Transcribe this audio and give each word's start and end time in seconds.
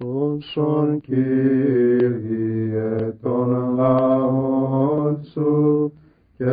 Σώσον 0.00 1.00
Κύριε 1.00 3.14
των 3.20 3.74
λαών 3.74 5.20
σου 5.32 5.92
και 6.36 6.44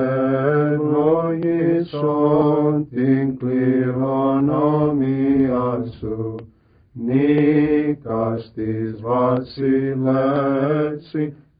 ευλογήσον 0.73 2.87
την 2.89 3.37
κληρονομία 3.37 4.65
σου. 5.99 6.35
Νίκας 6.91 8.51
της 8.55 9.01
βασιλεύση 9.01 9.63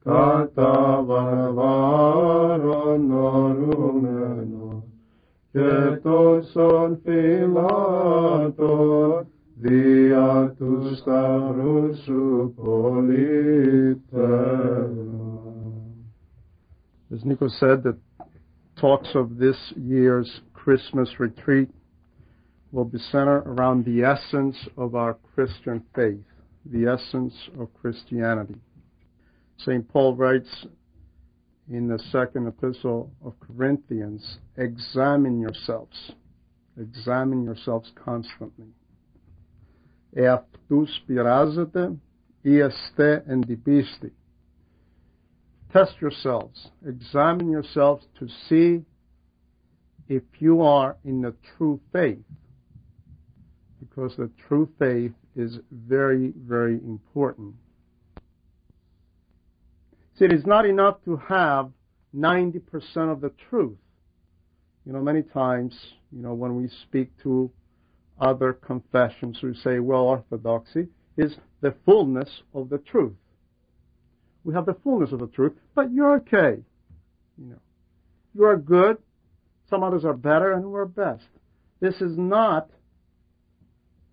κατά 0.04 1.04
βαρβάρων 1.05 3.11
ορούμενο. 3.11 4.83
Και 5.52 5.99
τόσων 6.04 6.99
φυλάτων 7.04 7.65
δια 9.61 10.55
του 10.59 10.95
σταυρού 10.96 11.95
σου 12.05 12.55
As 17.12 17.24
Nico 17.24 17.48
said, 17.48 17.82
the 17.82 17.96
talks 18.77 19.14
of 19.14 19.37
this 19.37 19.56
year's 19.77 20.41
Christmas 20.55 21.19
retreat 21.19 21.69
will 22.73 22.84
be 22.84 22.98
centered 22.98 23.42
around 23.46 23.84
the 23.84 24.05
essence 24.05 24.56
of 24.77 24.95
our 24.95 25.14
Christian 25.34 25.82
faith, 25.95 26.24
the 26.64 26.87
essence 26.87 27.34
of 27.59 27.69
Christianity. 27.74 28.55
St. 29.59 29.87
Paul 29.88 30.14
writes 30.14 30.66
in 31.69 31.88
the 31.88 31.98
second 32.10 32.46
epistle 32.46 33.10
of 33.24 33.34
Corinthians, 33.41 34.38
examine 34.56 35.41
yourselves. 35.41 36.12
Examine 36.80 37.45
yourselves 37.45 37.91
constantly. 38.02 38.69
Εαυτούς 40.14 41.02
πειράζετε 41.06 41.92
ή 42.42 42.58
εστέ 42.58 43.22
εν 43.27 43.41
την 43.41 43.62
πίστη. 43.62 44.12
Test 45.72 46.00
yourselves. 46.00 46.72
Examine 46.84 47.48
yourselves 47.48 48.05
to 48.19 48.27
see 48.48 48.84
if 50.08 50.25
you 50.41 50.62
are 50.62 50.97
in 51.05 51.20
the 51.22 51.33
true 51.50 51.78
faith. 51.92 52.25
Because 53.78 54.16
the 54.16 54.30
true 54.48 54.69
faith 54.78 55.12
is 55.36 55.58
very, 55.70 56.33
very 56.36 56.78
important. 56.84 57.55
See, 60.16 60.25
it 60.25 60.33
is 60.33 60.44
not 60.44 60.66
enough 60.66 60.97
to 61.05 61.16
have 61.16 61.70
90% 62.14 62.62
of 63.12 63.20
the 63.20 63.33
truth. 63.48 63.78
You 64.84 64.92
know, 64.92 65.00
many 65.00 65.22
times, 65.22 65.72
you 66.11 66.20
know, 66.20 66.34
when 66.34 66.56
we 66.56 66.69
speak 66.83 67.11
to 67.22 67.50
other 68.19 68.53
confessions, 68.53 69.38
who 69.41 69.53
say, 69.53 69.80
well, 69.80 70.02
orthodoxy 70.02 70.88
is 71.17 71.35
the 71.61 71.75
fullness 71.85 72.30
of 72.53 72.69
the 72.69 72.77
truth. 72.77 73.16
We 74.44 74.53
have 74.53 74.66
the 74.66 74.77
fullness 74.83 75.11
of 75.11 75.19
the 75.19 75.27
truth, 75.27 75.53
but 75.73 75.91
you're 75.91 76.16
okay. 76.17 76.61
You 77.38 77.45
know, 77.49 77.61
you 78.33 78.45
are 78.45 78.57
good. 78.57 78.97
Some 79.69 79.83
others 79.83 80.05
are 80.05 80.13
better, 80.13 80.53
and 80.53 80.66
we're 80.66 80.85
best. 80.85 81.25
This 81.80 81.95
is 81.95 82.17
not 82.17 82.69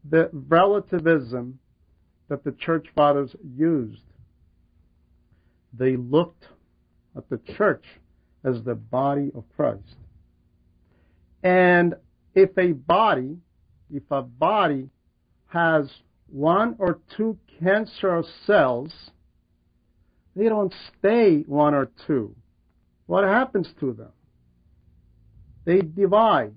the 0.09 0.31
relativism 0.33 1.59
that 2.28 2.44
the 2.44 2.53
church 2.53 2.87
fathers 2.94 3.34
used 3.56 4.00
they 5.72 5.97
looked 5.97 6.44
at 7.16 7.28
the 7.28 7.41
church 7.56 7.84
as 8.44 8.62
the 8.64 8.75
body 8.75 9.31
of 9.34 9.44
Christ. 9.56 9.97
And 11.42 11.94
if 12.34 12.56
a 12.59 12.72
body, 12.72 13.39
if 13.93 14.03
a 14.11 14.23
body 14.23 14.89
has 15.48 15.91
one 16.29 16.77
or 16.79 16.98
two 17.17 17.37
cancerous 17.61 18.27
cells, 18.47 18.91
they 20.34 20.49
don't 20.49 20.75
stay 20.99 21.45
one 21.47 21.75
or 21.75 21.91
two. 22.06 22.34
What 23.06 23.25
happens 23.25 23.69
to 23.81 23.93
them? 23.93 24.12
They 25.65 25.81
divide. 25.81 26.55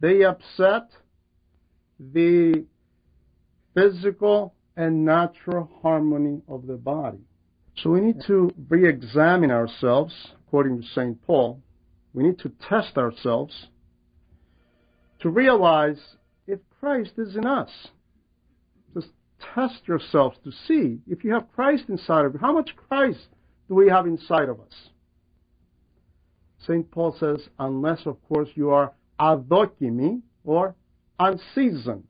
They 0.00 0.24
upset 0.24 0.90
the 1.98 2.64
physical 3.74 4.54
and 4.76 5.04
natural 5.04 5.70
harmony 5.82 6.42
of 6.46 6.66
the 6.66 6.76
body. 6.76 7.18
So 7.82 7.90
we 7.90 8.00
need 8.00 8.20
to 8.26 8.52
re-examine 8.68 9.50
ourselves, 9.50 10.14
according 10.46 10.82
to 10.82 10.86
St. 10.88 11.26
Paul. 11.26 11.60
We 12.12 12.24
need 12.24 12.38
to 12.40 12.52
test 12.68 12.96
ourselves 12.96 13.68
to 15.20 15.30
realize 15.30 15.98
Christ 16.80 17.12
is 17.18 17.36
in 17.36 17.46
us. 17.46 17.70
Just 18.94 19.08
test 19.54 19.86
yourselves 19.86 20.36
to 20.44 20.52
see 20.52 21.00
if 21.08 21.24
you 21.24 21.32
have 21.32 21.52
Christ 21.54 21.84
inside 21.88 22.24
of 22.24 22.34
you. 22.34 22.38
How 22.40 22.52
much 22.52 22.70
Christ 22.88 23.28
do 23.68 23.74
we 23.74 23.88
have 23.88 24.06
inside 24.06 24.48
of 24.48 24.60
us? 24.60 24.90
St. 26.60 26.90
Paul 26.90 27.16
says, 27.18 27.48
unless, 27.58 28.06
of 28.06 28.16
course, 28.28 28.48
you 28.54 28.70
are 28.70 28.92
adokimi, 29.20 30.22
or 30.44 30.74
unseasoned. 31.18 32.04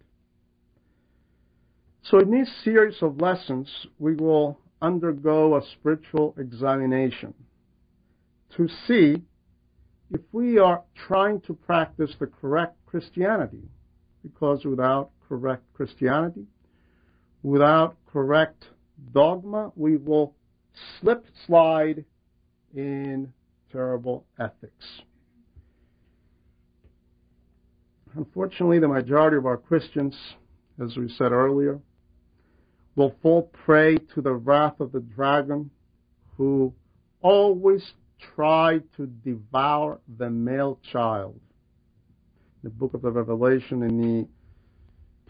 So 2.03 2.21
in 2.21 2.31
this 2.31 2.51
series 2.63 3.03
of 3.03 3.21
lessons, 3.21 3.69
we 3.99 4.15
will 4.15 4.59
undergo 4.81 5.57
a 5.57 5.63
spiritual 5.73 6.35
examination 6.39 7.35
to 8.57 8.69
see 8.87 9.23
if 10.11 10.21
we 10.33 10.59
are 10.59 10.83
trying 11.07 11.41
to 11.43 11.55
practice 11.55 12.15
the 12.19 12.27
correct 12.27 12.77
Christianity. 12.87 13.63
Because 14.23 14.65
without 14.65 15.11
correct 15.29 15.63
Christianity, 15.75 16.47
without 17.43 17.97
correct 18.13 18.65
dogma, 19.13 19.73
we 19.77 19.97
will 19.97 20.35
slip 21.01 21.25
slide 21.47 22.05
in 22.75 23.33
terrible 23.71 24.27
ethics. 24.39 25.03
Unfortunately, 28.15 28.79
the 28.79 28.89
majority 28.89 29.37
of 29.37 29.47
our 29.47 29.57
Christians, 29.57 30.17
as 30.83 30.97
we 30.97 31.09
said 31.09 31.33
earlier, 31.33 31.79
will 32.97 33.15
fall 33.23 33.43
prey 33.43 33.97
to 34.15 34.21
the 34.21 34.33
wrath 34.33 34.81
of 34.81 34.91
the 34.93 35.01
dragon 35.01 35.71
who 36.37 36.73
always 37.21 37.93
tried 38.35 38.83
to 38.97 39.07
devour 39.07 40.01
the 40.19 40.29
male 40.29 40.81
child. 40.91 41.39
The 42.69 42.75
book 42.75 42.93
of 42.93 43.01
the 43.01 43.11
Revelation 43.11 43.83
in 43.83 43.97
the 43.97 44.29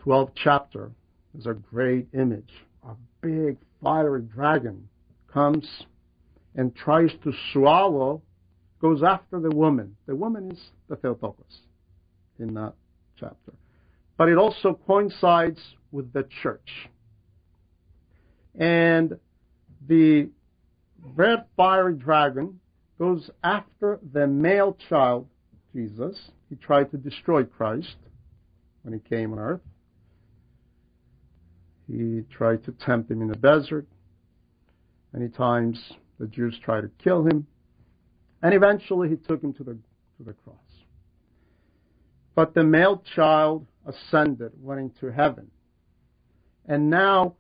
12th 0.03 0.33
chapter 0.35 0.91
is 1.39 1.47
a 1.47 1.55
great 1.55 2.09
image. 2.13 2.51
A 2.83 2.95
big 3.21 3.59
fiery 3.81 4.23
dragon 4.23 4.89
comes 5.33 5.85
and 6.57 6.75
tries 6.75 7.13
to 7.23 7.33
swallow, 7.53 8.23
goes 8.81 9.05
after 9.05 9.39
the 9.39 9.51
woman. 9.55 9.95
The 10.07 10.17
woman 10.17 10.51
is 10.51 10.59
the 10.89 10.97
Theotokos 10.97 11.61
in 12.41 12.55
that 12.55 12.73
chapter. 13.21 13.53
But 14.17 14.29
it 14.29 14.37
also 14.37 14.77
coincides 14.85 15.61
with 15.93 16.13
the 16.13 16.27
church 16.43 16.89
and 18.59 19.17
the 19.87 20.29
red 21.15 21.45
fiery 21.57 21.95
dragon 21.95 22.59
goes 22.99 23.31
after 23.45 24.01
the 24.13 24.27
male 24.27 24.77
child, 24.89 25.29
Jesus. 25.73 26.33
He 26.49 26.57
tried 26.57 26.91
to 26.91 26.97
destroy 26.97 27.45
Christ 27.45 27.97
when 28.83 28.95
he 28.95 29.01
came 29.01 29.33
on 29.33 29.39
earth. 29.39 29.61
He 31.87 32.23
tried 32.31 32.65
to 32.65 32.73
tempt 32.73 33.11
him 33.11 33.23
in 33.23 33.29
the 33.29 33.37
desert. 33.37 33.87
Many 35.13 35.29
times 35.29 35.93
the 36.19 36.27
Jews 36.27 36.59
tried 36.63 36.83
to 36.83 36.91
kill 37.03 37.27
him. 37.27 37.47
And 38.43 38.55
eventually 38.55 39.09
he 39.09 39.17
took 39.17 39.43
him 39.43 39.53
to 39.55 39.65
the, 39.65 39.73
to 39.73 40.25
the 40.25 40.33
cross. 40.33 40.57
But 42.35 42.55
the 42.55 42.63
male 42.63 43.03
child 43.17 43.67
ascended, 43.87 44.53
went 44.63 44.81
into 44.81 45.13
heaven. 45.13 45.51
And 46.67 46.91
now 46.91 47.35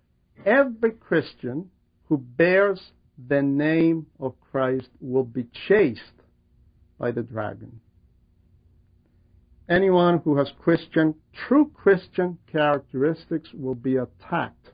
every 0.44 0.92
Christian 0.92 1.70
who 2.06 2.18
bears 2.18 2.80
the 3.28 3.42
name 3.42 4.06
of 4.18 4.34
Christ 4.50 4.88
will 5.00 5.24
be 5.24 5.46
chased 5.68 6.00
by 6.98 7.10
the 7.10 7.22
dragon. 7.22 7.80
Anyone 9.68 10.18
who 10.24 10.36
has 10.38 10.50
Christian, 10.58 11.14
true 11.46 11.70
Christian 11.74 12.38
characteristics 12.50 13.50
will 13.52 13.74
be 13.74 13.96
attacked 13.96 14.70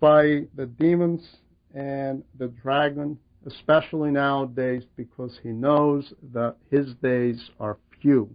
by 0.00 0.46
the 0.56 0.66
demons 0.66 1.36
and 1.74 2.24
the 2.38 2.48
dragon, 2.48 3.18
especially 3.46 4.10
nowadays 4.10 4.82
because 4.96 5.38
he 5.44 5.50
knows 5.50 6.12
that 6.32 6.56
his 6.70 6.94
days 6.96 7.50
are 7.60 7.78
few. 8.00 8.34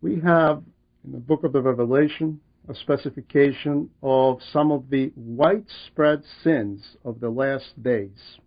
We 0.00 0.20
have 0.20 0.62
in 1.04 1.12
the 1.12 1.18
book 1.18 1.42
of 1.42 1.52
the 1.52 1.62
Revelation 1.62 2.40
a 2.68 2.74
specification 2.76 3.90
of 4.02 4.38
some 4.52 4.70
of 4.70 4.88
the 4.88 5.12
widespread 5.16 6.22
sins 6.42 6.96
of 7.04 7.18
the 7.18 7.28
last 7.28 7.82
days. 7.82 8.38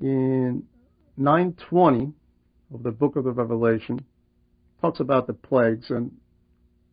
In 0.00 0.64
920 1.16 2.12
of 2.74 2.82
the 2.82 2.90
book 2.90 3.16
of 3.16 3.24
the 3.24 3.32
Revelation, 3.32 4.04
talks 4.80 5.00
about 5.00 5.26
the 5.26 5.32
plagues, 5.32 5.90
and 5.90 6.10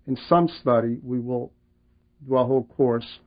in 0.08 0.18
some 0.30 0.48
study 0.48 1.00
we 1.04 1.20
will 1.20 1.52
do 2.28 2.38
a 2.38 2.46
whole 2.46 2.64
course 2.64 3.20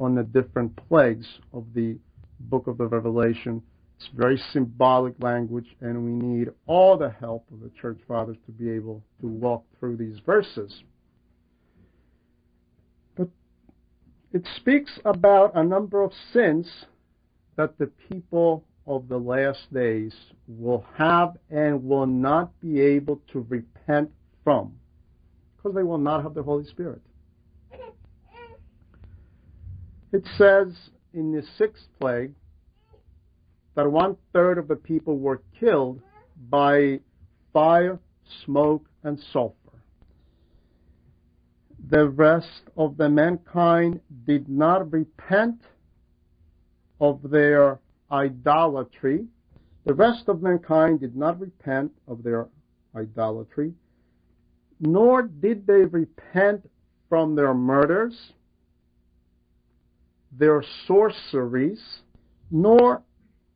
on 0.00 0.14
the 0.14 0.22
different 0.22 0.74
plagues 0.88 1.26
of 1.52 1.66
the 1.74 1.98
book 2.40 2.66
of 2.66 2.78
the 2.78 2.86
Revelation. 2.86 3.62
It's 3.96 4.08
very 4.16 4.40
symbolic 4.52 5.14
language, 5.22 5.76
and 5.80 6.04
we 6.04 6.12
need 6.12 6.48
all 6.66 6.96
the 6.96 7.10
help 7.10 7.44
of 7.52 7.60
the 7.60 7.70
church 7.80 7.98
fathers 8.06 8.36
to 8.46 8.52
be 8.52 8.70
able 8.70 9.02
to 9.20 9.26
walk 9.26 9.64
through 9.78 9.96
these 9.96 10.20
verses. 10.24 10.82
But 13.16 13.28
it 14.32 14.46
speaks 14.56 14.98
about 15.04 15.56
a 15.56 15.64
number 15.64 16.02
of 16.02 16.12
sins 16.32 16.86
that 17.56 17.76
the 17.76 17.90
people 18.08 18.64
of 18.88 19.06
the 19.06 19.18
last 19.18 19.72
days 19.72 20.14
will 20.48 20.84
have 20.96 21.36
and 21.50 21.84
will 21.84 22.06
not 22.06 22.58
be 22.60 22.80
able 22.80 23.20
to 23.30 23.46
repent 23.48 24.10
from 24.42 24.72
because 25.56 25.74
they 25.74 25.82
will 25.82 25.98
not 25.98 26.22
have 26.22 26.34
the 26.34 26.42
Holy 26.42 26.64
Spirit. 26.64 27.02
It 30.10 30.24
says 30.38 30.68
in 31.12 31.32
the 31.32 31.42
sixth 31.58 31.84
plague 32.00 32.32
that 33.74 33.90
one 33.90 34.16
third 34.32 34.56
of 34.56 34.66
the 34.66 34.76
people 34.76 35.18
were 35.18 35.42
killed 35.60 36.00
by 36.48 37.00
fire, 37.52 37.98
smoke, 38.44 38.88
and 39.02 39.20
sulfur. 39.32 39.54
The 41.90 42.08
rest 42.08 42.62
of 42.76 42.96
the 42.96 43.10
mankind 43.10 44.00
did 44.26 44.48
not 44.48 44.90
repent 44.90 45.60
of 47.00 47.20
their 47.30 47.80
idolatry. 48.10 49.26
The 49.84 49.94
rest 49.94 50.28
of 50.28 50.42
mankind 50.42 51.00
did 51.00 51.16
not 51.16 51.40
repent 51.40 51.92
of 52.06 52.22
their 52.22 52.48
idolatry, 52.94 53.74
nor 54.80 55.22
did 55.22 55.66
they 55.66 55.84
repent 55.84 56.68
from 57.08 57.34
their 57.34 57.54
murders, 57.54 58.32
their 60.32 60.62
sorceries, 60.86 62.02
nor 62.50 63.02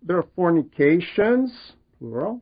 their 0.02 0.22
fornications, 0.36 1.72
plural, 1.98 2.40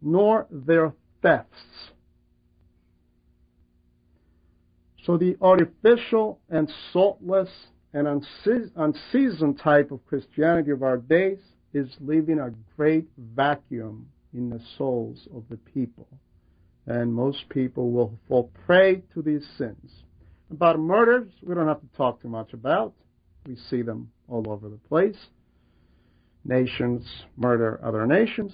nor 0.00 0.46
their 0.50 0.92
thefts. 1.22 1.90
So 5.04 5.16
the 5.16 5.36
artificial 5.40 6.40
and 6.50 6.72
saltless 6.92 7.48
and 7.96 8.26
unseasoned 8.76 9.58
type 9.58 9.90
of 9.90 10.04
Christianity 10.06 10.70
of 10.70 10.82
our 10.82 10.98
days 10.98 11.38
is 11.72 11.88
leaving 12.00 12.38
a 12.38 12.52
great 12.76 13.08
vacuum 13.16 14.06
in 14.34 14.50
the 14.50 14.60
souls 14.76 15.26
of 15.34 15.44
the 15.48 15.56
people. 15.56 16.06
And 16.86 17.14
most 17.14 17.48
people 17.48 17.90
will 17.90 18.12
fall 18.28 18.50
prey 18.66 19.02
to 19.14 19.22
these 19.22 19.46
sins. 19.56 19.90
About 20.50 20.78
murders, 20.78 21.32
we 21.42 21.54
don't 21.54 21.68
have 21.68 21.80
to 21.80 21.96
talk 21.96 22.20
too 22.20 22.28
much 22.28 22.52
about. 22.52 22.92
We 23.46 23.56
see 23.70 23.80
them 23.80 24.10
all 24.28 24.44
over 24.50 24.68
the 24.68 24.76
place. 24.76 25.16
Nations 26.44 27.02
murder 27.38 27.80
other 27.82 28.06
nations, 28.06 28.52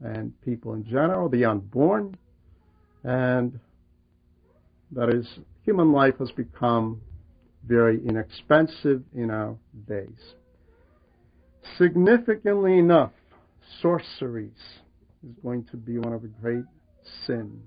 and 0.00 0.32
people 0.42 0.74
in 0.74 0.84
general, 0.84 1.28
the 1.28 1.44
unborn. 1.44 2.16
And 3.02 3.58
that 4.92 5.12
is, 5.12 5.26
human 5.64 5.90
life 5.90 6.14
has 6.20 6.30
become 6.30 7.00
very 7.70 8.04
inexpensive 8.04 9.00
in 9.14 9.30
our 9.30 9.56
days. 9.86 10.34
Significantly 11.78 12.76
enough, 12.78 13.12
sorceries 13.80 14.50
is 15.22 15.32
going 15.40 15.64
to 15.70 15.76
be 15.76 15.96
one 15.96 16.12
of 16.12 16.22
the 16.22 16.28
great 16.42 16.64
sins. 17.26 17.62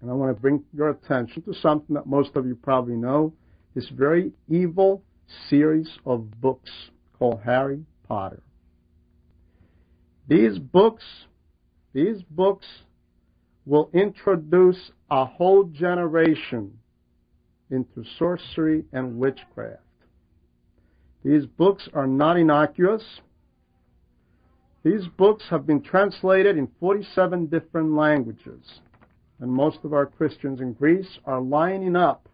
And 0.00 0.10
I 0.10 0.14
want 0.14 0.36
to 0.36 0.40
bring 0.40 0.64
your 0.74 0.90
attention 0.90 1.42
to 1.42 1.54
something 1.54 1.94
that 1.94 2.06
most 2.06 2.34
of 2.34 2.46
you 2.46 2.56
probably 2.56 2.96
know. 2.96 3.32
This 3.76 3.88
very 3.90 4.32
evil 4.48 5.02
series 5.48 5.88
of 6.04 6.40
books 6.40 6.70
called 7.16 7.40
Harry 7.44 7.84
Potter. 8.08 8.42
These 10.26 10.58
books, 10.58 11.04
these 11.92 12.22
books 12.28 12.66
will 13.66 13.88
introduce 13.92 14.90
a 15.10 15.24
whole 15.24 15.62
generation 15.62 16.76
into 17.70 18.04
sorcery 18.18 18.84
and 18.92 19.18
witchcraft. 19.18 19.82
These 21.24 21.46
books 21.46 21.88
are 21.92 22.06
not 22.06 22.36
innocuous. 22.36 23.02
These 24.84 25.06
books 25.16 25.44
have 25.50 25.66
been 25.66 25.82
translated 25.82 26.56
in 26.56 26.68
47 26.78 27.46
different 27.46 27.94
languages, 27.94 28.80
and 29.40 29.50
most 29.50 29.78
of 29.82 29.92
our 29.92 30.06
Christians 30.06 30.60
in 30.60 30.74
Greece 30.74 31.18
are 31.24 31.40
lining 31.40 31.96
up 31.96 32.28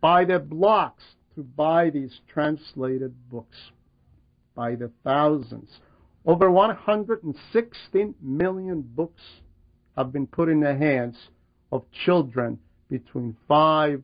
by 0.00 0.24
the 0.24 0.38
blocks 0.38 1.02
to 1.34 1.42
buy 1.42 1.90
these 1.90 2.20
translated 2.32 3.14
books 3.30 3.56
by 4.54 4.74
the 4.74 4.90
thousands. 5.04 5.68
Over 6.24 6.50
116 6.50 8.14
million 8.22 8.80
books 8.80 9.22
have 9.96 10.12
been 10.12 10.26
put 10.26 10.48
in 10.48 10.60
the 10.60 10.74
hands 10.74 11.16
of 11.70 11.84
children 12.04 12.58
between 12.90 13.36
5 13.48 14.02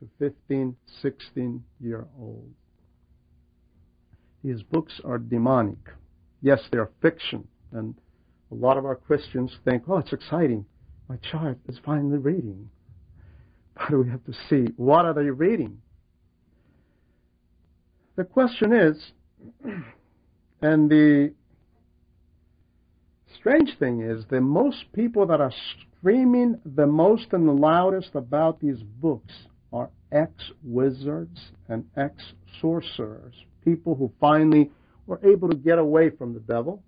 to 0.00 0.08
15, 0.18 0.76
16 1.02 1.64
year 1.80 2.06
old. 2.18 2.50
These 4.42 4.62
books 4.62 5.00
are 5.04 5.18
demonic. 5.18 5.78
Yes, 6.40 6.60
they 6.72 6.78
are 6.78 6.90
fiction, 7.00 7.46
and 7.70 7.94
a 8.50 8.54
lot 8.54 8.76
of 8.76 8.84
our 8.84 8.96
Christians 8.96 9.52
think, 9.64 9.84
oh, 9.88 9.98
it's 9.98 10.12
exciting. 10.12 10.64
My 11.08 11.16
child 11.18 11.56
is 11.68 11.78
finally 11.84 12.18
reading. 12.18 12.68
But 13.74 13.96
we 13.96 14.10
have 14.10 14.24
to 14.24 14.32
see, 14.48 14.72
what 14.76 15.04
are 15.04 15.14
they 15.14 15.30
reading? 15.30 15.80
The 18.16 18.24
question 18.24 18.72
is, 18.72 19.12
and 20.62 20.90
the 20.90 21.32
strange 23.42 23.76
thing 23.80 24.00
is, 24.02 24.24
the 24.30 24.40
most 24.40 24.84
people 24.92 25.26
that 25.26 25.40
are 25.40 25.52
screaming 25.98 26.56
the 26.64 26.86
most 26.86 27.26
and 27.32 27.48
the 27.48 27.52
loudest 27.52 28.10
about 28.14 28.60
these 28.60 28.80
books 29.00 29.32
are 29.72 29.90
ex-wizards 30.12 31.50
and 31.68 31.84
ex-sorcerers, 31.96 33.34
people 33.64 33.96
who 33.96 34.12
finally 34.20 34.70
were 35.08 35.20
able 35.28 35.48
to 35.48 35.56
get 35.56 35.78
away 35.78 36.08
from 36.08 36.32
the 36.32 36.40
devil. 36.40 36.84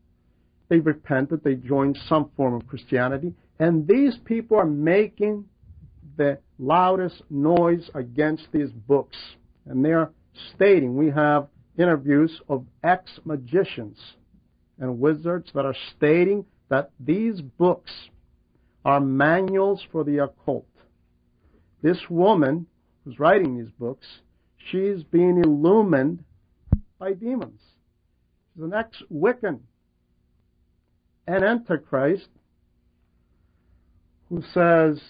They 0.68 0.78
repented, 0.78 1.42
they 1.42 1.56
joined 1.56 1.98
some 2.08 2.30
form 2.36 2.54
of 2.54 2.68
Christianity, 2.68 3.34
and 3.58 3.88
these 3.88 4.16
people 4.24 4.56
are 4.56 4.64
making 4.64 5.46
the 6.16 6.38
loudest 6.60 7.20
noise 7.30 7.90
against 7.94 8.46
these 8.52 8.70
books. 8.70 9.16
And 9.66 9.84
they're 9.84 10.12
stating, 10.54 10.96
we 10.96 11.10
have 11.10 11.48
interviews 11.76 12.40
of 12.48 12.64
ex-magicians 12.84 13.98
and 14.78 14.98
wizards 14.98 15.50
that 15.54 15.64
are 15.64 15.76
stating 15.96 16.44
that 16.68 16.90
these 16.98 17.40
books 17.40 17.90
are 18.84 19.00
manuals 19.00 19.82
for 19.90 20.04
the 20.04 20.18
occult. 20.18 20.66
This 21.82 21.98
woman 22.08 22.66
who's 23.04 23.18
writing 23.18 23.58
these 23.58 23.72
books, 23.78 24.06
she's 24.70 25.02
being 25.04 25.38
illumined 25.38 26.24
by 26.98 27.12
demons. 27.12 27.60
She's 28.54 28.64
an 28.64 28.74
ex-Wiccan, 28.74 29.60
an 31.26 31.44
Antichrist, 31.44 32.28
who 34.28 34.42
says 34.52 35.00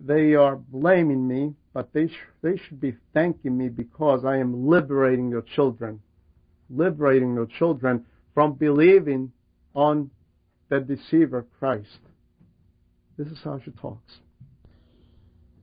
they 0.00 0.34
are 0.34 0.56
blaming 0.56 1.26
me, 1.26 1.54
but 1.72 1.92
they, 1.92 2.08
sh- 2.08 2.28
they 2.42 2.56
should 2.56 2.80
be 2.80 2.96
thanking 3.12 3.56
me 3.56 3.68
because 3.68 4.24
I 4.24 4.38
am 4.38 4.68
liberating 4.68 5.28
your 5.28 5.42
children, 5.42 6.00
liberating 6.68 7.34
your 7.34 7.46
children 7.46 8.06
from 8.34 8.54
believing 8.54 9.32
on 9.74 10.10
the 10.68 10.80
deceiver 10.80 11.46
Christ. 11.58 11.98
This 13.18 13.28
is 13.28 13.38
how 13.42 13.60
she 13.64 13.70
talks. 13.72 14.18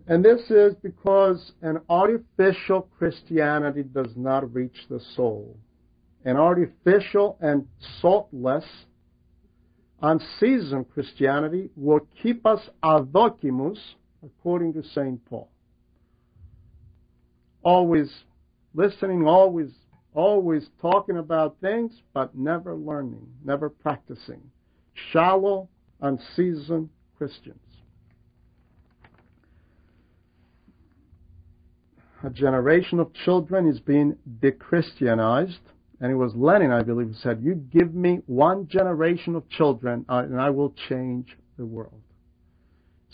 And 0.07 0.23
this 0.23 0.49
is 0.49 0.73
because 0.81 1.51
an 1.61 1.79
artificial 1.89 2.87
Christianity 2.97 3.83
does 3.83 4.11
not 4.15 4.53
reach 4.53 4.85
the 4.89 5.01
soul. 5.15 5.57
An 6.23 6.37
artificial 6.37 7.37
and 7.41 7.67
saltless, 8.01 8.65
unseasoned 10.01 10.89
Christianity 10.93 11.69
will 11.75 12.07
keep 12.21 12.45
us 12.45 12.61
adocimus, 12.83 13.79
according 14.23 14.73
to 14.73 14.83
St. 14.83 15.23
Paul. 15.25 15.49
Always 17.63 18.09
listening, 18.73 19.27
always, 19.27 19.71
always 20.17 20.67
talking 20.81 21.17
about 21.17 21.57
things, 21.61 21.91
but 22.13 22.35
never 22.35 22.75
learning, 22.75 23.27
never 23.45 23.69
practicing. 23.69 24.41
Shallow, 25.11 25.69
unseasoned 26.01 26.89
Christians. 27.17 27.59
A 32.23 32.31
generation 32.31 32.99
of 32.99 33.13
children 33.13 33.67
is 33.67 33.79
being 33.79 34.17
dechristianized. 34.39 35.59
And 35.99 36.11
it 36.11 36.15
was 36.15 36.33
Lenin, 36.35 36.71
I 36.71 36.81
believe, 36.81 37.07
who 37.07 37.13
said, 37.13 37.41
You 37.41 37.53
give 37.53 37.93
me 37.93 38.21
one 38.25 38.67
generation 38.67 39.35
of 39.35 39.47
children, 39.49 40.05
uh, 40.09 40.23
and 40.25 40.39
I 40.39 40.49
will 40.49 40.73
change 40.89 41.37
the 41.57 41.65
world. 41.65 42.01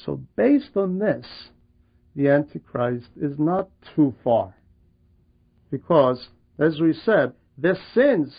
So 0.05 0.21
based 0.35 0.75
on 0.75 0.99
this, 0.99 1.25
the 2.15 2.29
Antichrist 2.29 3.07
is 3.21 3.37
not 3.37 3.69
too 3.95 4.15
far. 4.23 4.55
Because, 5.69 6.27
as 6.59 6.79
we 6.79 6.93
said, 6.93 7.33
the 7.57 7.77
sins 7.93 8.33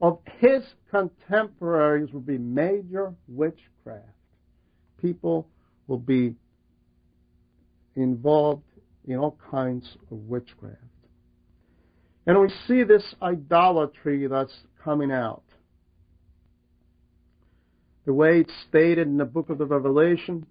of 0.00 0.18
his 0.38 0.62
contemporaries 0.90 2.12
will 2.12 2.20
be 2.20 2.38
major 2.38 3.14
witchcraft. 3.28 4.06
People 5.00 5.48
will 5.86 5.98
be 5.98 6.34
involved 7.94 8.62
in 9.06 9.16
all 9.16 9.38
kinds 9.50 9.96
of 10.10 10.18
witchcraft. 10.18 10.76
And 12.26 12.40
we 12.40 12.48
see 12.66 12.82
this 12.82 13.14
idolatry 13.22 14.26
that's 14.26 14.56
coming 14.82 15.12
out. 15.12 15.44
The 18.04 18.12
way 18.12 18.40
it's 18.40 18.52
stated 18.68 19.06
in 19.06 19.16
the 19.16 19.24
book 19.24 19.48
of 19.48 19.58
the 19.58 19.66
Revelation, 19.66 20.46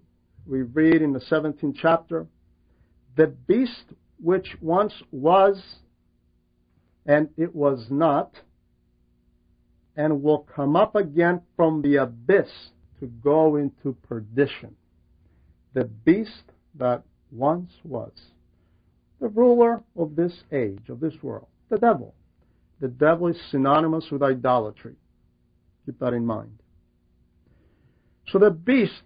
we 0.46 0.62
read 0.62 1.02
in 1.02 1.12
the 1.12 1.20
17th 1.20 1.76
chapter, 1.80 2.26
the 3.16 3.26
beast 3.26 3.94
which 4.20 4.56
once 4.60 4.92
was, 5.10 5.62
and 7.06 7.28
it 7.36 7.54
was 7.54 7.86
not, 7.88 8.32
and 9.96 10.22
will 10.22 10.46
come 10.54 10.76
up 10.76 10.94
again 10.94 11.40
from 11.56 11.80
the 11.82 11.96
abyss 11.96 12.50
to 13.00 13.06
go 13.06 13.56
into 13.56 13.96
perdition. 14.08 14.74
The 15.74 15.84
beast 15.84 16.52
that 16.74 17.02
once 17.30 17.70
was. 17.84 18.12
The 19.20 19.28
ruler 19.28 19.82
of 19.96 20.16
this 20.16 20.32
age, 20.52 20.88
of 20.88 21.00
this 21.00 21.14
world. 21.22 21.46
The 21.70 21.78
devil. 21.78 22.14
The 22.80 22.88
devil 22.88 23.28
is 23.28 23.36
synonymous 23.50 24.10
with 24.10 24.22
idolatry. 24.22 24.96
Keep 25.86 25.98
that 26.00 26.12
in 26.12 26.26
mind. 26.26 26.58
So 28.28 28.38
the 28.38 28.50
beast, 28.50 29.02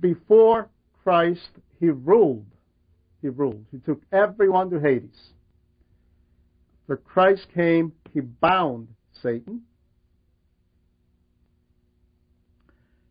before 0.00 0.68
Christ, 1.02 1.48
he 1.78 1.88
ruled. 1.88 2.44
He 3.22 3.28
ruled. 3.28 3.64
He 3.70 3.78
took 3.78 4.02
everyone 4.12 4.70
to 4.70 4.80
Hades. 4.80 5.30
After 6.90 6.96
Christ 6.96 7.46
came, 7.54 7.92
he 8.12 8.18
bound 8.20 8.88
Satan 9.22 9.62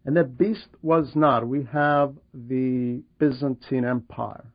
And 0.05 0.17
the 0.17 0.23
beast 0.23 0.67
was 0.81 1.11
not. 1.15 1.47
We 1.47 1.65
have 1.71 2.15
the 2.33 3.03
Byzantine 3.19 3.85
Empire, 3.85 4.45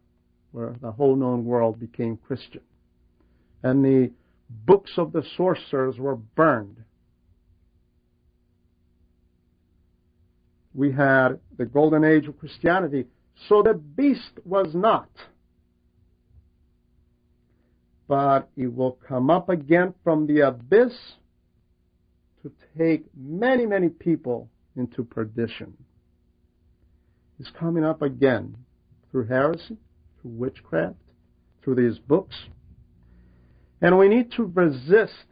where 0.52 0.74
the 0.82 0.90
whole 0.90 1.16
known 1.16 1.44
world 1.44 1.78
became 1.78 2.16
Christian. 2.16 2.62
And 3.62 3.84
the 3.84 4.10
books 4.50 4.92
of 4.98 5.12
the 5.12 5.22
sorcerers 5.36 5.98
were 5.98 6.16
burned. 6.16 6.82
We 10.74 10.92
had 10.92 11.38
the 11.56 11.66
golden 11.66 12.04
age 12.04 12.26
of 12.26 12.38
Christianity. 12.38 13.06
So 13.48 13.62
the 13.62 13.74
beast 13.74 14.40
was 14.44 14.74
not. 14.74 15.08
But 18.06 18.50
it 18.56 18.74
will 18.74 18.98
come 19.08 19.30
up 19.30 19.48
again 19.48 19.94
from 20.02 20.26
the 20.26 20.40
abyss 20.40 20.92
to 22.42 22.52
take 22.76 23.04
many, 23.16 23.64
many 23.64 23.88
people 23.88 24.50
into 24.76 25.02
perdition. 25.02 25.74
It's 27.40 27.50
coming 27.58 27.84
up 27.84 28.02
again 28.02 28.56
through 29.10 29.26
heresy, 29.26 29.78
through 30.20 30.30
witchcraft, 30.32 30.96
through 31.62 31.76
these 31.76 31.98
books. 31.98 32.34
And 33.80 33.98
we 33.98 34.08
need 34.08 34.32
to 34.32 34.44
resist 34.44 35.26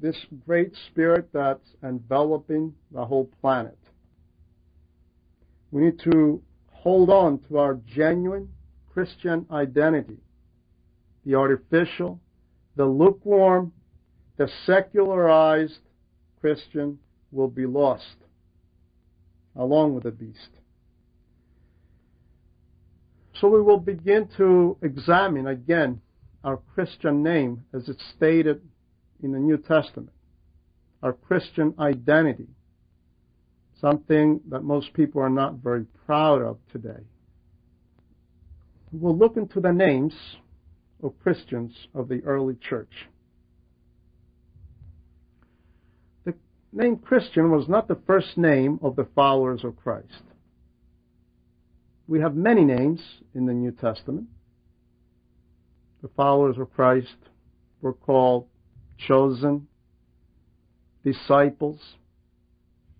this 0.00 0.16
great 0.46 0.72
spirit 0.88 1.28
that's 1.32 1.66
enveloping 1.82 2.74
the 2.90 3.04
whole 3.04 3.30
planet. 3.40 3.78
We 5.70 5.82
need 5.82 6.00
to 6.00 6.42
hold 6.70 7.08
on 7.08 7.38
to 7.48 7.58
our 7.58 7.74
genuine 7.86 8.48
Christian 8.92 9.46
identity. 9.50 10.18
The 11.24 11.34
artificial, 11.34 12.20
the 12.76 12.84
lukewarm, 12.84 13.72
the 14.36 14.48
secularized 14.66 15.78
Christian 16.40 16.98
will 17.30 17.48
be 17.48 17.66
lost 17.66 18.16
along 19.56 19.94
with 19.94 20.04
the 20.04 20.10
beast. 20.10 20.50
So 23.40 23.48
we 23.48 23.60
will 23.60 23.78
begin 23.78 24.28
to 24.36 24.76
examine 24.82 25.46
again 25.46 26.00
our 26.44 26.58
Christian 26.74 27.22
name 27.22 27.64
as 27.72 27.88
it's 27.88 28.02
stated 28.16 28.60
in 29.22 29.32
the 29.32 29.38
New 29.38 29.56
Testament, 29.56 30.10
our 31.02 31.12
Christian 31.12 31.74
identity, 31.78 32.48
something 33.80 34.40
that 34.48 34.62
most 34.62 34.92
people 34.92 35.20
are 35.20 35.30
not 35.30 35.54
very 35.54 35.84
proud 36.06 36.42
of 36.42 36.58
today. 36.72 37.04
We'll 38.92 39.16
look 39.16 39.36
into 39.36 39.60
the 39.60 39.72
names 39.72 40.14
of 41.02 41.18
Christians 41.22 41.72
of 41.94 42.08
the 42.08 42.22
early 42.24 42.54
church. 42.68 42.92
The 46.24 46.34
name 46.72 46.96
Christian 46.96 47.50
was 47.50 47.68
not 47.68 47.88
the 47.88 47.98
first 48.06 48.38
name 48.38 48.78
of 48.82 48.96
the 48.96 49.08
followers 49.14 49.64
of 49.64 49.76
Christ. 49.76 50.22
We 52.06 52.20
have 52.20 52.34
many 52.34 52.64
names 52.64 53.00
in 53.34 53.46
the 53.46 53.52
New 53.52 53.72
Testament. 53.72 54.28
The 56.02 56.10
followers 56.16 56.58
of 56.58 56.72
Christ 56.72 57.16
were 57.80 57.92
called 57.92 58.46
chosen, 59.06 59.66
disciples, 61.04 61.80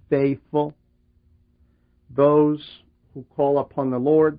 faithful, 0.09 0.75
those 2.11 2.65
who 3.15 3.25
call 3.37 3.59
upon 3.59 3.91
the 3.91 3.99
Lord, 3.99 4.39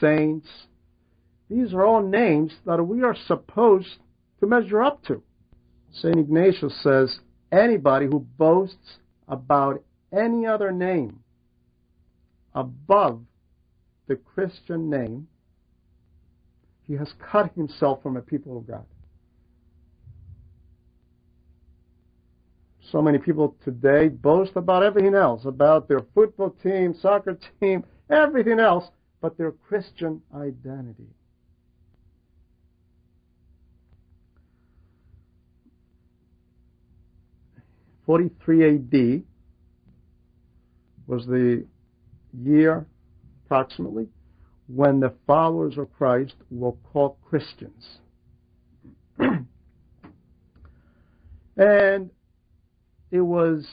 saints. 0.00 0.48
These 1.50 1.74
are 1.74 1.84
all 1.84 2.02
names 2.02 2.52
that 2.66 2.82
we 2.82 3.02
are 3.02 3.16
supposed 3.26 3.98
to 4.40 4.46
measure 4.46 4.82
up 4.82 5.04
to. 5.04 5.22
St. 5.92 6.18
Ignatius 6.18 6.82
says, 6.82 7.18
anybody 7.52 8.06
who 8.06 8.20
boasts 8.20 8.98
about 9.28 9.82
any 10.12 10.46
other 10.46 10.72
name 10.72 11.20
above 12.54 13.20
the 14.06 14.16
Christian 14.16 14.90
name, 14.90 15.28
he 16.86 16.94
has 16.94 17.12
cut 17.30 17.52
himself 17.54 18.02
from 18.02 18.16
a 18.16 18.22
people 18.22 18.58
of 18.58 18.66
God. 18.66 18.84
So 22.90 23.00
many 23.00 23.18
people 23.18 23.56
today 23.64 24.08
boast 24.08 24.52
about 24.56 24.82
everything 24.82 25.14
else, 25.14 25.44
about 25.46 25.88
their 25.88 26.02
football 26.14 26.50
team, 26.62 26.94
soccer 27.00 27.38
team, 27.60 27.84
everything 28.10 28.60
else, 28.60 28.84
but 29.20 29.38
their 29.38 29.52
Christian 29.52 30.20
identity. 30.34 31.08
43 38.06 38.68
AD 38.68 39.22
was 41.06 41.26
the 41.26 41.64
year, 42.42 42.86
approximately, 43.44 44.08
when 44.66 45.00
the 45.00 45.12
followers 45.26 45.76
of 45.78 45.92
Christ 45.94 46.34
were 46.50 46.72
called 46.92 47.16
Christians. 47.24 47.98
and 51.56 52.10
it 53.10 53.20
was 53.20 53.66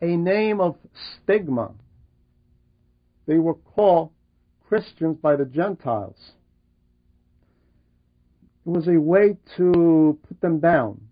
a 0.00 0.16
name 0.16 0.60
of 0.60 0.76
stigma. 1.22 1.72
They 3.26 3.38
were 3.38 3.54
called 3.54 4.10
Christians 4.68 5.18
by 5.20 5.36
the 5.36 5.44
Gentiles. 5.44 6.32
It 8.66 8.70
was 8.70 8.88
a 8.88 8.98
way 8.98 9.36
to 9.56 10.18
put 10.26 10.40
them 10.40 10.60
down 10.60 11.07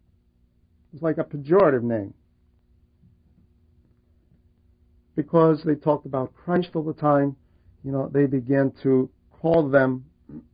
it's 0.93 1.03
like 1.03 1.19
a 1.19 1.25
pejorative 1.25 1.83
name. 1.83 2.15
Because 5.15 5.63
they 5.65 5.75
talked 5.75 6.07
about 6.07 6.35
Christ 6.35 6.71
all 6.75 6.83
the 6.83 6.93
time, 6.93 7.37
you 7.83 7.93
know, 7.93 8.11
they 8.13 8.27
began 8.27 8.73
to 8.83 9.09
call 9.41 9.69
them 9.69 10.05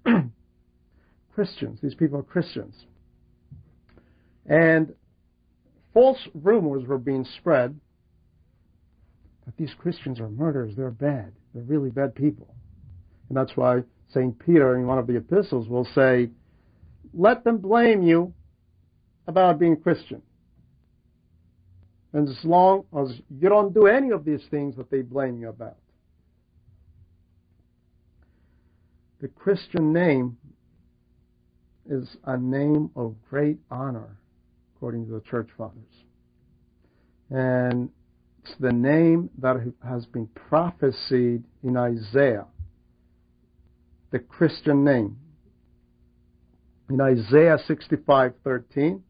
Christians. 1.35 1.81
These 1.83 1.95
people 1.95 2.19
are 2.19 2.23
Christians. 2.23 2.75
And 4.47 4.95
false 5.95 6.19
rumors 6.35 6.87
were 6.87 6.99
being 6.99 7.27
spread 7.39 7.79
that 9.47 9.57
these 9.57 9.75
Christians 9.79 10.21
are 10.21 10.29
murderers, 10.29 10.75
they're 10.77 10.91
bad, 10.91 11.33
they're 11.55 11.65
really 11.65 11.91
bad 11.91 12.15
people. 12.15 12.55
And 13.29 13.37
that's 13.37 13.57
why 13.57 13.83
St. 14.11 14.39
Peter 14.39 14.77
in 14.77 14.87
one 14.87 14.99
of 14.99 15.07
the 15.07 15.17
epistles 15.17 15.69
will 15.69 15.87
say, 15.95 16.31
let 17.15 17.45
them 17.45 17.59
blame 17.59 18.03
you 18.03 18.33
about 19.27 19.59
being 19.59 19.77
Christian. 19.77 20.23
And 22.13 22.29
as 22.29 22.45
long 22.45 22.85
as 22.99 23.21
you 23.31 23.49
don't 23.49 23.73
do 23.73 23.87
any 23.87 24.11
of 24.11 24.25
these 24.25 24.43
things 24.51 24.77
that 24.77 24.91
they 24.91 25.03
blame 25.03 25.41
you 25.41 25.49
about. 25.49 25.77
The 29.21 29.29
Christian 29.29 29.93
name 29.93 30.37
is 31.89 32.17
a 32.25 32.37
name 32.37 32.91
of 32.97 33.15
great 33.31 33.59
honor, 33.71 34.17
according 34.77 35.07
to 35.07 35.13
the 35.13 35.21
church 35.21 35.49
fathers. 35.57 36.05
And 37.31 37.89
It's 38.43 38.55
the 38.59 38.73
name 38.73 39.31
that 39.39 39.57
has 39.87 40.05
been 40.07 40.27
prophesied 40.27 41.45
in 41.63 41.77
Isaiah, 41.77 42.47
the 44.11 44.19
Christian 44.19 44.85
name. 44.85 45.17
In 46.91 47.01
Isaiah 47.01 47.59
65:13, 47.59 49.01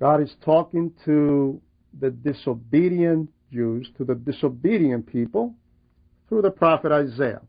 God 0.00 0.22
is 0.22 0.34
talking 0.44 0.92
to 1.04 1.60
the 2.00 2.10
disobedient 2.10 3.30
Jews, 3.52 3.88
to 3.98 4.04
the 4.04 4.14
disobedient 4.14 5.06
people, 5.06 5.54
through 6.28 6.42
the 6.42 6.50
prophet 6.50 6.90
Isaiah. 6.90 7.42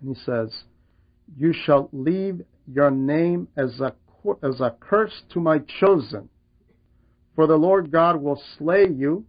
And 0.00 0.14
he 0.14 0.22
says, 0.24 0.52
You 1.36 1.52
shall 1.52 1.88
leave 1.92 2.42
your 2.70 2.90
name 2.90 3.48
as 3.56 3.80
a, 3.80 3.94
as 4.42 4.60
a 4.60 4.74
curse 4.80 5.22
to 5.32 5.40
my 5.40 5.60
chosen 5.80 6.28
for 7.38 7.46
the 7.46 7.54
Lord 7.54 7.92
God 7.92 8.20
will 8.20 8.42
slay 8.58 8.88
you 8.88 9.24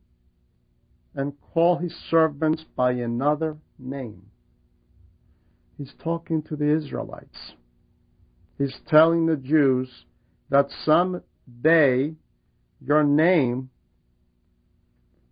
and 1.13 1.39
call 1.53 1.77
his 1.77 1.93
servants 2.09 2.65
by 2.75 2.93
another 2.93 3.55
name. 3.77 4.23
He's 5.77 5.93
talking 6.03 6.41
to 6.49 6.55
the 6.55 6.75
Israelites. 6.75 7.53
He's 8.57 8.75
telling 8.87 9.27
the 9.27 9.35
Jews 9.35 10.05
that 10.49 10.69
someday 11.49 12.13
your 12.85 13.03
name 13.03 13.69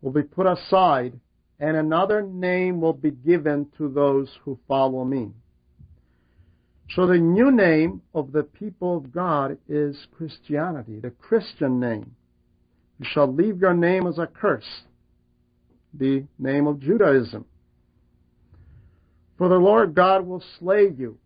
will 0.02 0.12
be 0.12 0.24
put 0.24 0.46
aside 0.46 1.20
and 1.60 1.76
another 1.76 2.22
name 2.22 2.80
will 2.82 2.94
be 2.94 3.12
given 3.12 3.68
to 3.78 3.90
those 3.90 4.30
who 4.44 4.60
follow 4.68 5.04
me. 5.04 5.32
So 6.96 7.08
the 7.08 7.18
new 7.18 7.52
name 7.52 8.02
of 8.14 8.32
the 8.32 8.44
people 8.44 8.98
of 8.98 9.12
God 9.12 9.58
is 9.68 9.98
Christianity, 10.16 11.00
the 11.00 11.10
Christian 11.10 11.80
name. 11.80 12.16
You 13.00 13.08
shall 13.12 13.32
leave 13.32 13.60
your 13.60 13.74
name 13.74 14.08
as 14.08 14.18
a 14.18 14.28
curse, 14.28 14.84
the 15.94 16.26
name 16.40 16.68
of 16.68 16.80
Judaism. 16.80 17.46
For 19.38 19.50
the 19.50 19.56
Lord 19.56 19.94
God 19.94 20.26
will 20.26 20.44
slay 20.60 20.90
you. 20.98 21.18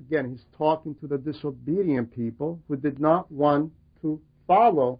Again, 0.00 0.30
he's 0.30 0.44
talking 0.56 0.94
to 0.96 1.06
the 1.06 1.18
disobedient 1.18 2.14
people 2.14 2.60
who 2.66 2.76
did 2.76 2.98
not 2.98 3.30
want 3.30 3.72
follow 4.50 4.98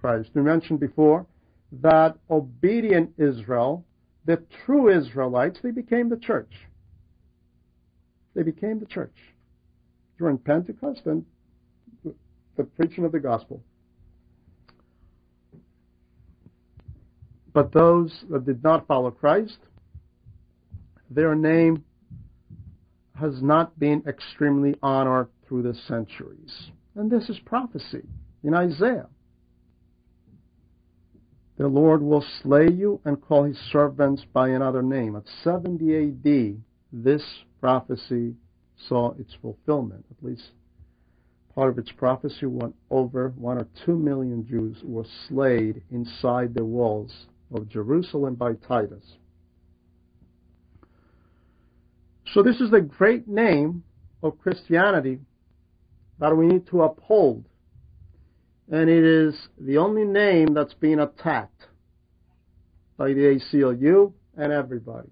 Christ. 0.00 0.30
We 0.32 0.40
mentioned 0.40 0.80
before 0.80 1.26
that 1.82 2.16
obedient 2.30 3.12
Israel, 3.18 3.84
the 4.24 4.42
true 4.64 4.88
Israelites, 4.88 5.58
they 5.62 5.70
became 5.70 6.08
the 6.08 6.16
church. 6.16 6.50
They 8.34 8.42
became 8.42 8.80
the 8.80 8.86
church 8.86 9.14
during 10.16 10.38
Pentecost 10.38 11.02
and 11.04 11.26
the 12.56 12.64
preaching 12.64 13.04
of 13.04 13.12
the 13.12 13.20
gospel. 13.20 13.62
But 17.52 17.70
those 17.72 18.24
that 18.30 18.46
did 18.46 18.64
not 18.64 18.86
follow 18.86 19.10
Christ, 19.10 19.58
their 21.10 21.34
name 21.34 21.84
has 23.14 23.42
not 23.42 23.78
been 23.78 24.02
extremely 24.06 24.74
honored 24.82 25.28
through 25.46 25.64
the 25.64 25.74
centuries. 25.86 26.70
And 26.94 27.10
this 27.10 27.28
is 27.28 27.38
prophecy 27.40 28.06
in 28.42 28.54
Isaiah. 28.54 29.08
The 31.56 31.66
Lord 31.66 32.02
will 32.02 32.24
slay 32.42 32.68
you 32.70 33.00
and 33.04 33.20
call 33.20 33.44
his 33.44 33.58
servants 33.72 34.24
by 34.32 34.50
another 34.50 34.82
name. 34.82 35.16
At 35.16 35.24
70 35.42 35.96
AD, 35.96 36.62
this 36.92 37.22
prophecy 37.60 38.36
saw 38.88 39.12
its 39.18 39.34
fulfillment. 39.42 40.04
At 40.10 40.24
least 40.24 40.50
part 41.54 41.70
of 41.70 41.78
its 41.78 41.90
prophecy 41.90 42.46
went 42.46 42.76
over 42.90 43.30
one 43.30 43.58
or 43.58 43.66
two 43.84 43.96
million 43.96 44.46
Jews 44.46 44.76
were 44.84 45.06
slayed 45.26 45.82
inside 45.90 46.54
the 46.54 46.64
walls 46.64 47.26
of 47.52 47.68
Jerusalem 47.68 48.36
by 48.36 48.52
Titus. 48.54 49.16
So 52.32 52.42
this 52.42 52.60
is 52.60 52.70
the 52.70 52.80
great 52.80 53.26
name 53.26 53.82
of 54.22 54.38
Christianity 54.38 55.18
that 56.20 56.36
we 56.36 56.46
need 56.46 56.66
to 56.68 56.82
uphold. 56.82 57.44
And 58.70 58.90
it 58.90 59.04
is 59.04 59.34
the 59.58 59.78
only 59.78 60.04
name 60.04 60.52
that's 60.54 60.74
being 60.74 60.98
attacked 60.98 61.66
by 62.96 63.08
the 63.08 63.38
ACLU 63.54 64.12
and 64.36 64.52
everybody. 64.52 65.08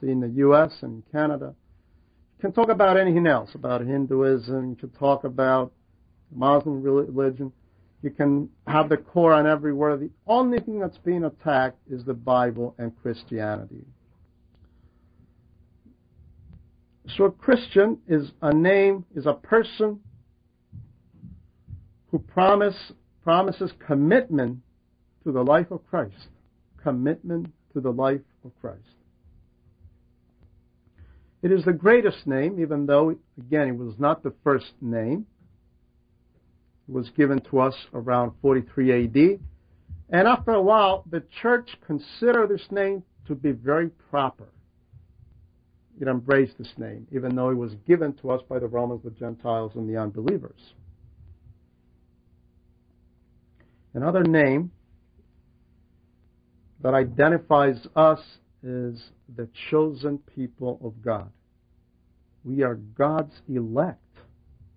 See, 0.00 0.10
in 0.10 0.20
the 0.20 0.28
U.S. 0.28 0.72
and 0.82 1.02
Canada. 1.12 1.54
You 2.38 2.42
can 2.42 2.52
talk 2.52 2.70
about 2.70 2.96
anything 2.96 3.26
else, 3.26 3.50
about 3.54 3.82
Hinduism, 3.82 4.70
you 4.70 4.76
can 4.76 4.90
talk 4.90 5.24
about 5.24 5.72
Muslim 6.34 6.82
religion. 6.82 7.52
You 8.02 8.10
can 8.10 8.48
have 8.66 8.88
the 8.88 8.96
Quran 8.96 9.46
everywhere. 9.46 9.96
The 9.96 10.10
only 10.26 10.58
thing 10.58 10.78
that's 10.78 10.96
being 10.98 11.24
attacked 11.24 11.78
is 11.90 12.04
the 12.04 12.14
Bible 12.14 12.74
and 12.78 12.92
Christianity. 13.02 13.84
So 17.16 17.24
a 17.24 17.30
Christian 17.30 17.98
is 18.08 18.30
a 18.40 18.54
name, 18.54 19.04
is 19.14 19.26
a 19.26 19.34
person 19.34 20.00
who 22.10 22.18
promise, 22.18 22.92
promises 23.22 23.72
commitment 23.86 24.58
to 25.24 25.32
the 25.32 25.42
life 25.42 25.70
of 25.70 25.86
Christ. 25.88 26.28
Commitment 26.82 27.52
to 27.72 27.80
the 27.80 27.90
life 27.90 28.20
of 28.44 28.52
Christ. 28.60 28.80
It 31.42 31.52
is 31.52 31.64
the 31.64 31.72
greatest 31.72 32.26
name, 32.26 32.60
even 32.60 32.86
though, 32.86 33.16
again, 33.38 33.68
it 33.68 33.76
was 33.76 33.94
not 33.98 34.22
the 34.22 34.34
first 34.44 34.72
name 34.80 35.26
It 36.88 36.92
was 36.92 37.08
given 37.10 37.40
to 37.50 37.60
us 37.60 37.74
around 37.94 38.32
43 38.42 39.04
AD. 39.04 39.40
And 40.10 40.28
after 40.28 40.50
a 40.50 40.62
while, 40.62 41.04
the 41.10 41.22
church 41.40 41.70
considered 41.86 42.50
this 42.50 42.66
name 42.70 43.02
to 43.26 43.34
be 43.34 43.52
very 43.52 43.90
proper. 44.10 44.48
It 46.00 46.08
embraced 46.08 46.58
this 46.58 46.72
name, 46.78 47.06
even 47.12 47.36
though 47.36 47.50
it 47.50 47.54
was 47.54 47.74
given 47.86 48.14
to 48.14 48.30
us 48.30 48.42
by 48.48 48.58
the 48.58 48.66
Romans, 48.66 49.02
the 49.04 49.10
Gentiles, 49.10 49.72
and 49.76 49.88
the 49.88 49.96
unbelievers. 49.96 50.74
Another 53.94 54.22
name 54.22 54.70
that 56.82 56.94
identifies 56.94 57.86
us 57.96 58.20
is 58.62 59.10
the 59.36 59.48
chosen 59.70 60.18
people 60.18 60.80
of 60.82 61.02
God. 61.02 61.30
We 62.44 62.62
are 62.62 62.76
God's 62.76 63.34
elect. 63.48 63.98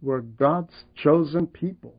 We're 0.01 0.21
God's 0.21 0.73
chosen 0.95 1.47
people. 1.47 1.95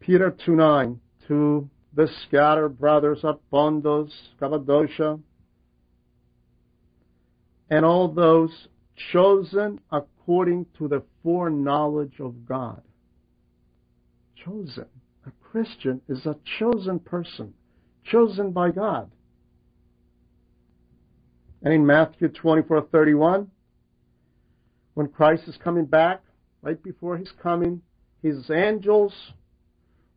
Peter 0.00 0.34
2 0.44 0.56
9, 0.56 1.00
to 1.28 1.68
the 1.94 2.08
scattered 2.26 2.78
brothers 2.78 3.24
at 3.24 3.38
Pontus, 3.50 4.12
Cappadocia, 4.38 5.18
and 7.68 7.84
all 7.84 8.08
those 8.08 8.68
chosen 9.12 9.80
according 9.92 10.66
to 10.78 10.88
the 10.88 11.02
foreknowledge 11.22 12.18
of 12.18 12.46
God. 12.46 12.82
Chosen. 14.44 14.86
A 15.26 15.30
Christian 15.42 16.00
is 16.08 16.26
a 16.26 16.36
chosen 16.58 16.98
person, 16.98 17.54
chosen 18.04 18.52
by 18.52 18.70
God. 18.70 19.10
And 21.62 21.74
in 21.74 21.84
Matthew 21.84 22.28
24:31, 22.28 23.50
when 24.94 25.08
Christ 25.08 25.46
is 25.46 25.56
coming 25.58 25.84
back, 25.84 26.22
right 26.62 26.82
before 26.82 27.16
his 27.16 27.30
coming, 27.32 27.82
his 28.22 28.50
angels 28.50 29.32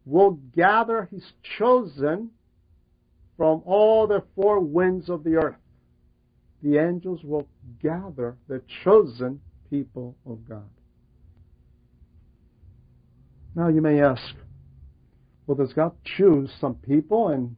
will 0.05 0.31
gather 0.55 1.05
his 1.05 1.33
chosen 1.57 2.31
from 3.37 3.61
all 3.65 4.07
the 4.07 4.23
four 4.35 4.59
winds 4.59 5.09
of 5.09 5.23
the 5.23 5.35
earth. 5.35 5.57
The 6.61 6.77
angels 6.77 7.23
will 7.23 7.47
gather 7.81 8.37
the 8.47 8.61
chosen 8.83 9.41
people 9.69 10.15
of 10.25 10.47
God. 10.47 10.69
Now 13.55 13.67
you 13.67 13.81
may 13.81 14.01
ask, 14.01 14.35
well, 15.53 15.67
does 15.67 15.73
God 15.73 15.91
choose 16.17 16.49
some 16.59 16.75
people 16.75 17.29
and 17.29 17.55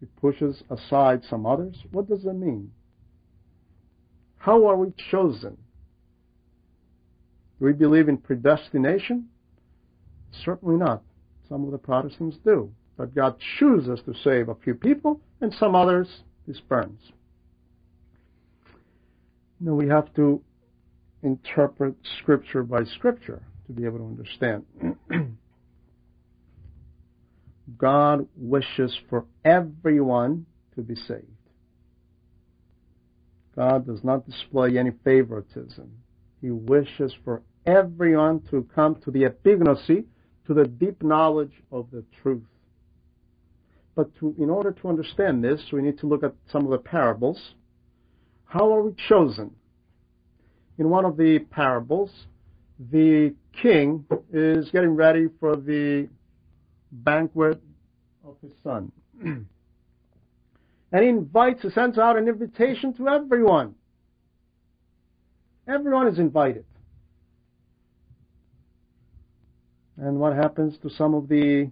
he 0.00 0.06
pushes 0.20 0.62
aside 0.68 1.22
some 1.28 1.46
others? 1.46 1.74
What 1.90 2.08
does 2.08 2.22
that 2.24 2.34
mean? 2.34 2.70
How 4.36 4.66
are 4.66 4.76
we 4.76 4.92
chosen? 5.10 5.56
Do 7.58 7.64
we 7.64 7.72
believe 7.72 8.10
in 8.10 8.18
predestination? 8.18 9.28
Certainly 10.44 10.76
not. 10.76 11.02
Some 11.48 11.64
of 11.64 11.70
the 11.70 11.78
Protestants 11.78 12.36
do. 12.44 12.70
But 12.98 13.14
God 13.14 13.36
chooses 13.58 14.00
to 14.04 14.12
save 14.22 14.50
a 14.50 14.54
few 14.56 14.74
people, 14.74 15.20
and 15.40 15.54
some 15.54 15.74
others 15.74 16.08
he 16.44 16.52
spurns. 16.52 17.00
Know, 19.58 19.74
we 19.74 19.88
have 19.88 20.12
to 20.16 20.42
interpret 21.22 21.94
Scripture 22.20 22.62
by 22.62 22.84
Scripture 22.84 23.42
to 23.68 23.72
be 23.72 23.86
able 23.86 23.98
to 23.98 24.04
understand. 24.04 24.64
God 27.78 28.26
wishes 28.36 28.96
for 29.10 29.24
everyone 29.44 30.46
to 30.74 30.82
be 30.82 30.94
saved. 30.94 31.26
God 33.56 33.86
does 33.86 34.04
not 34.04 34.26
display 34.26 34.78
any 34.78 34.92
favoritism. 35.02 35.90
He 36.40 36.50
wishes 36.50 37.12
for 37.24 37.42
everyone 37.64 38.42
to 38.50 38.68
come 38.74 38.96
to 39.04 39.10
the 39.10 39.24
epignosis 39.24 40.04
to 40.46 40.54
the 40.54 40.64
deep 40.64 41.02
knowledge 41.02 41.52
of 41.72 41.88
the 41.90 42.04
truth. 42.22 42.44
But 43.94 44.14
to, 44.20 44.34
in 44.38 44.50
order 44.50 44.70
to 44.70 44.88
understand 44.88 45.42
this, 45.42 45.60
we 45.72 45.82
need 45.82 45.98
to 45.98 46.06
look 46.06 46.22
at 46.22 46.34
some 46.52 46.64
of 46.64 46.70
the 46.70 46.78
parables. 46.78 47.54
How 48.44 48.72
are 48.72 48.82
we 48.82 48.94
chosen? 49.08 49.50
In 50.78 50.90
one 50.90 51.04
of 51.04 51.16
the 51.16 51.40
parables, 51.50 52.10
the 52.92 53.34
king 53.60 54.04
is 54.32 54.70
getting 54.70 54.94
ready 54.94 55.28
for 55.40 55.56
the 55.56 56.08
banquet 57.04 57.60
of 58.24 58.36
his 58.42 58.52
son. 58.62 58.92
and 59.22 59.46
he 60.92 61.08
invites, 61.08 61.62
he 61.62 61.70
sends 61.70 61.98
out 61.98 62.16
an 62.16 62.28
invitation 62.28 62.92
to 62.94 63.08
everyone. 63.08 63.74
Everyone 65.68 66.08
is 66.08 66.18
invited. 66.18 66.64
And 69.96 70.20
what 70.20 70.34
happens 70.34 70.76
to 70.82 70.90
some 70.90 71.14
of 71.14 71.28
the 71.28 71.70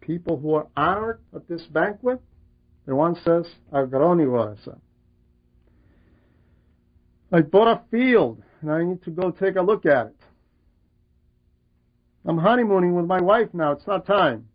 people 0.00 0.38
who 0.38 0.54
are 0.54 0.66
honored 0.76 1.20
at 1.34 1.48
this 1.48 1.62
banquet? 1.62 2.20
The 2.86 2.94
one 2.94 3.16
says, 3.16 3.46
Agroni 3.72 4.26
varasa. 4.26 4.78
I 7.32 7.40
bought 7.40 7.68
a 7.68 7.82
field 7.90 8.42
and 8.60 8.70
I 8.70 8.84
need 8.84 9.02
to 9.04 9.10
go 9.10 9.30
take 9.30 9.56
a 9.56 9.62
look 9.62 9.86
at 9.86 10.06
it. 10.08 10.16
I'm 12.26 12.38
honeymooning 12.38 12.94
with 12.94 13.06
my 13.06 13.20
wife 13.20 13.48
now. 13.52 13.72
It's 13.72 13.86
not 13.86 14.06
time. 14.06 14.48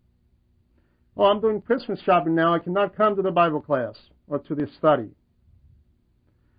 Oh, 1.15 1.25
I'm 1.25 1.39
doing 1.41 1.61
Christmas 1.61 1.99
shopping 2.01 2.33
now. 2.33 2.53
I 2.53 2.59
cannot 2.59 2.95
come 2.95 3.15
to 3.15 3.21
the 3.21 3.31
Bible 3.31 3.61
class 3.61 3.95
or 4.27 4.39
to 4.39 4.55
the 4.55 4.67
study. 4.77 5.09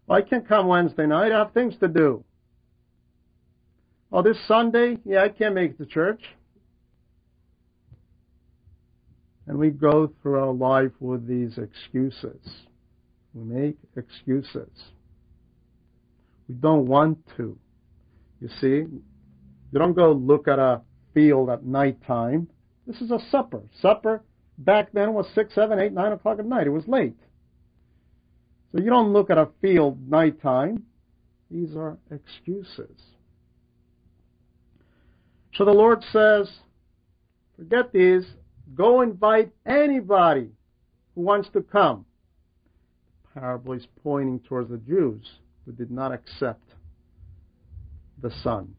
I 0.08 0.22
can't 0.22 0.46
come 0.46 0.66
Wednesday 0.66 1.06
night. 1.06 1.32
I 1.32 1.38
have 1.38 1.52
things 1.52 1.74
to 1.80 1.88
do. 1.88 2.24
Oh, 4.12 4.22
this 4.22 4.36
Sunday? 4.46 4.98
Yeah, 5.04 5.22
I 5.22 5.28
can't 5.28 5.54
make 5.54 5.72
it 5.72 5.78
to 5.78 5.86
church. 5.86 6.22
And 9.46 9.58
we 9.58 9.70
go 9.70 10.12
through 10.20 10.38
our 10.38 10.52
life 10.52 10.92
with 11.00 11.26
these 11.26 11.58
excuses. 11.58 12.40
We 13.34 13.44
make 13.44 13.78
excuses. 13.96 14.70
We 16.48 16.54
don't 16.56 16.86
want 16.86 17.18
to. 17.36 17.56
You 18.40 18.48
see, 18.60 18.66
you 18.66 19.78
don't 19.78 19.94
go 19.94 20.12
look 20.12 20.48
at 20.48 20.58
a 20.58 20.82
field 21.14 21.50
at 21.50 21.64
night 21.64 21.98
time. 22.06 22.48
This 22.86 23.00
is 23.00 23.10
a 23.10 23.20
supper. 23.30 23.62
Supper 23.80 24.22
back 24.58 24.92
then 24.92 25.14
was 25.14 25.26
six, 25.34 25.54
seven, 25.54 25.78
eight, 25.78 25.92
nine 25.92 26.12
o'clock 26.12 26.38
at 26.38 26.46
night. 26.46 26.66
It 26.66 26.70
was 26.70 26.86
late. 26.86 27.16
So 28.72 28.80
you 28.80 28.90
don't 28.90 29.12
look 29.12 29.30
at 29.30 29.38
a 29.38 29.48
field 29.60 30.08
nighttime. 30.08 30.84
These 31.50 31.74
are 31.74 31.98
excuses. 32.10 33.00
So 35.54 35.64
the 35.64 35.72
Lord 35.72 36.04
says, 36.12 36.48
forget 37.56 37.92
these. 37.92 38.24
Go 38.74 39.00
invite 39.00 39.50
anybody 39.66 40.50
who 41.14 41.22
wants 41.22 41.48
to 41.54 41.60
come. 41.60 42.04
The 43.34 43.40
parable 43.40 43.72
is 43.72 43.86
pointing 44.02 44.40
towards 44.40 44.70
the 44.70 44.78
Jews 44.78 45.28
who 45.64 45.72
did 45.72 45.90
not 45.90 46.12
accept 46.12 46.62
the 48.22 48.30
Son. 48.42 48.74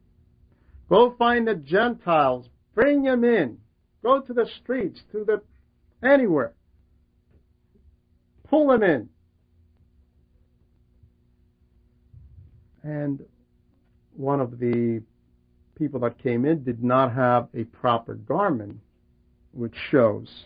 Go 0.92 1.16
find 1.18 1.48
the 1.48 1.56
Gentiles. 1.56 2.50
Bring 2.76 3.04
them 3.04 3.24
in. 3.24 3.58
Go 4.04 4.20
to 4.20 4.34
the 4.34 4.46
streets, 4.62 5.00
to 5.14 5.24
the 5.24 5.42
anywhere. 6.06 6.52
Pull 8.50 8.68
them 8.68 8.84
in. 8.84 9.10
And 12.84 13.24
one 14.18 14.42
of 14.42 14.60
the 14.60 15.02
people 15.76 16.02
that 16.02 16.22
came 16.22 16.44
in 16.44 16.66
did 16.66 16.84
not 16.84 17.14
have 17.14 17.48
a 17.56 17.64
proper 17.64 18.16
garment, 18.16 18.78
which 19.54 19.76
shows 19.92 20.46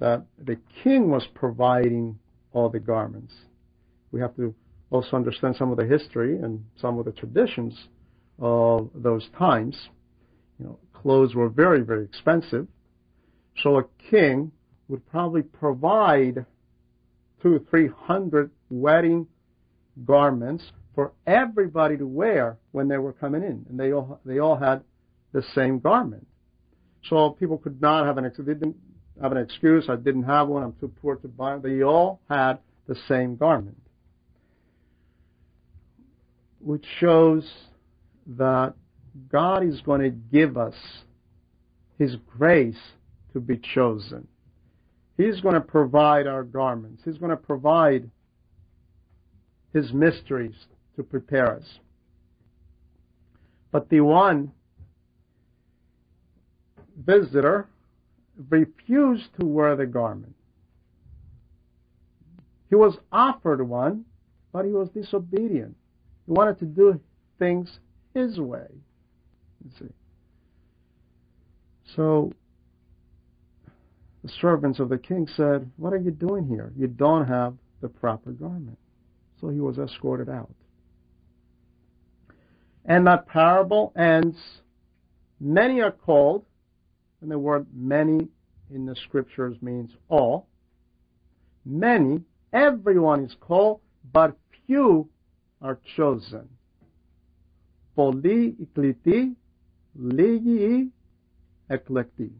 that 0.00 0.26
the 0.38 0.58
king 0.84 1.10
was 1.10 1.26
providing 1.34 2.18
all 2.52 2.68
the 2.68 2.78
garments. 2.78 3.32
We 4.12 4.20
have 4.20 4.36
to 4.36 4.54
also 4.90 5.16
understand 5.16 5.56
some 5.56 5.70
of 5.70 5.78
the 5.78 5.86
history 5.86 6.38
and 6.38 6.62
some 6.78 6.98
of 6.98 7.06
the 7.06 7.12
traditions 7.12 7.88
of 8.38 8.90
those 8.94 9.28
times. 9.38 9.76
You 10.58 10.66
know, 10.66 10.78
clothes 10.92 11.34
were 11.34 11.48
very, 11.48 11.80
very 11.80 12.04
expensive. 12.04 12.66
So 13.62 13.78
a 13.78 13.84
king 14.10 14.52
would 14.88 15.06
probably 15.10 15.42
provide 15.42 16.46
two 17.42 17.64
three 17.70 17.88
hundred 17.88 18.50
wedding 18.70 19.26
garments 20.04 20.64
for 20.94 21.12
everybody 21.26 21.96
to 21.96 22.06
wear 22.06 22.56
when 22.72 22.88
they 22.88 22.98
were 22.98 23.12
coming 23.12 23.42
in, 23.42 23.64
and 23.68 23.78
they 23.78 23.92
all 23.92 24.20
they 24.24 24.38
all 24.38 24.56
had 24.56 24.82
the 25.32 25.42
same 25.54 25.78
garment. 25.78 26.26
So 27.08 27.30
people 27.30 27.58
could 27.58 27.80
not 27.80 28.06
have 28.06 28.18
an 28.18 28.24
they 28.36 28.54
didn't 28.54 28.76
have 29.20 29.32
an 29.32 29.38
excuse. 29.38 29.86
I 29.88 29.96
didn't 29.96 30.24
have 30.24 30.48
one. 30.48 30.62
I'm 30.62 30.74
too 30.80 30.92
poor 31.00 31.16
to 31.16 31.28
buy. 31.28 31.58
They 31.58 31.82
all 31.82 32.20
had 32.28 32.58
the 32.86 32.96
same 33.06 33.36
garment, 33.36 33.80
which 36.60 36.84
shows 36.98 37.48
that 38.28 38.74
God 39.30 39.64
is 39.64 39.80
going 39.80 40.02
to 40.02 40.10
give 40.10 40.56
us 40.56 40.74
His 41.98 42.16
grace 42.36 42.78
to 43.32 43.40
be 43.40 43.56
chosen. 43.56 44.28
He's 45.16 45.40
going 45.40 45.54
to 45.54 45.60
provide 45.60 46.26
our 46.26 46.44
garments. 46.44 47.02
He's 47.04 47.18
going 47.18 47.30
to 47.30 47.36
provide 47.36 48.10
His 49.72 49.92
mysteries 49.92 50.54
to 50.96 51.02
prepare 51.02 51.56
us. 51.56 51.78
But 53.70 53.88
the 53.88 54.00
one 54.00 54.52
visitor 57.04 57.68
refused 58.48 59.28
to 59.40 59.46
wear 59.46 59.76
the 59.76 59.86
garment. 59.86 60.34
He 62.68 62.74
was 62.74 62.96
offered 63.10 63.66
one, 63.66 64.04
but 64.52 64.64
he 64.64 64.72
was 64.72 64.88
disobedient. 64.90 65.74
He 66.26 66.32
wanted 66.32 66.58
to 66.58 66.66
do 66.66 67.00
things 67.38 67.78
his 68.18 68.38
way. 68.38 68.66
You 69.64 69.70
see. 69.78 69.92
So 71.94 72.32
the 74.22 74.28
servants 74.40 74.80
of 74.80 74.88
the 74.88 74.98
king 74.98 75.28
said, 75.36 75.70
What 75.76 75.92
are 75.92 75.98
you 75.98 76.10
doing 76.10 76.46
here? 76.46 76.72
You 76.76 76.88
don't 76.88 77.26
have 77.26 77.54
the 77.80 77.88
proper 77.88 78.30
garment. 78.32 78.78
So 79.40 79.48
he 79.48 79.60
was 79.60 79.78
escorted 79.78 80.28
out. 80.28 80.52
And 82.84 83.06
that 83.06 83.26
parable 83.28 83.92
ends 83.96 84.36
many 85.40 85.80
are 85.80 85.92
called, 85.92 86.44
and 87.20 87.30
the 87.30 87.38
word 87.38 87.66
many 87.72 88.28
in 88.74 88.86
the 88.86 88.96
scriptures 88.96 89.56
means 89.60 89.92
all. 90.08 90.48
Many, 91.64 92.22
everyone 92.52 93.24
is 93.24 93.36
called, 93.40 93.80
but 94.12 94.36
few 94.66 95.08
are 95.60 95.78
chosen 95.96 96.48
poly 97.98 98.54
ligi 100.00 100.90
eklekti. 101.68 102.30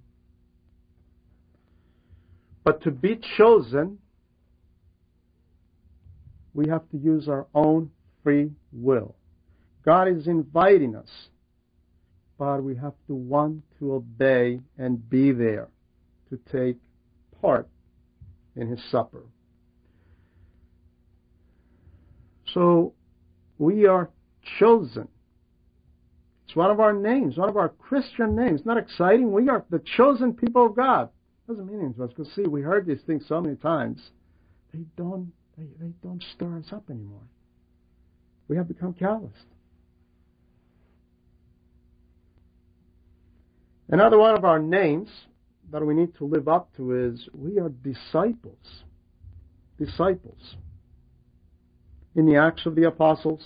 But 2.63 2.83
to 2.83 2.93
be 2.93 3.21
chosen, 3.37 3.99
we 6.55 6.69
have 6.69 6.89
to 6.91 6.97
use 6.97 7.29
our 7.29 7.47
own 7.55 7.91
free 8.23 8.53
will. 8.73 9.17
God 9.85 10.07
is 10.07 10.29
inviting 10.29 10.95
us, 10.95 11.11
but 12.39 12.63
we 12.63 12.77
have 12.77 12.95
to 13.09 13.15
want 13.15 13.65
to 13.81 13.95
obey 13.95 14.61
and 14.77 15.11
be 15.11 15.33
there 15.33 15.69
to 16.31 16.39
take 16.53 16.77
part 17.41 17.69
in 18.55 18.69
His 18.69 18.81
supper. 18.93 19.25
So 22.55 22.93
we 23.59 23.87
are 23.87 24.09
chosen 24.61 25.09
it's 26.49 26.57
one 26.57 26.71
of 26.71 26.81
our 26.81 26.95
names, 26.95 27.37
one 27.37 27.51
of 27.51 27.59
our 27.59 27.69
Christian 27.69 28.35
names. 28.35 28.63
Not 28.65 28.79
exciting? 28.79 29.33
We 29.33 29.51
are 29.51 29.67
the 29.69 29.83
chosen 29.99 30.33
people 30.33 30.65
of 30.65 30.75
God. 30.75 31.11
Doesn't 31.47 31.67
mean 31.67 31.81
anything 31.81 31.95
to 31.97 32.05
us 32.05 32.11
because 32.17 32.33
see, 32.35 32.49
we 32.49 32.63
heard 32.63 32.87
these 32.87 33.03
things 33.07 33.25
so 33.29 33.39
many 33.43 33.57
times. 33.57 34.01
They 34.73 34.81
don't 34.97 35.31
they, 35.59 35.65
they 35.79 35.93
don't 36.03 36.25
stir 36.35 36.57
us 36.57 36.73
up 36.73 36.89
anymore. 36.89 37.21
We 38.49 38.57
have 38.57 38.67
become 38.67 38.95
calloused. 38.95 39.35
Another 43.91 44.17
one 44.17 44.35
of 44.35 44.47
our 44.47 44.59
names 44.59 45.11
that 45.71 45.85
we 45.85 45.93
need 45.93 46.15
to 46.17 46.25
live 46.25 46.49
up 46.49 46.75
to 46.77 47.13
is 47.13 47.29
we 47.35 47.59
are 47.59 47.69
disciples. 47.69 48.85
Disciples. 49.79 50.57
In 52.15 52.25
the 52.25 52.37
Acts 52.37 52.65
of 52.65 52.75
the 52.75 52.85
Apostles, 52.85 53.45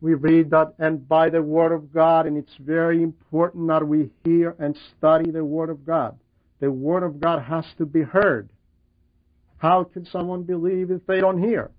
we 0.00 0.14
read 0.14 0.50
that, 0.50 0.74
and 0.78 1.08
by 1.08 1.28
the 1.28 1.42
Word 1.42 1.72
of 1.72 1.92
God, 1.92 2.26
and 2.26 2.36
it's 2.36 2.54
very 2.60 3.02
important 3.02 3.68
that 3.68 3.86
we 3.86 4.10
hear 4.24 4.54
and 4.58 4.78
study 4.96 5.30
the 5.30 5.44
Word 5.44 5.70
of 5.70 5.84
God. 5.84 6.18
The 6.60 6.70
Word 6.70 7.02
of 7.02 7.20
God 7.20 7.42
has 7.42 7.64
to 7.78 7.86
be 7.86 8.02
heard. 8.02 8.50
How 9.58 9.82
can 9.84 10.06
someone 10.06 10.44
believe 10.44 10.90
if 10.90 11.04
they 11.06 11.20
don't 11.20 11.42
hear? 11.42 11.72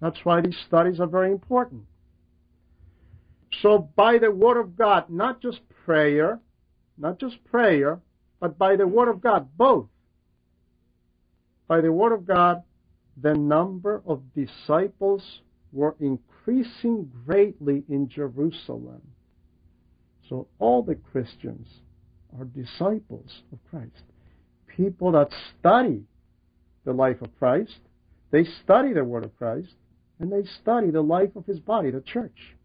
That's 0.00 0.22
why 0.24 0.42
these 0.42 0.58
studies 0.66 1.00
are 1.00 1.06
very 1.06 1.32
important. 1.32 1.84
So, 3.62 3.88
by 3.96 4.18
the 4.18 4.30
Word 4.30 4.60
of 4.60 4.76
God, 4.76 5.08
not 5.08 5.40
just 5.40 5.60
prayer, 5.86 6.40
not 6.98 7.18
just 7.18 7.42
prayer, 7.44 8.00
but 8.38 8.58
by 8.58 8.76
the 8.76 8.86
Word 8.86 9.08
of 9.08 9.22
God, 9.22 9.48
both. 9.56 9.86
By 11.68 11.80
the 11.80 11.92
Word 11.92 12.12
of 12.12 12.26
God, 12.26 12.62
the 13.16 13.32
number 13.32 14.02
of 14.06 14.22
disciples 14.34 15.40
were 15.74 15.96
increasing 15.98 17.10
greatly 17.26 17.82
in 17.88 18.08
Jerusalem. 18.08 19.02
So 20.28 20.46
all 20.58 20.82
the 20.82 20.94
Christians 20.94 21.66
are 22.38 22.44
disciples 22.44 23.42
of 23.52 23.58
Christ. 23.70 24.04
People 24.76 25.12
that 25.12 25.28
study 25.58 26.04
the 26.84 26.92
life 26.92 27.20
of 27.20 27.36
Christ, 27.38 27.78
they 28.30 28.44
study 28.64 28.92
the 28.92 29.04
Word 29.04 29.24
of 29.24 29.36
Christ, 29.36 29.74
and 30.18 30.32
they 30.32 30.48
study 30.62 30.90
the 30.90 31.02
life 31.02 31.34
of 31.36 31.44
His 31.46 31.58
body, 31.58 31.90
the 31.90 32.00
church. 32.00 32.56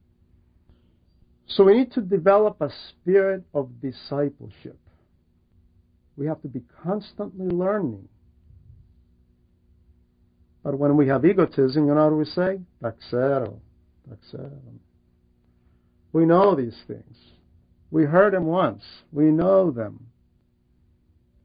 So 1.48 1.64
we 1.64 1.78
need 1.78 1.92
to 1.94 2.02
develop 2.02 2.62
a 2.62 2.70
spirit 2.90 3.44
of 3.54 3.82
discipleship. 3.82 4.78
We 6.16 6.28
have 6.28 6.42
to 6.44 6.48
be 6.48 6.62
constantly 6.84 7.48
learning. 7.48 8.08
But 10.64 10.78
when 10.78 10.98
we 10.98 11.08
have 11.08 11.26
egotism, 11.26 11.88
you 11.88 11.94
know 11.94 12.10
what 12.10 12.18
we 12.18 12.26
say? 12.26 12.60
Taxero, 12.84 13.60
taxero. 14.10 14.60
We 16.12 16.26
know 16.26 16.56
these 16.56 16.78
things. 16.88 17.16
We 17.92 18.04
heard 18.04 18.34
them 18.34 18.46
once. 18.46 18.84
We 19.12 19.26
know 19.26 19.72
them. 19.72 20.08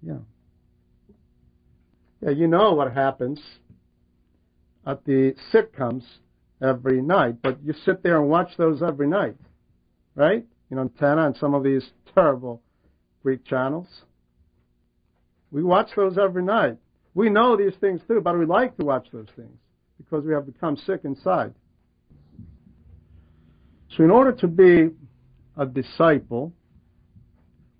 Yeah. 0.02 0.18
Yeah, 2.20 2.30
you 2.30 2.46
know 2.46 2.72
what 2.72 2.92
happens 2.92 3.40
at 4.86 5.04
the 5.04 5.34
sitcoms 5.52 6.04
every 6.62 7.02
night, 7.02 7.36
but 7.42 7.62
you 7.62 7.74
sit 7.84 8.02
there 8.02 8.18
and 8.18 8.28
watch 8.28 8.56
those 8.56 8.82
every 8.82 9.06
night, 9.06 9.36
right? 10.14 10.44
You 10.70 10.76
know, 10.76 10.82
antenna 10.82 11.26
and 11.26 11.36
some 11.36 11.54
of 11.54 11.62
these 11.62 11.84
terrible 12.14 12.62
Greek 13.22 13.44
channels. 13.44 13.86
We 15.50 15.62
watch 15.62 15.90
those 15.96 16.18
every 16.18 16.42
night. 16.42 16.78
We 17.14 17.30
know 17.30 17.56
these 17.56 17.74
things 17.80 18.00
too, 18.08 18.20
but 18.20 18.38
we 18.38 18.44
like 18.44 18.76
to 18.78 18.84
watch 18.84 19.06
those 19.12 19.28
things 19.36 19.56
because 19.98 20.24
we 20.24 20.32
have 20.32 20.46
become 20.46 20.76
sick 20.76 21.00
inside. 21.04 21.54
So, 23.96 24.02
in 24.02 24.10
order 24.10 24.32
to 24.32 24.48
be 24.48 24.90
a 25.56 25.64
disciple, 25.64 26.52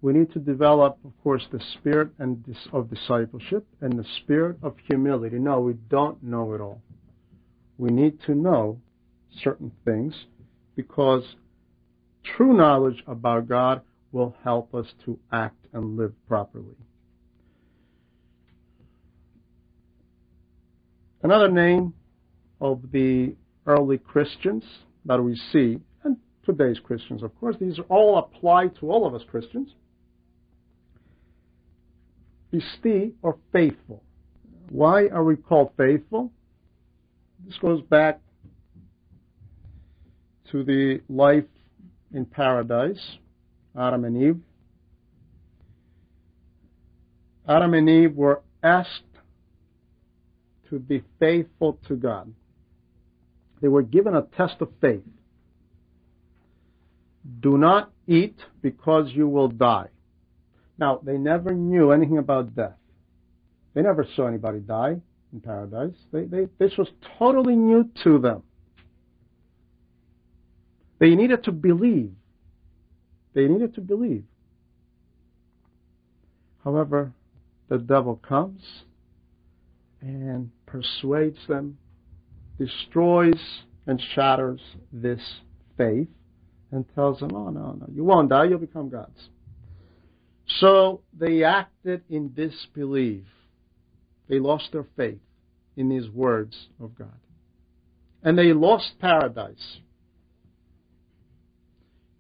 we 0.00 0.12
need 0.12 0.32
to 0.34 0.38
develop, 0.38 0.98
of 1.04 1.12
course, 1.22 1.46
the 1.50 1.60
spirit 1.74 2.10
and 2.18 2.44
of 2.72 2.90
discipleship 2.90 3.66
and 3.80 3.98
the 3.98 4.04
spirit 4.18 4.58
of 4.62 4.76
humility. 4.86 5.38
No, 5.38 5.60
we 5.60 5.72
don't 5.88 6.22
know 6.22 6.52
it 6.52 6.60
all. 6.60 6.82
We 7.78 7.90
need 7.90 8.20
to 8.26 8.34
know 8.34 8.78
certain 9.42 9.72
things 9.84 10.14
because 10.76 11.24
true 12.36 12.52
knowledge 12.52 13.02
about 13.06 13.48
God 13.48 13.80
will 14.12 14.36
help 14.44 14.74
us 14.74 14.86
to 15.04 15.18
act 15.32 15.56
and 15.72 15.96
live 15.96 16.12
properly. 16.28 16.76
Another 21.24 21.50
name 21.50 21.94
of 22.60 22.82
the 22.92 23.34
early 23.66 23.96
Christians 23.96 24.62
that 25.06 25.22
we 25.22 25.34
see 25.52 25.80
and 26.04 26.18
today's 26.44 26.78
Christians, 26.78 27.22
of 27.22 27.34
course. 27.40 27.56
These 27.58 27.80
all 27.88 28.18
apply 28.18 28.68
to 28.80 28.90
all 28.90 29.06
of 29.06 29.14
us 29.14 29.22
Christians. 29.30 29.70
Pisti 32.52 33.12
or 33.22 33.38
faithful. 33.52 34.02
Why 34.68 35.06
are 35.06 35.24
we 35.24 35.36
called 35.36 35.70
faithful? 35.78 36.30
This 37.46 37.56
goes 37.56 37.80
back 37.80 38.20
to 40.50 40.62
the 40.62 41.00
life 41.08 41.44
in 42.12 42.26
paradise, 42.26 43.16
Adam 43.74 44.04
and 44.04 44.22
Eve. 44.22 44.40
Adam 47.48 47.72
and 47.72 47.88
Eve 47.88 48.14
were 48.14 48.42
asked 48.62 49.04
to 50.70 50.78
be 50.78 51.02
faithful 51.18 51.78
to 51.88 51.96
God. 51.96 52.32
They 53.60 53.68
were 53.68 53.82
given 53.82 54.14
a 54.14 54.22
test 54.22 54.56
of 54.60 54.68
faith. 54.80 55.02
Do 57.40 57.56
not 57.56 57.90
eat 58.06 58.36
because 58.60 59.10
you 59.12 59.28
will 59.28 59.48
die. 59.48 59.88
Now, 60.78 61.00
they 61.02 61.16
never 61.16 61.54
knew 61.54 61.92
anything 61.92 62.18
about 62.18 62.54
death. 62.54 62.76
They 63.74 63.82
never 63.82 64.06
saw 64.14 64.26
anybody 64.26 64.60
die 64.60 65.00
in 65.32 65.40
paradise. 65.40 65.94
They, 66.12 66.24
they, 66.24 66.48
this 66.58 66.76
was 66.76 66.88
totally 67.18 67.56
new 67.56 67.88
to 68.04 68.18
them. 68.18 68.42
They 70.98 71.14
needed 71.14 71.44
to 71.44 71.52
believe. 71.52 72.12
They 73.34 73.48
needed 73.48 73.74
to 73.74 73.80
believe. 73.80 74.24
However, 76.62 77.12
the 77.68 77.78
devil 77.78 78.16
comes 78.16 78.62
and 80.04 80.50
persuades 80.66 81.38
them, 81.48 81.78
destroys 82.58 83.40
and 83.86 84.00
shatters 84.14 84.60
this 84.92 85.20
faith, 85.76 86.08
and 86.70 86.84
tells 86.94 87.20
them, 87.20 87.30
oh, 87.34 87.48
no, 87.48 87.72
no, 87.72 87.86
you 87.92 88.04
won't 88.04 88.28
die, 88.28 88.44
you'll 88.44 88.58
become 88.58 88.88
gods. 88.90 89.28
So 90.46 91.00
they 91.18 91.42
acted 91.42 92.02
in 92.10 92.34
disbelief. 92.34 93.24
They 94.28 94.38
lost 94.38 94.70
their 94.72 94.86
faith 94.96 95.20
in 95.76 95.88
these 95.88 96.08
words 96.10 96.68
of 96.80 96.96
God. 96.98 97.18
And 98.22 98.38
they 98.38 98.52
lost 98.52 98.92
paradise. 99.00 99.78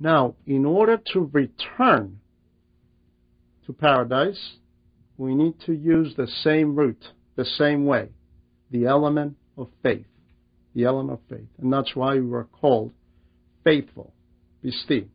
Now, 0.00 0.34
in 0.46 0.64
order 0.64 1.00
to 1.12 1.30
return 1.32 2.20
to 3.66 3.72
paradise, 3.72 4.56
we 5.16 5.34
need 5.34 5.54
to 5.66 5.72
use 5.72 6.14
the 6.16 6.26
same 6.26 6.76
route, 6.76 7.04
the 7.36 7.44
same 7.44 7.86
way, 7.86 8.08
the 8.70 8.86
element 8.86 9.36
of 9.56 9.68
faith. 9.82 10.06
The 10.74 10.84
element 10.84 11.20
of 11.20 11.20
faith. 11.28 11.48
And 11.58 11.72
that's 11.72 11.94
why 11.94 12.14
we 12.14 12.26
were 12.26 12.44
called 12.44 12.92
faithful 13.62 14.12
pisti. 14.64 15.06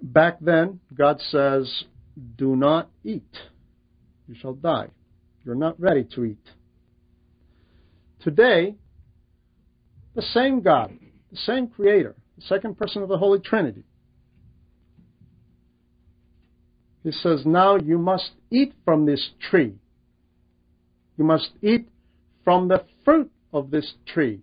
Back 0.00 0.38
then, 0.40 0.80
God 0.94 1.20
says, 1.20 1.84
Do 2.36 2.56
not 2.56 2.90
eat. 3.04 3.36
You 4.28 4.34
shall 4.40 4.54
die. 4.54 4.88
You're 5.44 5.54
not 5.54 5.80
ready 5.80 6.06
to 6.14 6.24
eat. 6.24 6.44
Today, 8.20 8.76
the 10.14 10.22
same 10.22 10.60
God, 10.60 10.96
the 11.30 11.36
same 11.36 11.68
Creator, 11.68 12.14
the 12.36 12.42
second 12.42 12.78
person 12.78 13.02
of 13.02 13.08
the 13.08 13.18
Holy 13.18 13.40
Trinity, 13.40 13.84
He 17.02 17.12
says, 17.12 17.44
Now 17.44 17.76
you 17.76 17.98
must 17.98 18.32
eat 18.50 18.74
from 18.84 19.06
this 19.06 19.30
tree. 19.50 19.74
You 21.16 21.24
must 21.24 21.50
eat 21.60 21.88
from 22.44 22.68
the 22.68 22.84
fruit 23.04 23.30
of 23.52 23.70
this 23.70 23.94
tree 24.06 24.42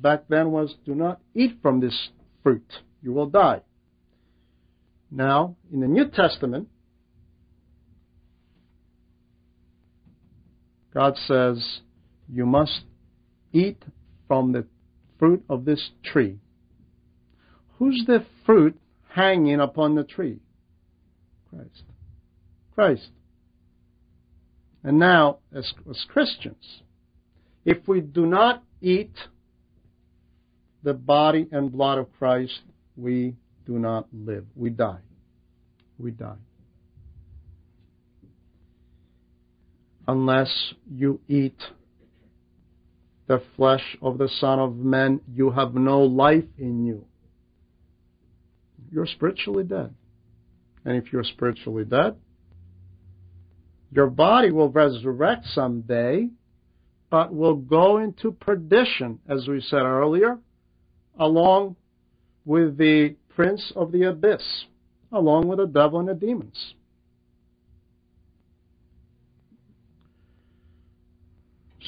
back 0.00 0.24
then 0.28 0.50
was 0.50 0.74
do 0.84 0.94
not 0.94 1.20
eat 1.34 1.58
from 1.62 1.80
this 1.80 2.10
fruit, 2.42 2.66
you 3.02 3.12
will 3.12 3.26
die. 3.26 3.60
Now, 5.10 5.56
in 5.72 5.80
the 5.80 5.88
New 5.88 6.08
Testament, 6.08 6.68
God 10.94 11.16
says, 11.26 11.80
You 12.32 12.46
must 12.46 12.82
eat 13.52 13.82
from 14.28 14.52
the 14.52 14.66
fruit 15.18 15.44
of 15.48 15.64
this 15.64 15.90
tree. 16.04 16.38
Who's 17.78 18.04
the 18.06 18.24
fruit 18.46 18.78
hanging 19.14 19.60
upon 19.60 19.94
the 19.94 20.04
tree? 20.04 20.38
Christ. 21.50 21.82
Christ. 22.74 23.10
And 24.82 24.98
now, 24.98 25.38
as, 25.54 25.72
as 25.88 26.04
Christians, 26.08 26.82
if 27.64 27.86
we 27.86 28.00
do 28.00 28.24
not 28.24 28.62
eat 28.80 29.12
the 30.82 30.94
body 30.94 31.46
and 31.52 31.70
blood 31.70 31.98
of 31.98 32.06
Christ, 32.18 32.60
we 32.96 33.34
do 33.66 33.78
not 33.78 34.06
live. 34.12 34.46
We 34.56 34.70
die. 34.70 35.00
We 35.98 36.12
die. 36.12 36.36
Unless 40.08 40.74
you 40.90 41.20
eat 41.28 41.58
the 43.26 43.42
flesh 43.56 43.96
of 44.02 44.18
the 44.18 44.28
Son 44.28 44.58
of 44.58 44.76
Man, 44.76 45.20
you 45.32 45.50
have 45.50 45.74
no 45.74 46.00
life 46.00 46.44
in 46.58 46.84
you. 46.84 47.04
You're 48.92 49.06
spiritually 49.06 49.64
dead. 49.64 49.94
And 50.84 50.96
if 50.96 51.12
you're 51.12 51.24
spiritually 51.24 51.84
dead, 51.84 52.16
your 53.92 54.08
body 54.08 54.50
will 54.50 54.70
resurrect 54.70 55.46
someday, 55.46 56.28
but 57.10 57.34
will 57.34 57.56
go 57.56 57.98
into 57.98 58.32
perdition, 58.32 59.18
as 59.28 59.48
we 59.48 59.60
said 59.60 59.82
earlier, 59.82 60.38
along 61.18 61.76
with 62.44 62.78
the 62.78 63.16
prince 63.34 63.72
of 63.74 63.92
the 63.92 64.04
abyss, 64.04 64.64
along 65.12 65.48
with 65.48 65.58
the 65.58 65.66
devil 65.66 65.98
and 65.98 66.08
the 66.08 66.14
demons. 66.14 66.74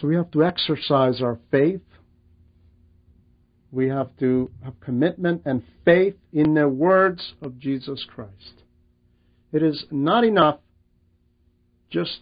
So 0.00 0.08
we 0.08 0.16
have 0.16 0.30
to 0.32 0.42
exercise 0.42 1.22
our 1.22 1.38
faith 1.50 1.80
we 3.72 3.88
have 3.88 4.14
to 4.18 4.50
have 4.62 4.78
commitment 4.80 5.42
and 5.46 5.62
faith 5.84 6.14
in 6.32 6.54
the 6.54 6.68
words 6.68 7.32
of 7.40 7.58
Jesus 7.58 8.06
Christ. 8.14 8.62
It 9.50 9.62
is 9.62 9.86
not 9.90 10.24
enough 10.24 10.58
just 11.90 12.20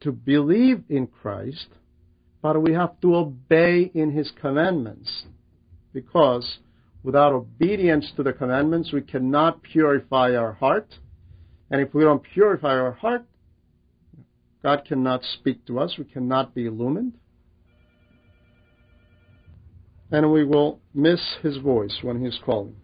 to 0.00 0.12
believe 0.12 0.84
in 0.90 1.06
Christ, 1.06 1.68
but 2.42 2.62
we 2.62 2.74
have 2.74 3.00
to 3.00 3.16
obey 3.16 3.90
in 3.94 4.12
His 4.12 4.30
commandments. 4.40 5.24
Because 5.92 6.58
without 7.02 7.32
obedience 7.32 8.12
to 8.16 8.22
the 8.22 8.32
commandments, 8.32 8.92
we 8.92 9.00
cannot 9.00 9.62
purify 9.62 10.36
our 10.36 10.52
heart. 10.52 10.94
And 11.70 11.80
if 11.80 11.94
we 11.94 12.04
don't 12.04 12.22
purify 12.22 12.78
our 12.78 12.92
heart, 12.92 13.24
God 14.62 14.84
cannot 14.86 15.22
speak 15.24 15.64
to 15.66 15.78
us. 15.78 15.96
We 15.98 16.04
cannot 16.04 16.54
be 16.54 16.66
illumined 16.66 17.14
and 20.12 20.32
we 20.32 20.44
will 20.44 20.80
miss 20.94 21.20
his 21.42 21.56
voice 21.58 21.98
when 22.02 22.24
he's 22.24 22.38
calling. 22.44 22.74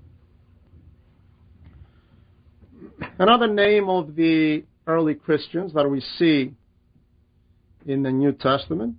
Another 3.18 3.46
name 3.46 3.88
of 3.88 4.14
the 4.14 4.64
early 4.86 5.14
Christians 5.14 5.72
that 5.74 5.88
we 5.88 6.00
see 6.00 6.54
in 7.86 8.02
the 8.02 8.10
New 8.10 8.32
Testament, 8.32 8.96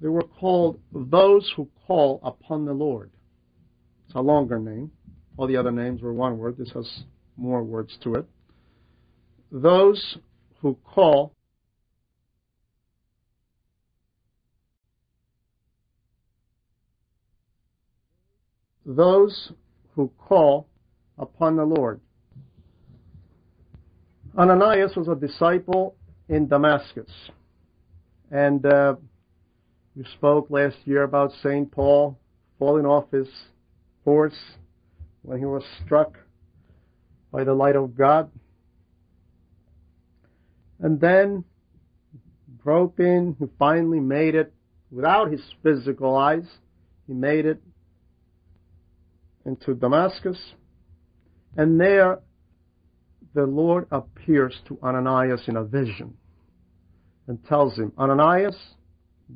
they 0.00 0.08
were 0.08 0.22
called 0.22 0.78
those 0.92 1.50
who 1.56 1.68
call 1.86 2.20
upon 2.22 2.64
the 2.64 2.72
Lord. 2.72 3.10
It's 4.06 4.14
a 4.14 4.20
longer 4.20 4.58
name. 4.58 4.90
All 5.36 5.46
the 5.46 5.56
other 5.56 5.72
names 5.72 6.02
were 6.02 6.12
one 6.12 6.38
word. 6.38 6.56
This 6.56 6.70
has 6.72 7.02
more 7.36 7.62
words 7.62 7.96
to 8.02 8.14
it. 8.14 8.26
Those 9.50 10.18
who 10.60 10.76
call 10.84 11.32
those 18.88 19.52
who 19.94 20.10
call 20.18 20.66
upon 21.18 21.56
the 21.56 21.64
Lord. 21.64 22.00
Ananias 24.36 24.96
was 24.96 25.08
a 25.08 25.14
disciple 25.14 25.94
in 26.28 26.48
Damascus. 26.48 27.10
And 28.30 28.64
uh, 28.64 28.94
we 29.94 30.04
spoke 30.14 30.48
last 30.48 30.76
year 30.84 31.02
about 31.02 31.32
St. 31.42 31.70
Paul 31.70 32.18
falling 32.58 32.86
off 32.86 33.10
his 33.10 33.28
horse 34.04 34.38
when 35.22 35.38
he 35.38 35.44
was 35.44 35.64
struck 35.84 36.16
by 37.30 37.44
the 37.44 37.52
light 37.52 37.76
of 37.76 37.94
God. 37.94 38.30
And 40.80 41.00
then, 41.00 41.44
groping, 42.56 43.36
he 43.38 43.46
finally 43.58 44.00
made 44.00 44.34
it 44.34 44.52
without 44.90 45.30
his 45.30 45.42
physical 45.62 46.16
eyes. 46.16 46.46
He 47.06 47.12
made 47.12 47.44
it 47.44 47.60
into 49.48 49.74
Damascus, 49.74 50.38
and 51.56 51.80
there 51.80 52.20
the 53.34 53.44
Lord 53.44 53.86
appears 53.90 54.54
to 54.68 54.78
Ananias 54.82 55.42
in 55.48 55.56
a 55.56 55.64
vision 55.64 56.14
and 57.26 57.44
tells 57.46 57.76
him, 57.76 57.92
Ananias, 57.98 58.56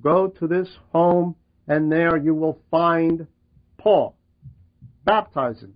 go 0.03 0.29
to 0.29 0.47
this 0.47 0.69
home, 0.93 1.35
and 1.67 1.91
there 1.91 2.17
you 2.17 2.35
will 2.35 2.59
find 2.71 3.27
Paul. 3.79 4.15
Baptize 5.05 5.61
him. 5.61 5.75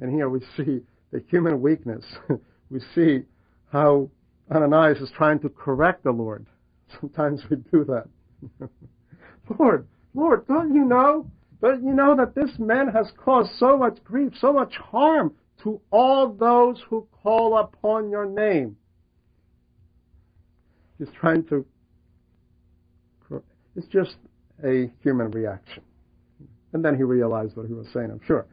And 0.00 0.12
here 0.12 0.28
we 0.28 0.40
see 0.56 0.82
the 1.10 1.24
human 1.28 1.60
weakness. 1.60 2.04
we 2.70 2.80
see 2.94 3.22
how 3.72 4.10
Ananias 4.50 4.98
is 4.98 5.10
trying 5.16 5.40
to 5.40 5.48
correct 5.48 6.04
the 6.04 6.12
Lord. 6.12 6.46
Sometimes 7.00 7.40
we 7.50 7.56
do 7.56 7.84
that. 7.84 8.06
Lord, 9.58 9.86
Lord, 10.14 10.46
don't 10.46 10.74
you 10.74 10.84
know 10.84 11.30
but 11.60 11.82
you 11.82 11.92
know 11.92 12.14
that 12.16 12.34
this 12.34 12.50
man 12.58 12.88
has 12.88 13.10
caused 13.16 13.50
so 13.58 13.76
much 13.76 14.02
grief, 14.04 14.32
so 14.40 14.52
much 14.52 14.74
harm 14.76 15.34
to 15.62 15.80
all 15.90 16.32
those 16.32 16.82
who 16.88 17.06
call 17.22 17.58
upon 17.58 18.10
your 18.10 18.26
name. 18.26 18.76
He's 20.98 21.08
trying 21.18 21.44
to. 21.48 21.64
It's 23.74 23.86
just 23.88 24.16
a 24.64 24.90
human 25.02 25.30
reaction. 25.30 25.82
And 26.72 26.84
then 26.84 26.96
he 26.96 27.02
realized 27.02 27.56
what 27.56 27.66
he 27.66 27.74
was 27.74 27.86
saying, 27.92 28.10
I'm 28.10 28.20
sure. 28.26 28.46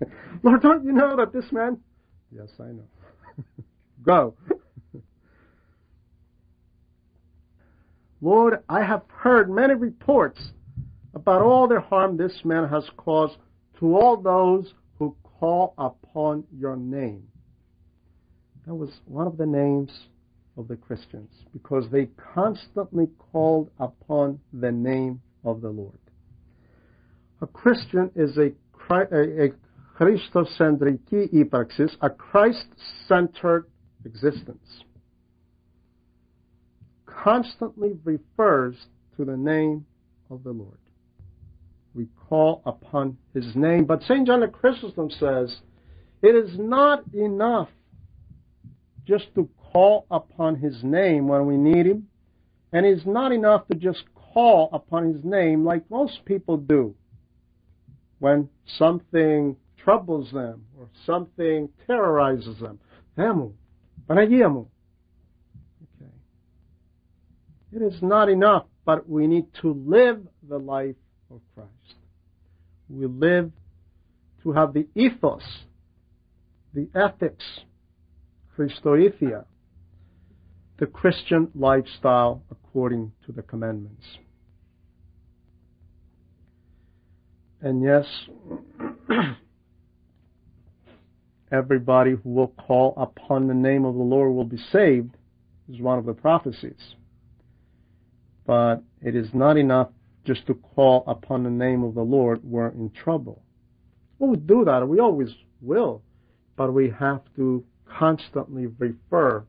Lord, 0.42 0.62
don't 0.62 0.84
you 0.84 0.92
know 0.92 1.16
that 1.16 1.32
this 1.32 1.50
man. 1.52 1.78
Yes, 2.34 2.48
I 2.60 2.64
know. 2.64 2.84
Go. 4.04 4.34
Lord, 8.20 8.62
I 8.68 8.82
have 8.82 9.02
heard 9.08 9.48
many 9.48 9.74
reports 9.74 10.40
about 11.17 11.41
all 11.41 11.67
the 11.67 11.79
harm 11.79 12.17
this 12.17 12.41
man 12.43 12.67
has 12.67 12.89
caused 12.97 13.37
to 13.79 13.95
all 13.95 14.17
those 14.17 14.73
who 14.97 15.15
call 15.39 15.73
upon 15.77 16.43
your 16.57 16.75
name. 16.75 17.27
That 18.65 18.75
was 18.75 18.89
one 19.05 19.27
of 19.27 19.37
the 19.37 19.45
names 19.45 19.91
of 20.57 20.67
the 20.67 20.75
Christians 20.75 21.31
because 21.51 21.85
they 21.91 22.09
constantly 22.33 23.07
called 23.31 23.69
upon 23.79 24.39
the 24.53 24.71
name 24.71 25.21
of 25.43 25.61
the 25.61 25.69
Lord. 25.69 25.97
A 27.41 27.47
Christian 27.47 28.09
is 28.15 28.37
a, 28.37 28.51
a 28.89 29.49
Christocentriki 29.99 31.29
ύπαρξης, 31.33 31.97
a 32.01 32.09
Christ-centered 32.09 33.65
existence. 34.05 34.83
Constantly 37.05 37.97
refers 38.03 38.75
to 39.17 39.25
the 39.25 39.37
name 39.37 39.85
of 40.29 40.43
the 40.43 40.51
Lord 40.51 40.77
we 41.98 42.06
call 42.28 42.62
upon 42.64 43.18
his 43.34 43.56
name. 43.56 43.84
But 43.84 44.02
St. 44.04 44.24
John 44.24 44.44
of 44.44 44.52
Chrysostom 44.52 45.10
says, 45.10 45.56
it 46.22 46.34
is 46.36 46.56
not 46.56 47.02
enough 47.12 47.68
just 49.04 49.34
to 49.34 49.48
call 49.72 50.06
upon 50.08 50.54
his 50.54 50.84
name 50.84 51.26
when 51.26 51.44
we 51.46 51.56
need 51.56 51.86
him, 51.86 52.06
and 52.72 52.86
it's 52.86 53.04
not 53.04 53.32
enough 53.32 53.66
to 53.66 53.74
just 53.74 54.04
call 54.14 54.70
upon 54.72 55.12
his 55.12 55.24
name 55.24 55.64
like 55.64 55.90
most 55.90 56.24
people 56.24 56.56
do 56.56 56.94
when 58.20 58.48
something 58.76 59.56
troubles 59.76 60.30
them 60.32 60.64
or 60.78 60.88
something 61.04 61.68
terrorizes 61.86 62.60
them. 62.60 62.78
Okay. 65.82 66.12
It 67.72 67.82
is 67.82 68.00
not 68.02 68.28
enough, 68.28 68.66
but 68.84 69.08
we 69.08 69.26
need 69.26 69.46
to 69.62 69.72
live 69.72 70.24
the 70.48 70.58
life 70.58 70.96
of 71.30 71.40
Christ. 71.54 71.77
We 72.88 73.06
live 73.06 73.52
to 74.42 74.52
have 74.52 74.72
the 74.72 74.86
ethos, 74.94 75.42
the 76.74 76.88
ethics, 76.94 77.44
Christoethia, 78.56 79.44
the 80.78 80.86
Christian 80.86 81.50
lifestyle 81.54 82.42
according 82.50 83.12
to 83.26 83.32
the 83.32 83.42
commandments. 83.42 84.04
And 87.60 87.82
yes, 87.82 88.06
everybody 91.52 92.12
who 92.12 92.30
will 92.30 92.48
call 92.66 92.94
upon 92.96 93.48
the 93.48 93.54
name 93.54 93.84
of 93.84 93.94
the 93.94 94.02
Lord 94.02 94.34
will 94.34 94.44
be 94.44 94.58
saved, 94.72 95.16
is 95.72 95.80
one 95.80 95.98
of 95.98 96.06
the 96.06 96.14
prophecies. 96.14 96.94
But 98.46 98.82
it 99.02 99.14
is 99.14 99.28
not 99.34 99.56
enough 99.56 99.88
just 100.28 100.46
to 100.46 100.52
call 100.52 101.04
upon 101.06 101.42
the 101.42 101.48
name 101.48 101.82
of 101.82 101.94
the 101.94 102.02
Lord, 102.02 102.40
we're 102.44 102.68
in 102.68 102.90
trouble. 102.90 103.42
We 104.18 104.36
do 104.36 104.62
that, 104.66 104.86
we 104.86 105.00
always 105.00 105.30
will, 105.62 106.02
but 106.54 106.74
we 106.74 106.90
have 106.90 107.22
to 107.36 107.64
constantly 107.86 108.66
refer 108.66 109.46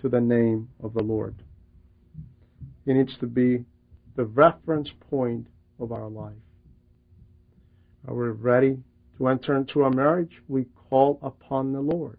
to 0.00 0.08
the 0.08 0.20
name 0.20 0.68
of 0.84 0.94
the 0.94 1.02
Lord. 1.02 1.42
It 2.86 2.94
needs 2.94 3.16
to 3.18 3.26
be 3.26 3.64
the 4.14 4.24
reference 4.24 4.88
point 5.10 5.48
of 5.80 5.90
our 5.90 6.08
life. 6.08 6.32
Are 8.06 8.14
we 8.14 8.28
ready 8.28 8.78
to 9.16 9.26
enter 9.26 9.56
into 9.56 9.82
a 9.82 9.90
marriage? 9.92 10.42
We 10.46 10.66
call 10.88 11.18
upon 11.24 11.72
the 11.72 11.80
Lord. 11.80 12.18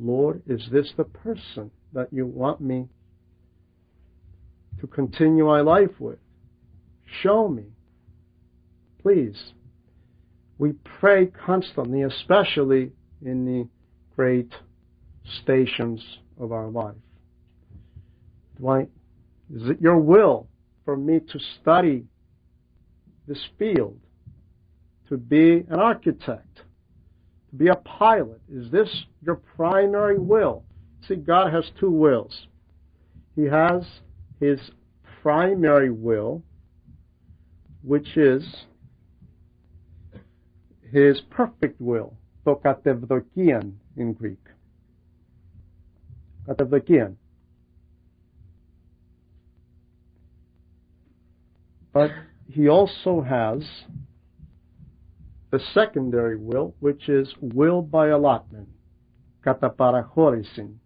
Lord, 0.00 0.42
is 0.48 0.68
this 0.72 0.92
the 0.96 1.04
person 1.04 1.70
that 1.92 2.12
you 2.12 2.26
want 2.26 2.60
me 2.60 2.88
to 4.82 4.88
continue 4.88 5.46
my 5.46 5.60
life 5.60 6.00
with. 6.00 6.18
Show 7.22 7.48
me. 7.48 7.62
Please. 9.00 9.52
We 10.58 10.72
pray 11.00 11.26
constantly, 11.26 12.02
especially 12.02 12.90
in 13.24 13.46
the 13.46 13.68
great 14.16 14.52
stations 15.42 16.02
of 16.38 16.50
our 16.50 16.68
life. 16.68 16.96
Why, 18.58 18.82
is 19.54 19.70
it 19.70 19.80
your 19.80 19.98
will 19.98 20.48
for 20.84 20.96
me 20.96 21.20
to 21.20 21.38
study 21.60 22.04
this 23.28 23.40
field, 23.58 23.98
to 25.08 25.16
be 25.16 25.64
an 25.68 25.78
architect, 25.78 26.56
to 27.50 27.56
be 27.56 27.68
a 27.68 27.76
pilot? 27.76 28.40
Is 28.52 28.70
this 28.72 28.88
your 29.24 29.36
primary 29.36 30.18
will? 30.18 30.64
See, 31.06 31.16
God 31.16 31.52
has 31.52 31.70
two 31.78 31.90
wills. 31.90 32.48
He 33.36 33.44
has 33.44 33.84
his 34.42 34.58
primary 35.22 35.90
will, 35.90 36.42
which 37.84 38.16
is 38.16 38.42
his 40.90 41.20
perfect 41.30 41.80
will, 41.80 42.16
to 42.44 42.56
katevdokian 42.56 43.74
in 43.96 44.12
Greek. 44.12 44.44
Katevdokian. 46.48 47.14
But 51.92 52.10
he 52.48 52.68
also 52.68 53.20
has 53.20 53.62
the 55.52 55.60
secondary 55.72 56.36
will, 56.36 56.74
which 56.80 57.08
is 57.08 57.32
will 57.40 57.80
by 57.80 58.08
allotment, 58.08 58.68
kataparachorisin. 59.46 60.81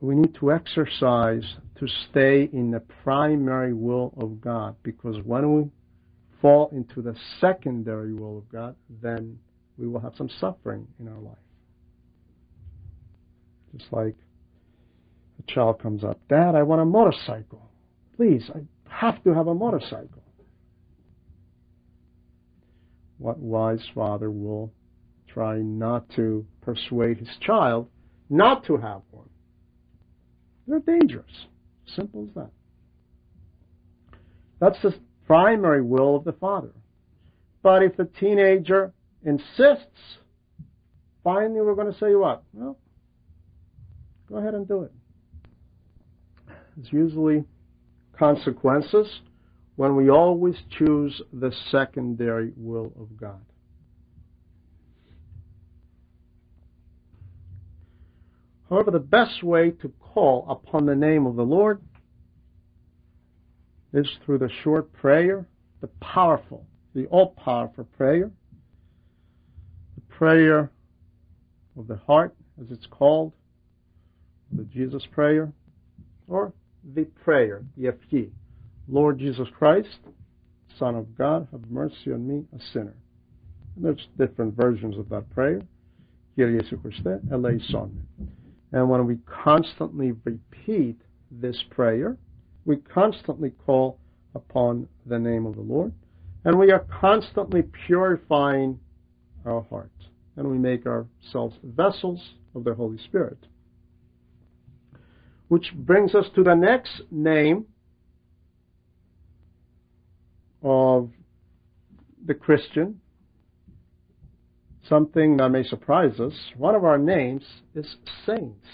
We 0.00 0.14
need 0.14 0.34
to 0.36 0.52
exercise 0.52 1.56
to 1.78 1.86
stay 2.10 2.48
in 2.52 2.70
the 2.70 2.80
primary 3.02 3.74
will 3.74 4.14
of 4.16 4.40
God 4.40 4.76
because 4.82 5.16
when 5.24 5.54
we 5.54 5.70
fall 6.40 6.70
into 6.72 7.02
the 7.02 7.14
secondary 7.40 8.14
will 8.14 8.38
of 8.38 8.48
God, 8.50 8.76
then 9.02 9.38
we 9.76 9.86
will 9.86 10.00
have 10.00 10.14
some 10.16 10.30
suffering 10.40 10.86
in 10.98 11.08
our 11.08 11.18
life. 11.18 11.36
Just 13.76 13.92
like 13.92 14.16
a 15.38 15.52
child 15.52 15.80
comes 15.80 16.04
up, 16.04 16.20
Dad, 16.28 16.54
I 16.54 16.62
want 16.62 16.82
a 16.82 16.84
motorcycle. 16.84 17.70
Please, 18.16 18.50
I 18.54 18.60
have 18.88 19.22
to 19.24 19.34
have 19.34 19.46
a 19.46 19.54
motorcycle. 19.54 20.22
What 23.18 23.38
wise 23.38 23.86
father 23.94 24.30
will 24.30 24.72
try 25.28 25.58
not 25.58 26.08
to 26.16 26.46
persuade 26.62 27.18
his 27.18 27.30
child 27.40 27.88
not 28.28 28.64
to 28.64 28.76
have 28.76 29.02
one? 29.10 29.29
They're 30.66 30.80
dangerous. 30.80 31.30
Simple 31.96 32.26
as 32.28 32.34
that. 32.34 32.50
That's 34.60 34.80
the 34.82 34.94
primary 35.26 35.82
will 35.82 36.16
of 36.16 36.24
the 36.24 36.32
father. 36.32 36.72
But 37.62 37.82
if 37.82 37.96
the 37.96 38.04
teenager 38.04 38.92
insists, 39.24 40.18
finally 41.24 41.60
we're 41.60 41.74
going 41.74 41.92
to 41.92 41.98
say 41.98 42.14
what? 42.14 42.42
Well, 42.52 42.78
go 44.28 44.36
ahead 44.36 44.54
and 44.54 44.66
do 44.66 44.82
it. 44.82 44.92
There's 46.76 46.92
usually 46.92 47.44
consequences 48.18 49.06
when 49.76 49.96
we 49.96 50.10
always 50.10 50.56
choose 50.78 51.20
the 51.32 51.52
secondary 51.70 52.52
will 52.56 52.92
of 52.98 53.16
God. 53.18 53.40
However, 58.70 58.92
the 58.92 59.00
best 59.00 59.42
way 59.42 59.72
to 59.72 59.92
call 60.00 60.46
upon 60.48 60.86
the 60.86 60.94
name 60.94 61.26
of 61.26 61.34
the 61.34 61.42
Lord 61.42 61.82
is 63.92 64.06
through 64.24 64.38
the 64.38 64.50
short 64.62 64.92
prayer, 64.92 65.46
the 65.80 65.88
powerful, 66.00 66.64
the 66.94 67.06
all 67.06 67.30
powerful 67.32 67.84
prayer, 67.96 68.30
the 69.96 70.14
prayer 70.14 70.70
of 71.76 71.88
the 71.88 71.96
heart, 71.96 72.34
as 72.60 72.70
it's 72.70 72.86
called, 72.86 73.32
the 74.52 74.62
Jesus 74.64 75.02
prayer, 75.12 75.52
or 76.28 76.52
the 76.94 77.04
prayer, 77.04 77.64
the 77.76 77.88
Yefki. 77.88 78.30
Lord 78.88 79.18
Jesus 79.18 79.48
Christ, 79.58 79.98
Son 80.78 80.94
of 80.94 81.16
God, 81.18 81.48
have 81.50 81.68
mercy 81.70 82.12
on 82.12 82.26
me, 82.26 82.44
a 82.56 82.60
sinner. 82.72 82.94
And 83.74 83.84
there's 83.84 84.06
different 84.16 84.54
versions 84.54 84.96
of 84.96 85.08
that 85.08 85.28
prayer. 85.30 85.60
And 88.72 88.88
when 88.88 89.06
we 89.06 89.16
constantly 89.26 90.12
repeat 90.24 90.96
this 91.30 91.62
prayer, 91.70 92.16
we 92.64 92.76
constantly 92.76 93.50
call 93.50 93.98
upon 94.34 94.88
the 95.06 95.18
name 95.18 95.46
of 95.46 95.56
the 95.56 95.62
Lord, 95.62 95.92
and 96.44 96.58
we 96.58 96.70
are 96.70 96.86
constantly 97.00 97.62
purifying 97.86 98.78
our 99.44 99.62
hearts, 99.68 100.06
and 100.36 100.48
we 100.48 100.58
make 100.58 100.86
ourselves 100.86 101.56
vessels 101.64 102.34
of 102.54 102.64
the 102.64 102.74
Holy 102.74 102.98
Spirit. 102.98 103.38
Which 105.48 105.72
brings 105.74 106.14
us 106.14 106.26
to 106.36 106.44
the 106.44 106.54
next 106.54 107.02
name 107.10 107.66
of 110.62 111.10
the 112.24 112.34
Christian, 112.34 113.00
something 114.90 115.38
that 115.38 115.48
may 115.48 115.62
surprise 115.62 116.20
us. 116.20 116.34
One 116.58 116.74
of 116.74 116.84
our 116.84 116.98
names 116.98 117.44
is 117.74 117.96
saints. 118.26 118.66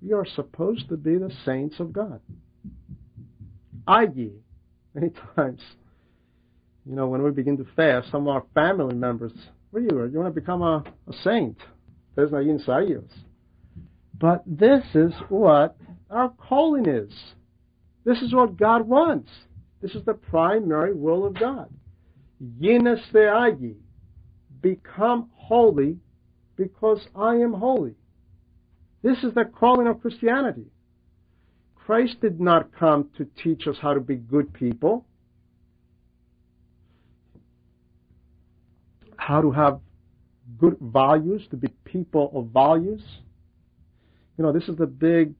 We 0.00 0.12
are 0.12 0.26
supposed 0.26 0.88
to 0.90 0.96
be 0.96 1.16
the 1.16 1.32
saints 1.44 1.80
of 1.80 1.92
God. 1.92 2.20
I 3.88 4.06
many 4.94 5.10
times, 5.34 5.60
you 6.84 6.94
know, 6.94 7.08
when 7.08 7.22
we 7.22 7.30
begin 7.30 7.56
to 7.56 7.66
fast, 7.74 8.10
some 8.10 8.28
of 8.28 8.28
our 8.28 8.44
family 8.54 8.94
members, 8.94 9.32
what 9.70 9.80
are 9.80 9.82
you? 9.82 10.10
You 10.12 10.18
want 10.18 10.32
to 10.32 10.40
become 10.40 10.62
a, 10.62 10.84
a 11.08 11.12
saint? 11.24 11.56
There's 12.14 12.30
no 12.30 12.38
inside 12.38 12.88
you. 12.88 13.04
But 14.20 14.42
this 14.46 14.84
is 14.94 15.12
what 15.28 15.76
our 16.10 16.28
calling 16.28 16.86
is. 16.86 17.12
This 18.04 18.20
is 18.20 18.34
what 18.34 18.56
God 18.56 18.86
wants. 18.86 19.30
This 19.80 19.92
is 19.92 20.04
the 20.04 20.14
primary 20.14 20.92
will 20.92 21.26
of 21.26 21.38
God. 21.38 21.68
Yinaseagi. 22.60 23.76
Become 24.62 25.28
holy 25.34 25.98
because 26.56 27.00
I 27.14 27.34
am 27.34 27.52
holy. 27.52 27.94
This 29.02 29.18
is 29.24 29.34
the 29.34 29.44
calling 29.44 29.88
of 29.88 30.00
Christianity. 30.00 30.66
Christ 31.74 32.20
did 32.20 32.40
not 32.40 32.70
come 32.78 33.10
to 33.18 33.26
teach 33.42 33.66
us 33.66 33.76
how 33.82 33.92
to 33.94 34.00
be 34.00 34.14
good 34.14 34.52
people, 34.54 35.04
how 39.16 39.40
to 39.40 39.50
have 39.50 39.80
good 40.58 40.76
values, 40.80 41.42
to 41.50 41.56
be 41.56 41.68
people 41.84 42.30
of 42.34 42.46
values. 42.46 43.02
You 44.38 44.44
know, 44.44 44.52
this 44.52 44.68
is 44.68 44.76
the 44.76 44.86
big 44.86 45.34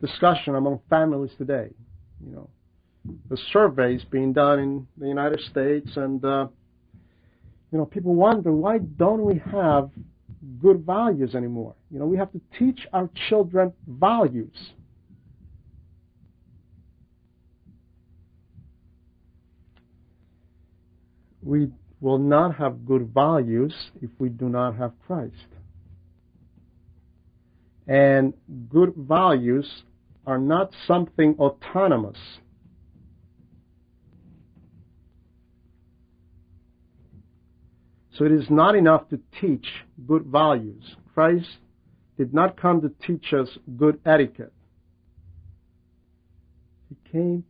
discussion 0.00 0.56
among 0.56 0.80
families 0.90 1.30
today. 1.38 1.68
You 2.24 2.32
know, 2.32 2.50
the 3.30 3.38
surveys 3.52 4.02
being 4.10 4.32
done 4.32 4.58
in 4.58 4.86
the 4.96 5.06
United 5.06 5.40
States, 5.50 5.90
and 5.96 6.24
uh, 6.24 6.48
you 7.70 7.78
know, 7.78 7.84
people 7.84 8.14
wonder 8.14 8.52
why 8.52 8.78
don't 8.78 9.24
we 9.24 9.40
have 9.52 9.90
good 10.60 10.84
values 10.84 11.34
anymore? 11.34 11.74
You 11.90 11.98
know, 11.98 12.06
we 12.06 12.16
have 12.16 12.32
to 12.32 12.40
teach 12.58 12.86
our 12.92 13.10
children 13.28 13.72
values. 13.86 14.56
We 21.42 21.70
will 22.00 22.18
not 22.18 22.56
have 22.56 22.86
good 22.86 23.12
values 23.12 23.74
if 24.00 24.10
we 24.18 24.28
do 24.28 24.48
not 24.48 24.76
have 24.76 24.92
Christ. 25.06 25.34
And 27.86 28.34
good 28.70 28.94
values 28.96 29.82
are 30.26 30.38
not 30.38 30.72
something 30.86 31.34
autonomous. 31.38 32.18
So 38.18 38.24
it 38.24 38.32
is 38.32 38.50
not 38.50 38.74
enough 38.74 39.08
to 39.10 39.20
teach 39.40 39.66
good 40.08 40.24
values. 40.24 40.82
Christ 41.14 41.58
did 42.16 42.34
not 42.34 42.60
come 42.60 42.80
to 42.80 42.90
teach 43.06 43.32
us 43.32 43.48
good 43.76 44.00
etiquette. 44.04 44.52
He 46.88 46.96
came 47.12 47.44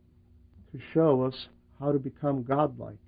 to 0.71 0.79
show 0.93 1.23
us 1.23 1.33
how 1.79 1.91
to 1.91 1.97
become 1.97 2.43
godlike. 2.43 2.99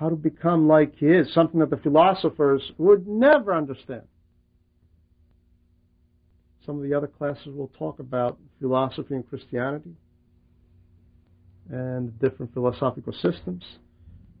How 0.00 0.08
to 0.08 0.16
become 0.16 0.66
like 0.66 0.96
He 0.96 1.06
is, 1.06 1.32
something 1.32 1.60
that 1.60 1.70
the 1.70 1.76
philosophers 1.76 2.72
would 2.76 3.06
never 3.06 3.54
understand. 3.54 4.02
Some 6.66 6.78
of 6.78 6.82
the 6.82 6.94
other 6.94 7.06
classes 7.06 7.46
will 7.46 7.70
talk 7.78 8.00
about 8.00 8.38
philosophy 8.60 9.14
and 9.14 9.28
Christianity 9.28 9.94
and 11.70 12.18
different 12.18 12.52
philosophical 12.52 13.12
systems. 13.12 13.62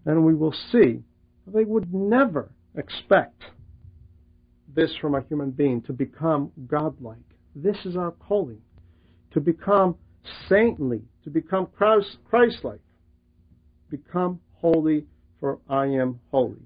And 0.06 0.24
we 0.24 0.34
will 0.34 0.54
see 0.72 1.02
they 1.46 1.64
would 1.64 1.92
never 1.92 2.50
expect 2.76 3.42
this 4.74 4.94
from 5.00 5.14
a 5.14 5.22
human 5.22 5.50
being 5.50 5.82
to 5.82 5.92
become 5.92 6.50
godlike. 6.66 7.18
This 7.54 7.76
is 7.84 7.96
our 7.96 8.10
calling. 8.10 8.60
To 9.32 9.40
become 9.40 9.96
saintly, 10.48 11.02
to 11.24 11.30
become 11.30 11.68
Christ 11.76 12.64
like. 12.64 12.80
Become 13.90 14.40
holy, 14.54 15.06
for 15.40 15.58
I 15.68 15.86
am 15.86 16.20
holy. 16.30 16.62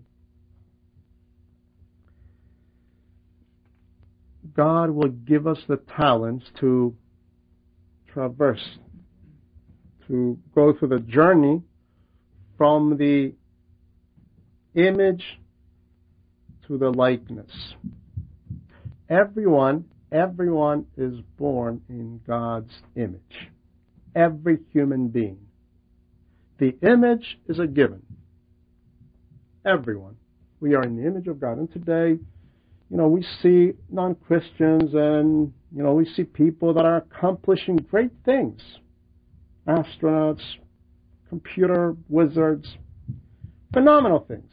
God 4.55 4.91
will 4.91 5.11
give 5.11 5.47
us 5.47 5.59
the 5.69 5.77
talents 5.97 6.47
to 6.61 6.95
traverse, 8.13 8.79
to 10.09 10.39
go 10.55 10.73
through 10.73 10.89
the 10.89 11.01
journey 11.01 11.63
from 12.59 12.99
the 12.99 13.33
image 14.75 15.25
to 16.67 16.77
the 16.77 16.91
likeness. 16.91 17.51
Everyone 19.09 19.87
everyone 20.13 20.87
is 20.97 21.15
born 21.37 21.81
in 21.89 22.21
God's 22.27 22.73
image. 22.97 23.51
Every 24.15 24.59
human 24.73 25.09
being. 25.09 25.39
The 26.59 26.75
image 26.83 27.39
is 27.47 27.59
a 27.59 27.67
given. 27.67 28.03
Everyone. 29.65 30.17
We 30.61 30.75
are 30.75 30.83
in 30.83 30.97
the 30.97 31.07
image 31.07 31.29
of 31.29 31.41
God. 31.41 31.59
And 31.59 31.71
today, 31.71 32.21
you 32.91 32.97
know, 32.97 33.09
we 33.09 33.25
see 33.43 33.75
non-Christians 33.91 34.95
and, 34.95 35.53
you 35.75 35.83
know, 35.83 35.93
we 35.93 36.07
see 36.07 36.25
people 36.25 36.73
that 36.75 36.85
are 36.85 36.97
accomplishing 36.97 37.77
great 37.77 38.11
things. 38.25 38.61
Astronauts, 39.69 40.41
computer 41.29 41.95
wizards, 42.09 42.77
phenomenal 43.73 44.25
things 44.27 44.53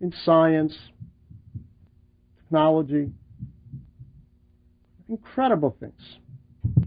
in 0.00 0.12
science, 0.24 0.76
technology, 2.38 3.10
incredible 5.08 5.76
things. 5.78 6.86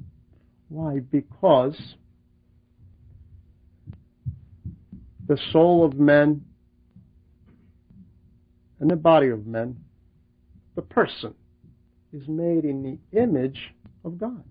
Why? 0.70 1.00
Because 1.00 1.96
the 5.28 5.38
soul 5.52 5.86
of 5.86 5.96
men 5.96 6.44
and 8.80 8.90
the 8.90 8.96
body 8.96 9.30
of 9.30 9.46
men 9.46 9.78
the 10.78 10.82
person 10.84 11.34
is 12.14 12.28
made 12.28 12.64
in 12.64 12.84
the 12.84 13.20
image 13.20 13.74
of 14.06 14.18
God. 14.18 14.44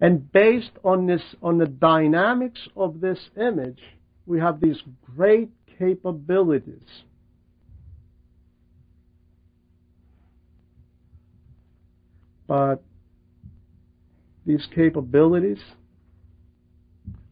And 0.00 0.30
based 0.32 0.70
on 0.82 1.06
this, 1.06 1.22
on 1.42 1.58
the 1.58 1.66
dynamics 1.66 2.60
of 2.76 3.00
this 3.00 3.18
image, 3.36 3.80
we 4.26 4.40
have 4.40 4.60
these 4.60 4.80
great 5.14 5.50
capabilities. 5.78 6.86
But 12.46 12.82
these 14.46 14.66
capabilities 14.74 15.60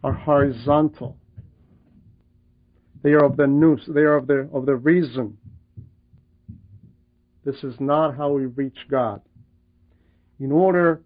are 0.05 0.13
horizontal. 0.13 1.17
They 3.03 3.13
are 3.13 3.25
of 3.25 3.37
the 3.37 3.47
nous, 3.47 3.81
they 3.89 4.03
are 4.03 4.17
of 4.17 4.27
the, 4.27 4.49
of 4.53 4.67
the 4.67 4.77
reason, 4.77 5.39
this 7.45 7.65
is 7.65 7.75
not 7.81 8.17
how 8.17 8.33
we 8.33 8.45
reach 8.47 8.77
God. 8.91 9.23
In 10.39 10.53
order 10.53 11.03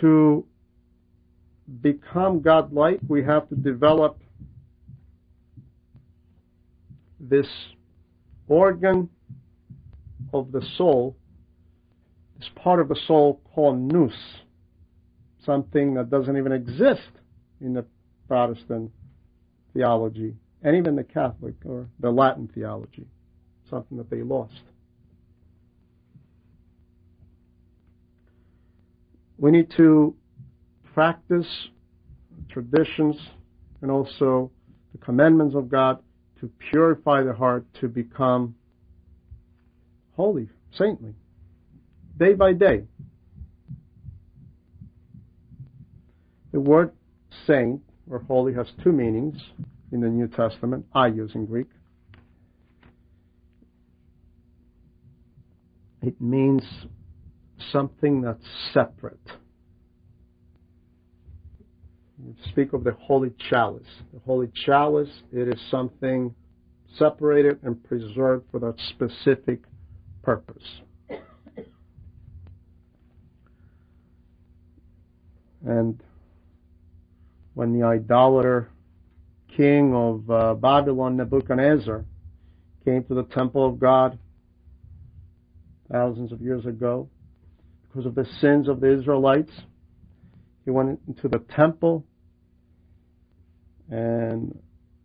to 0.00 0.44
become 1.80 2.40
God-like, 2.40 3.00
we 3.08 3.24
have 3.24 3.48
to 3.48 3.54
develop 3.54 4.18
this 7.18 7.46
organ 8.48 9.08
of 10.32 10.52
the 10.52 10.64
soul, 10.76 11.16
this 12.38 12.48
part 12.54 12.80
of 12.80 12.88
the 12.88 12.98
soul 13.06 13.40
called 13.54 13.78
nous, 13.78 14.12
something 15.44 15.94
that 15.94 16.10
doesn't 16.10 16.36
even 16.36 16.52
exist 16.52 17.10
in 17.60 17.72
the 17.72 17.84
Protestant 18.28 18.90
theology, 19.72 20.34
and 20.62 20.76
even 20.76 20.96
the 20.96 21.04
Catholic 21.04 21.54
or 21.64 21.88
the 22.00 22.10
Latin 22.10 22.48
theology 22.54 23.06
something 23.70 23.98
that 23.98 24.10
they 24.10 24.22
lost. 24.22 24.60
We 29.38 29.50
need 29.50 29.70
to 29.76 30.14
practice 30.94 31.46
traditions 32.48 33.16
and 33.82 33.90
also 33.90 34.50
the 34.92 34.98
commandments 34.98 35.54
of 35.54 35.68
God 35.68 35.98
to 36.40 36.50
purify 36.70 37.22
the 37.22 37.34
heart 37.34 37.64
to 37.80 37.88
become 37.88 38.54
holy, 40.14 40.48
saintly, 40.72 41.14
day 42.18 42.32
by 42.32 42.52
day. 42.54 42.84
The 46.52 46.60
word 46.60 46.92
saint 47.46 47.82
or 48.10 48.20
holy 48.20 48.54
has 48.54 48.66
two 48.82 48.92
meanings 48.92 49.36
in 49.92 50.00
the 50.00 50.08
New 50.08 50.28
Testament, 50.28 50.86
I 50.94 51.08
use 51.08 51.32
in 51.34 51.44
Greek. 51.44 51.66
It 56.02 56.20
means 56.20 56.62
something 57.72 58.22
that's 58.22 58.44
separate. 58.72 59.20
We 62.18 62.34
speak 62.50 62.72
of 62.72 62.84
the 62.84 62.92
holy 62.92 63.32
chalice. 63.50 63.86
The 64.12 64.20
holy 64.20 64.48
chalice, 64.64 65.10
it 65.32 65.48
is 65.48 65.60
something 65.70 66.34
separated 66.98 67.58
and 67.62 67.82
preserved 67.84 68.46
for 68.50 68.58
that 68.60 68.74
specific 68.90 69.60
purpose. 70.22 70.64
And 75.66 76.00
when 77.54 77.78
the 77.78 77.84
idolater 77.84 78.70
king 79.56 79.94
of 79.94 80.30
uh, 80.30 80.54
Babylon, 80.54 81.16
Nebuchadnezzar, 81.16 82.04
came 82.84 83.04
to 83.04 83.14
the 83.14 83.24
temple 83.24 83.66
of 83.66 83.80
God 83.80 84.18
thousands 85.90 86.32
of 86.32 86.40
years 86.40 86.66
ago 86.66 87.08
because 87.96 88.06
of 88.06 88.14
the 88.14 88.26
sins 88.40 88.68
of 88.68 88.80
the 88.80 88.98
Israelites. 88.98 89.52
He 90.66 90.70
went 90.70 91.00
into 91.08 91.28
the 91.28 91.38
temple 91.38 92.04
and 93.90 94.58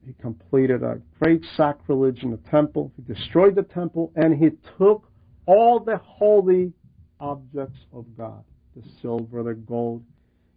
he 0.06 0.12
completed 0.20 0.84
a 0.84 1.00
great 1.20 1.46
sacrilege 1.56 2.22
in 2.24 2.32
the 2.32 2.40
temple. 2.50 2.92
He 2.98 3.14
destroyed 3.14 3.56
the 3.56 3.64
temple 3.64 4.12
and 4.16 4.36
he 4.36 4.50
took 4.78 5.08
all 5.46 5.80
the 5.80 5.98
holy 6.04 6.74
objects 7.20 7.80
of 7.94 8.06
God 8.18 8.44
the 8.76 8.84
silver, 9.02 9.44
the 9.44 9.54
gold. 9.54 10.04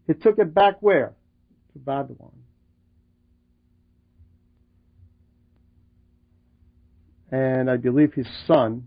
He 0.06 0.14
took 0.14 0.38
it 0.38 0.54
back 0.54 0.76
where? 0.80 1.14
To 1.72 1.78
Babylon. 1.78 2.32
And 7.30 7.68
I 7.68 7.76
believe 7.76 8.14
his 8.14 8.28
son 8.46 8.86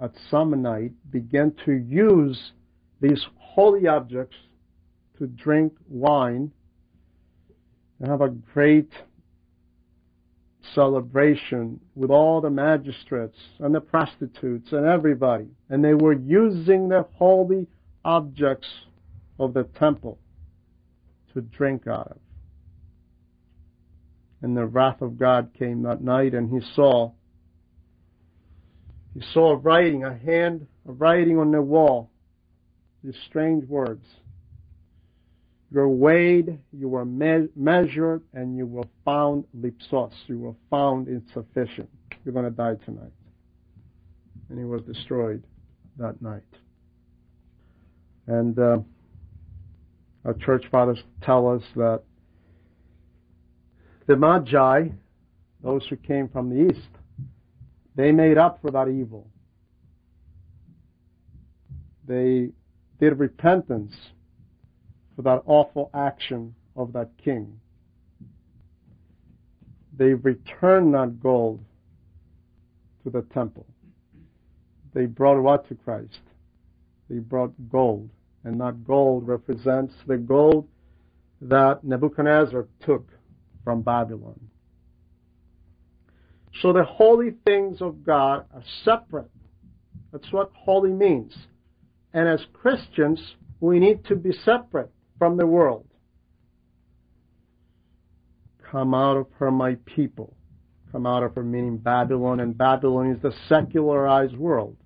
at 0.00 0.12
some 0.30 0.62
night 0.62 0.92
began 1.10 1.54
to 1.66 1.72
use 1.72 2.52
these 3.02 3.26
holy 3.36 3.86
objects 3.88 4.36
to 5.18 5.26
drink 5.26 5.74
wine 5.88 6.52
and 7.98 8.08
have 8.08 8.22
a 8.22 8.28
great 8.28 8.90
celebration 10.74 11.80
with 11.94 12.10
all 12.10 12.40
the 12.40 12.48
magistrates 12.48 13.36
and 13.58 13.74
the 13.74 13.80
prostitutes 13.80 14.72
and 14.72 14.86
everybody. 14.86 15.48
And 15.68 15.84
they 15.84 15.94
were 15.94 16.12
using 16.12 16.88
the 16.88 17.04
holy 17.14 17.66
objects 18.04 18.68
of 19.38 19.52
the 19.52 19.64
temple 19.64 20.18
to 21.34 21.40
drink 21.40 21.86
out 21.88 22.12
of. 22.12 22.18
And 24.40 24.56
the 24.56 24.66
wrath 24.66 25.02
of 25.02 25.18
God 25.18 25.50
came 25.58 25.82
that 25.82 26.02
night 26.02 26.34
and 26.34 26.50
he 26.50 26.66
saw 26.74 27.12
he 29.14 29.20
saw 29.34 29.52
a 29.52 29.56
writing, 29.56 30.04
a 30.04 30.16
hand, 30.16 30.66
a 30.88 30.92
writing 30.92 31.38
on 31.38 31.50
the 31.50 31.60
wall. 31.60 32.11
These 33.04 33.16
strange 33.28 33.68
words. 33.68 34.04
You're 35.72 35.88
weighed, 35.88 36.58
you 36.72 36.88
were 36.88 37.04
me- 37.04 37.48
measured, 37.56 38.22
and 38.34 38.56
you 38.56 38.66
were 38.66 38.84
found 39.04 39.44
lipsos. 39.54 40.12
You 40.26 40.38
were 40.38 40.54
found 40.70 41.08
insufficient. 41.08 41.88
You're 42.24 42.34
going 42.34 42.44
to 42.44 42.50
die 42.50 42.76
tonight. 42.84 43.12
And 44.50 44.58
he 44.58 44.64
was 44.64 44.82
destroyed 44.82 45.42
that 45.96 46.20
night. 46.20 46.42
And 48.26 48.58
uh, 48.58 48.78
our 50.24 50.34
church 50.34 50.64
fathers 50.70 51.02
tell 51.22 51.48
us 51.48 51.62
that 51.74 52.02
the 54.06 54.16
Magi, 54.16 54.88
those 55.62 55.86
who 55.88 55.96
came 55.96 56.28
from 56.28 56.50
the 56.50 56.70
east, 56.70 56.88
they 57.96 58.12
made 58.12 58.38
up 58.38 58.60
for 58.60 58.70
that 58.70 58.88
evil. 58.88 59.28
They 62.06 62.50
did 63.02 63.18
repentance 63.18 63.92
for 65.16 65.22
that 65.22 65.42
awful 65.44 65.90
action 65.92 66.54
of 66.76 66.92
that 66.92 67.10
king. 67.22 67.58
They 69.98 70.14
returned 70.14 70.94
that 70.94 71.20
gold 71.20 71.64
to 73.02 73.10
the 73.10 73.22
temple. 73.34 73.66
They 74.94 75.06
brought 75.06 75.42
what 75.42 75.68
to 75.68 75.74
Christ? 75.74 76.20
They 77.10 77.18
brought 77.18 77.52
gold. 77.68 78.08
And 78.44 78.60
that 78.60 78.84
gold 78.86 79.26
represents 79.26 79.94
the 80.06 80.16
gold 80.16 80.68
that 81.40 81.82
Nebuchadnezzar 81.82 82.68
took 82.86 83.08
from 83.64 83.82
Babylon. 83.82 84.38
So 86.60 86.72
the 86.72 86.84
holy 86.84 87.34
things 87.44 87.82
of 87.82 88.04
God 88.04 88.44
are 88.54 88.62
separate. 88.84 89.30
That's 90.12 90.30
what 90.30 90.52
holy 90.54 90.92
means. 90.92 91.34
And 92.14 92.28
as 92.28 92.44
Christians, 92.52 93.36
we 93.60 93.78
need 93.78 94.04
to 94.06 94.16
be 94.16 94.32
separate 94.32 94.90
from 95.18 95.36
the 95.36 95.46
world. 95.46 95.86
Come 98.70 98.94
out 98.94 99.16
of 99.16 99.26
her, 99.38 99.50
my 99.50 99.76
people. 99.86 100.36
Come 100.90 101.06
out 101.06 101.22
of 101.22 101.34
her, 101.34 101.42
meaning 101.42 101.78
Babylon, 101.78 102.40
and 102.40 102.56
Babylon 102.56 103.10
is 103.10 103.22
the 103.22 103.32
secularized 103.48 104.36
world. 104.36 104.76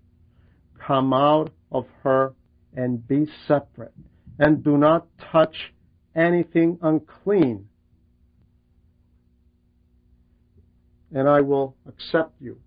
come 0.87 1.13
out 1.13 1.51
of 1.73 1.87
her 2.03 2.35
and 2.77 3.07
be 3.09 3.27
separate, 3.49 3.93
and 4.39 4.63
do 4.63 4.77
not 4.77 5.07
touch 5.33 5.73
anything 6.15 6.79
unclean. 6.83 7.69
And 11.13 11.29
I 11.29 11.41
will 11.41 11.77
accept 11.89 12.35
you, 12.41 12.61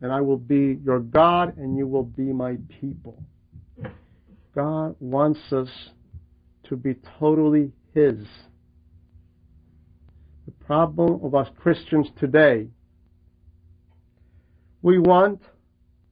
and 0.00 0.12
I 0.12 0.20
will 0.20 0.36
be 0.36 0.78
your 0.84 1.00
God, 1.00 1.56
and 1.56 1.76
you 1.76 1.86
will 1.86 2.02
be 2.04 2.32
my 2.32 2.56
people. 2.80 3.22
God 4.54 4.94
wants 5.00 5.40
us 5.52 5.68
to 6.68 6.76
be 6.76 6.94
totally 7.18 7.72
His. 7.94 8.26
The 10.46 10.52
problem 10.66 11.20
of 11.24 11.34
us 11.34 11.48
Christians 11.58 12.08
today, 12.18 12.68
we 14.82 14.98
want 14.98 15.40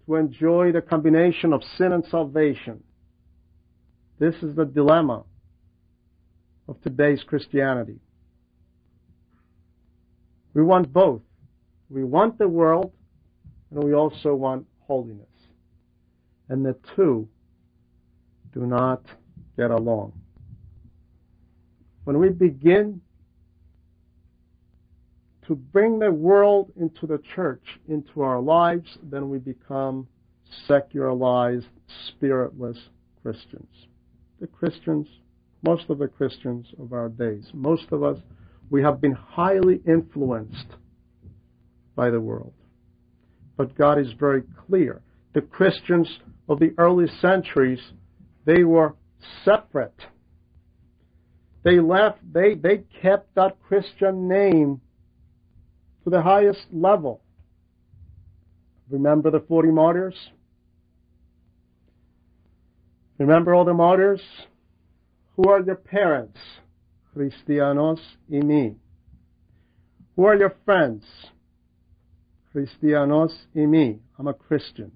to 0.07 0.17
enjoy 0.17 0.73
the 0.73 0.83
combination 0.83 1.53
of 1.53 1.63
sin 1.77 1.93
and 1.93 2.05
salvation. 2.11 2.83
This 4.19 4.35
is 4.43 4.57
the 4.57 4.65
dilemma 4.65 5.25
of 6.69 6.81
today's 6.83 7.23
Christianity. 7.23 8.01
We 10.55 10.63
want 10.63 10.93
both. 10.93 11.23
We 11.89 12.05
want 12.05 12.39
the 12.39 12.49
world, 12.49 12.93
and 13.71 13.85
we 13.85 13.95
also 13.95 14.35
want 14.35 14.67
holiness. 14.87 15.27
And 16.49 16.65
the 16.65 16.77
two 16.97 17.29
do 18.53 18.67
not 18.67 19.05
get 19.57 19.71
along. 19.71 20.13
When 22.05 22.19
we 22.19 22.31
begin 22.31 23.01
to 25.47 25.55
bring 25.55 25.99
the 25.99 26.13
world 26.13 26.73
into 26.77 27.07
the 27.07 27.21
church, 27.35 27.63
into 27.89 28.23
our 28.23 28.41
lives, 28.41 28.99
then 29.03 29.29
we 29.29 29.39
become 29.39 30.07
secularized, 30.67 31.67
spiritless 32.09 32.79
Christians. 33.23 33.87
The 34.41 34.47
Christians, 34.47 35.07
most 35.63 35.89
of 35.89 35.99
the 35.99 36.09
Christians 36.09 36.67
of 36.81 36.93
our 36.93 37.09
days, 37.09 37.51
most 37.55 37.87
of 37.93 38.03
us, 38.03 38.19
we 38.71 38.83
have 38.83 39.01
been 39.01 39.13
highly 39.13 39.81
influenced 39.87 40.67
by 41.95 42.11
the 42.11 42.21
world. 42.21 42.55
But 43.57 43.77
God 43.77 43.99
is 43.99 44.13
very 44.19 44.43
clear. 44.67 45.03
The 45.35 45.43
Christians 45.43 46.09
of 46.49 46.59
the 46.59 46.73
early 46.79 47.07
centuries, 47.21 47.81
they 48.45 48.65
were 48.65 48.95
separate. 49.45 49.95
They 51.65 51.79
left, 51.79 52.19
they, 52.33 52.55
they 52.55 52.83
kept 53.01 53.35
that 53.37 53.57
Christian 53.69 54.29
name 54.29 54.81
to 56.05 56.11
the 56.11 56.23
highest 56.23 56.67
level. 56.73 57.23
Remember 58.91 59.31
the 59.31 59.41
40 59.41 59.71
martyrs? 59.71 60.17
Remember 63.19 63.55
all 63.55 63.65
the 63.65 63.75
martyrs? 63.75 64.21
Who 65.37 65.49
are 65.49 65.63
your 65.63 65.77
parents? 65.77 66.39
Christianos 67.17 68.01
y 68.29 68.39
mí. 68.39 68.75
Who 70.17 70.25
are 70.25 70.37
your 70.37 70.55
friends? 70.65 71.05
Christianos 72.53 73.33
y 73.55 73.61
mí. 73.61 73.99
I'm 74.19 74.27
a 74.27 74.35
Christian. 74.35 74.93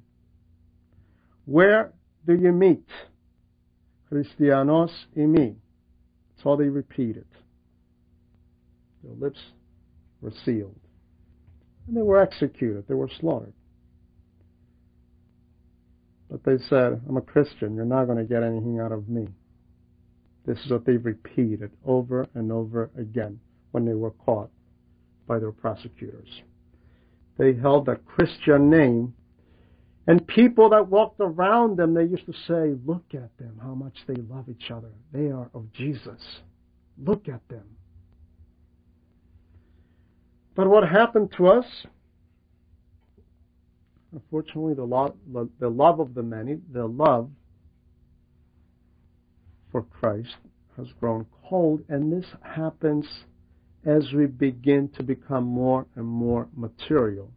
Where 1.45 1.93
do 2.27 2.35
you 2.35 2.53
meet? 2.53 2.85
Christianos 4.11 4.91
mí. 5.17 5.57
That's 6.37 6.47
all 6.47 6.57
they 6.57 6.69
repeated. 6.69 7.27
Their 9.03 9.15
lips 9.15 9.41
were 10.21 10.33
sealed. 10.45 10.79
And 11.87 11.97
they 11.97 12.03
were 12.03 12.21
executed. 12.21 12.85
They 12.89 12.95
were 12.95 13.11
slaughtered. 13.21 13.53
But 16.31 16.45
they 16.45 16.59
said, 16.69 17.01
I'm 17.09 17.17
a 17.17 17.21
Christian. 17.21 17.77
You're 17.77 17.85
not 17.85 18.07
going 18.07 18.19
to 18.19 18.25
get 18.25 18.43
anything 18.43 18.81
out 18.81 18.93
of 18.93 19.09
me. 19.09 19.29
This 20.45 20.59
is 20.65 20.71
what 20.71 20.85
they 20.85 20.97
repeated 20.97 21.71
over 21.85 22.27
and 22.35 22.53
over 22.53 22.91
again 22.99 23.41
when 23.73 23.85
they 23.85 23.95
were 23.95 24.13
caught 24.13 24.51
by 25.27 25.39
their 25.39 25.53
prosecutors. 25.53 26.43
They 27.39 27.55
held 27.55 27.89
a 27.89 27.97
Christian 27.97 28.71
name, 28.71 29.15
and 30.07 30.27
people 30.27 30.71
that 30.71 30.89
walked 30.89 31.21
around 31.21 31.77
them, 31.77 31.95
they 31.95 32.05
used 32.05 32.27
to 32.27 32.33
say, 32.47 32.79
Look 32.85 33.05
at 33.13 33.37
them, 33.39 33.59
how 33.61 33.75
much 33.75 33.97
they 34.07 34.15
love 34.15 34.49
each 34.49 34.71
other. 34.71 34.91
They 35.13 35.31
are 35.31 35.51
of 35.53 35.73
Jesus. 35.73 36.41
Look 37.03 37.29
at 37.29 37.47
them. 37.49 37.65
But 40.55 40.69
what 40.69 40.89
happened 40.89 41.33
to 41.37 41.49
us? 41.49 41.67
Unfortunately, 44.13 44.75
the 44.75 44.85
love, 44.85 45.15
the 45.59 45.69
love 45.69 46.01
of 46.01 46.15
the 46.15 46.23
many, 46.23 46.59
the 46.73 46.87
love 46.87 47.29
for 49.71 49.83
Christ 49.83 50.37
has 50.77 50.87
grown 51.01 51.27
cold, 51.49 51.83
and 51.89 52.13
this 52.13 52.31
happens 52.43 53.07
as 53.85 54.13
we 54.13 54.27
begin 54.27 54.89
to 54.97 55.03
become 55.03 55.45
more 55.45 55.87
and 55.97 56.07
more 56.07 56.49
material, 56.57 57.31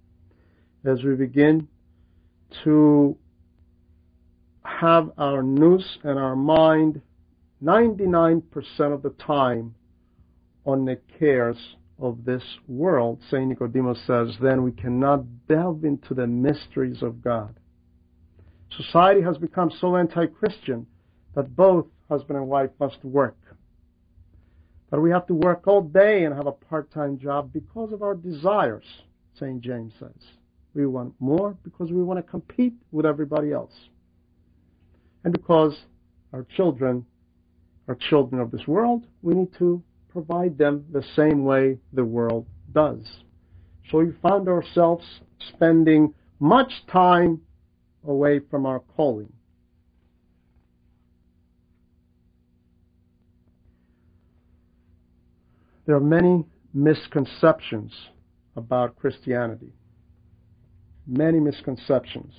as 0.85 1.03
we 1.03 1.15
begin 1.15 1.67
to 2.63 3.17
have 4.63 5.11
our 5.17 5.43
nous 5.43 5.97
and 6.03 6.17
our 6.17 6.35
mind 6.35 7.01
99% 7.63 8.43
of 8.93 9.01
the 9.01 9.13
time 9.25 9.75
on 10.65 10.85
the 10.85 10.99
cares 11.17 11.57
of 11.99 12.23
this 12.23 12.43
world, 12.67 13.19
St. 13.29 13.47
Nicodemus 13.47 13.99
says, 14.07 14.29
then 14.41 14.63
we 14.63 14.71
cannot 14.71 15.47
delve 15.47 15.83
into 15.83 16.13
the 16.13 16.27
mysteries 16.27 17.01
of 17.01 17.21
God. 17.21 17.59
Society 18.77 19.21
has 19.21 19.37
become 19.37 19.71
so 19.81 19.97
anti 19.97 20.27
Christian 20.27 20.85
that 21.35 21.55
both 21.55 21.87
husband 22.07 22.37
and 22.37 22.47
wife 22.47 22.69
must 22.79 23.03
work. 23.03 23.37
That 24.91 25.01
we 25.01 25.11
have 25.11 25.27
to 25.27 25.33
work 25.33 25.67
all 25.67 25.81
day 25.81 26.23
and 26.23 26.33
have 26.33 26.47
a 26.47 26.51
part 26.51 26.91
time 26.91 27.19
job 27.19 27.51
because 27.51 27.91
of 27.91 28.01
our 28.01 28.15
desires, 28.15 28.85
St. 29.35 29.61
James 29.61 29.93
says. 29.99 30.38
We 30.73 30.85
want 30.85 31.13
more 31.19 31.57
because 31.63 31.91
we 31.91 32.03
want 32.03 32.19
to 32.19 32.29
compete 32.29 32.73
with 32.91 33.05
everybody 33.05 33.51
else. 33.51 33.73
And 35.23 35.33
because 35.33 35.75
our 36.31 36.45
children 36.55 37.05
are 37.87 37.95
children 37.95 38.39
of 38.39 38.51
this 38.51 38.67
world, 38.67 39.05
we 39.21 39.33
need 39.33 39.53
to 39.57 39.81
provide 40.09 40.57
them 40.57 40.85
the 40.91 41.03
same 41.15 41.43
way 41.43 41.77
the 41.93 42.05
world 42.05 42.45
does. 42.71 42.99
So 43.89 43.97
we 43.99 44.13
found 44.21 44.47
ourselves 44.47 45.03
spending 45.53 46.13
much 46.39 46.71
time 46.91 47.41
away 48.07 48.39
from 48.49 48.65
our 48.65 48.79
calling. 48.79 49.31
There 55.85 55.95
are 55.95 55.99
many 55.99 56.45
misconceptions 56.73 57.91
about 58.55 58.95
Christianity. 58.95 59.73
Many 61.09 61.39
misconceptions 61.39 62.33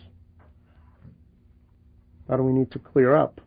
that 2.29 2.37
do 2.37 2.43
we 2.45 2.53
need 2.53 2.71
to 2.71 2.79
clear 2.79 3.17
up. 3.17 3.41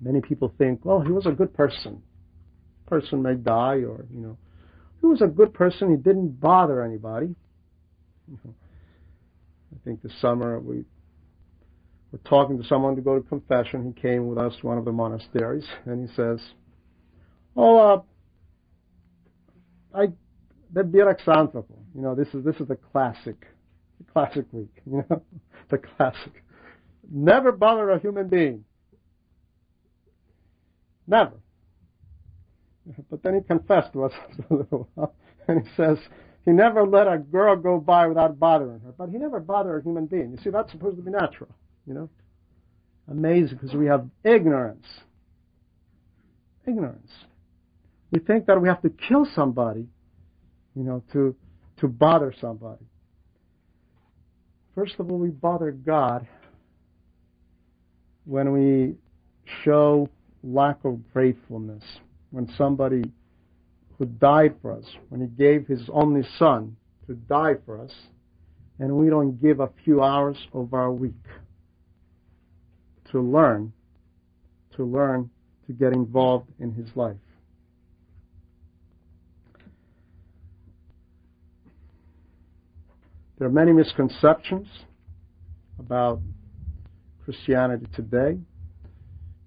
Many 0.00 0.20
people 0.20 0.52
think, 0.58 0.84
well, 0.84 1.00
he 1.00 1.10
was 1.10 1.26
a 1.26 1.32
good 1.32 1.54
person 1.54 2.02
person 2.88 3.22
may 3.22 3.34
die 3.34 3.82
or, 3.84 4.06
you 4.12 4.20
know, 4.20 4.38
he 5.00 5.06
was 5.06 5.22
a 5.22 5.26
good 5.26 5.54
person. 5.54 5.90
He 5.90 5.96
didn't 5.96 6.40
bother 6.40 6.82
anybody. 6.82 7.34
I 8.32 9.78
think 9.84 10.02
this 10.02 10.12
summer 10.20 10.58
we 10.58 10.84
were 12.10 12.18
talking 12.24 12.60
to 12.60 12.66
someone 12.66 12.96
to 12.96 13.02
go 13.02 13.14
to 13.18 13.28
confession. 13.28 13.94
He 13.94 14.00
came 14.00 14.26
with 14.26 14.38
us 14.38 14.54
to 14.60 14.66
one 14.66 14.78
of 14.78 14.84
the 14.84 14.92
monasteries, 14.92 15.66
and 15.84 16.08
he 16.08 16.14
says, 16.14 16.40
"Oh, 17.56 17.76
uh, 17.76 18.02
I 19.94 20.12
the 20.72 20.82
Bierak 20.82 21.18
You 21.94 22.02
know, 22.02 22.14
this 22.14 22.28
is 22.34 22.44
this 22.44 22.56
is 22.56 22.68
the 22.68 22.76
classic, 22.76 23.46
the 23.98 24.12
classic 24.12 24.46
week. 24.52 24.74
You 24.86 25.04
know, 25.08 25.22
the 25.70 25.78
classic. 25.78 26.42
Never 27.10 27.52
bother 27.52 27.90
a 27.90 27.98
human 27.98 28.28
being. 28.28 28.64
Never. 31.06 31.34
But 33.10 33.22
then 33.22 33.34
he 33.34 33.40
confessed 33.40 33.92
to 33.92 34.04
us 34.04 34.12
a 34.50 34.54
little 34.54 34.88
while, 34.94 35.14
and 35.46 35.66
he 35.66 35.74
says 35.76 35.98
he 36.48 36.52
never 36.52 36.86
let 36.86 37.06
a 37.06 37.18
girl 37.18 37.56
go 37.56 37.78
by 37.78 38.06
without 38.06 38.38
bothering 38.38 38.80
her. 38.80 38.94
But 38.96 39.10
he 39.10 39.18
never 39.18 39.38
bothered 39.38 39.82
a 39.82 39.84
human 39.84 40.06
being. 40.06 40.30
You 40.32 40.38
see, 40.42 40.48
that's 40.48 40.72
supposed 40.72 40.96
to 40.96 41.02
be 41.02 41.10
natural, 41.10 41.50
you 41.86 41.92
know? 41.92 42.08
Amazing, 43.10 43.58
because 43.60 43.74
we 43.74 43.84
have 43.84 44.08
ignorance. 44.24 44.86
Ignorance. 46.66 47.10
We 48.10 48.20
think 48.20 48.46
that 48.46 48.60
we 48.62 48.68
have 48.68 48.80
to 48.80 48.88
kill 48.88 49.26
somebody, 49.34 49.88
you 50.78 50.84
know, 50.84 51.02
to, 51.12 51.34
to 51.80 51.88
bother 51.88 52.32
somebody. 52.40 52.84
First 54.76 54.94
of 55.00 55.10
all, 55.10 55.18
we 55.18 55.30
bother 55.30 55.72
God 55.72 56.26
when 58.24 58.52
we 58.52 58.94
show 59.64 60.08
lack 60.44 60.84
of 60.84 61.00
gratefulness 61.12 61.82
when 62.30 62.48
somebody 62.56 63.02
who 63.98 64.06
died 64.06 64.54
for 64.62 64.72
us, 64.72 64.84
when 65.08 65.20
he 65.20 65.26
gave 65.26 65.66
his 65.66 65.82
only 65.92 66.22
son 66.38 66.76
to 67.08 67.14
die 67.14 67.54
for 67.66 67.80
us, 67.80 67.92
and 68.78 68.92
we 68.92 69.10
don't 69.10 69.42
give 69.42 69.58
a 69.58 69.70
few 69.84 70.00
hours 70.00 70.36
of 70.52 70.72
our 70.74 70.92
week 70.92 71.14
to 73.10 73.20
learn, 73.20 73.72
to 74.76 74.84
learn 74.84 75.28
to 75.66 75.72
get 75.72 75.92
involved 75.92 76.48
in 76.60 76.72
his 76.72 76.88
life. 76.94 77.16
There 83.38 83.46
are 83.46 83.52
many 83.52 83.72
misconceptions 83.72 84.66
about 85.78 86.20
Christianity 87.24 87.86
today. 87.94 88.36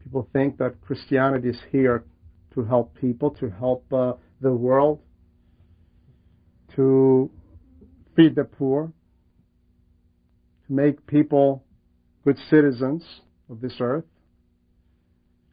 People 0.02 0.30
think 0.32 0.58
that 0.60 0.80
Christianity 0.80 1.50
is 1.50 1.60
here 1.74 2.06
to 2.54 2.64
help 2.64 2.96
people, 2.96 3.32
to 3.32 3.50
help 3.50 3.92
uh, 3.92 4.14
the 4.39 4.54
world, 4.54 5.00
to 6.78 7.30
feed 8.16 8.36
the 8.36 8.46
poor, 8.46 8.94
to 10.68 10.74
make 10.74 11.06
people 11.06 11.66
good 12.24 12.38
citizens 12.50 13.04
of 13.50 13.60
this 13.60 13.74
earth. 13.82 14.06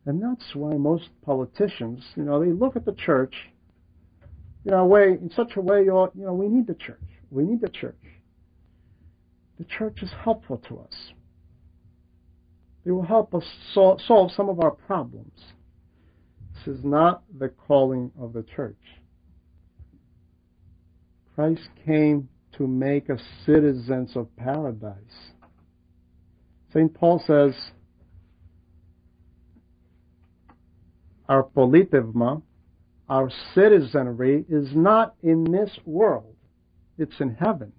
And 0.06 0.22
that's 0.22 0.54
why 0.54 0.74
most 0.74 1.08
politicians, 1.22 2.04
you 2.14 2.22
know, 2.22 2.40
they 2.40 2.52
look 2.52 2.76
at 2.76 2.84
the 2.84 2.94
church, 2.94 3.34
you 4.64 4.70
know, 4.70 4.86
way 4.86 5.08
in 5.08 5.28
such 5.34 5.56
a 5.56 5.60
way, 5.60 5.80
you 5.80 6.10
know, 6.14 6.34
we 6.34 6.46
need 6.46 6.68
the 6.68 6.74
church. 6.74 7.02
We 7.32 7.42
need 7.42 7.60
the 7.60 7.68
church. 7.68 7.96
The 9.58 9.64
church 9.64 10.02
is 10.02 10.10
helpful 10.22 10.58
to 10.68 10.78
us. 10.78 11.12
It 12.84 12.92
will 12.92 13.02
help 13.02 13.34
us 13.34 13.44
sol- 13.74 14.00
solve 14.06 14.30
some 14.32 14.48
of 14.48 14.60
our 14.60 14.70
problems. 14.70 15.52
This 16.54 16.78
is 16.78 16.84
not 16.84 17.22
the 17.38 17.48
calling 17.48 18.10
of 18.18 18.32
the 18.32 18.44
church. 18.44 18.76
Christ 21.34 21.68
came 21.84 22.28
to 22.52 22.66
make 22.66 23.10
us 23.10 23.20
citizens 23.44 24.16
of 24.16 24.34
paradise. 24.36 25.32
St. 26.72 26.92
Paul 26.94 27.22
says, 27.26 27.54
our 31.28 31.44
politevma, 31.44 32.42
our 33.08 33.30
citizenry, 33.54 34.44
is 34.48 34.68
not 34.74 35.14
in 35.22 35.44
this 35.44 35.70
world. 35.84 36.34
It's 36.96 37.20
in 37.20 37.34
heaven. 37.34 37.72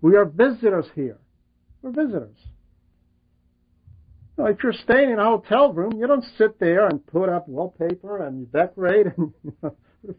We 0.00 0.16
are 0.16 0.24
visitors 0.24 0.86
here. 0.94 1.18
We're 1.82 1.90
visitors. 1.90 2.36
if 4.38 4.62
you're 4.62 4.72
staying 4.72 5.10
in 5.10 5.18
a 5.18 5.24
hotel 5.24 5.72
room, 5.72 5.92
you 5.98 6.06
don't 6.06 6.24
sit 6.36 6.58
there 6.58 6.86
and 6.86 7.04
put 7.06 7.28
up 7.28 7.48
wallpaper 7.48 8.24
and 8.26 8.40
you 8.40 8.46
decorate 8.46 9.06
and 9.06 9.32
you 9.44 9.52
know, 9.62 9.74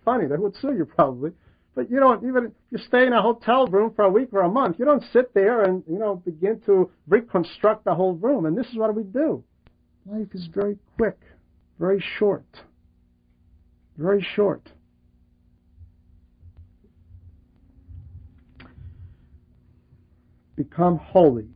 funny, 0.05 0.27
they 0.27 0.35
would 0.35 0.55
sue 0.57 0.73
you 0.73 0.85
probably. 0.85 1.31
But 1.75 1.89
you 1.89 1.99
don't 1.99 2.23
even 2.27 2.45
if 2.45 2.51
you 2.71 2.77
stay 2.77 3.07
in 3.07 3.13
a 3.13 3.21
hotel 3.21 3.67
room 3.67 3.93
for 3.95 4.05
a 4.05 4.09
week 4.09 4.29
or 4.31 4.41
a 4.41 4.49
month, 4.49 4.77
you 4.77 4.85
don't 4.85 5.03
sit 5.11 5.33
there 5.33 5.63
and 5.63 5.83
you 5.89 5.97
know 5.97 6.17
begin 6.17 6.61
to 6.67 6.91
reconstruct 7.07 7.83
the 7.85 7.95
whole 7.95 8.13
room. 8.13 8.45
And 8.45 8.55
this 8.55 8.67
is 8.67 8.77
what 8.77 8.93
we 8.93 9.03
do. 9.03 9.43
Life 10.05 10.27
is 10.33 10.47
very 10.53 10.77
quick, 10.97 11.17
very 11.79 12.03
short, 12.19 12.45
very 13.97 14.25
short. 14.35 14.69
Become 20.55 20.97
holy. 20.97 21.47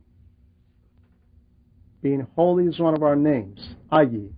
Being 2.02 2.26
holy 2.34 2.66
is 2.66 2.78
one 2.78 2.94
of 2.94 3.02
our 3.02 3.16
names, 3.16 3.74
Ayi. 3.92 4.30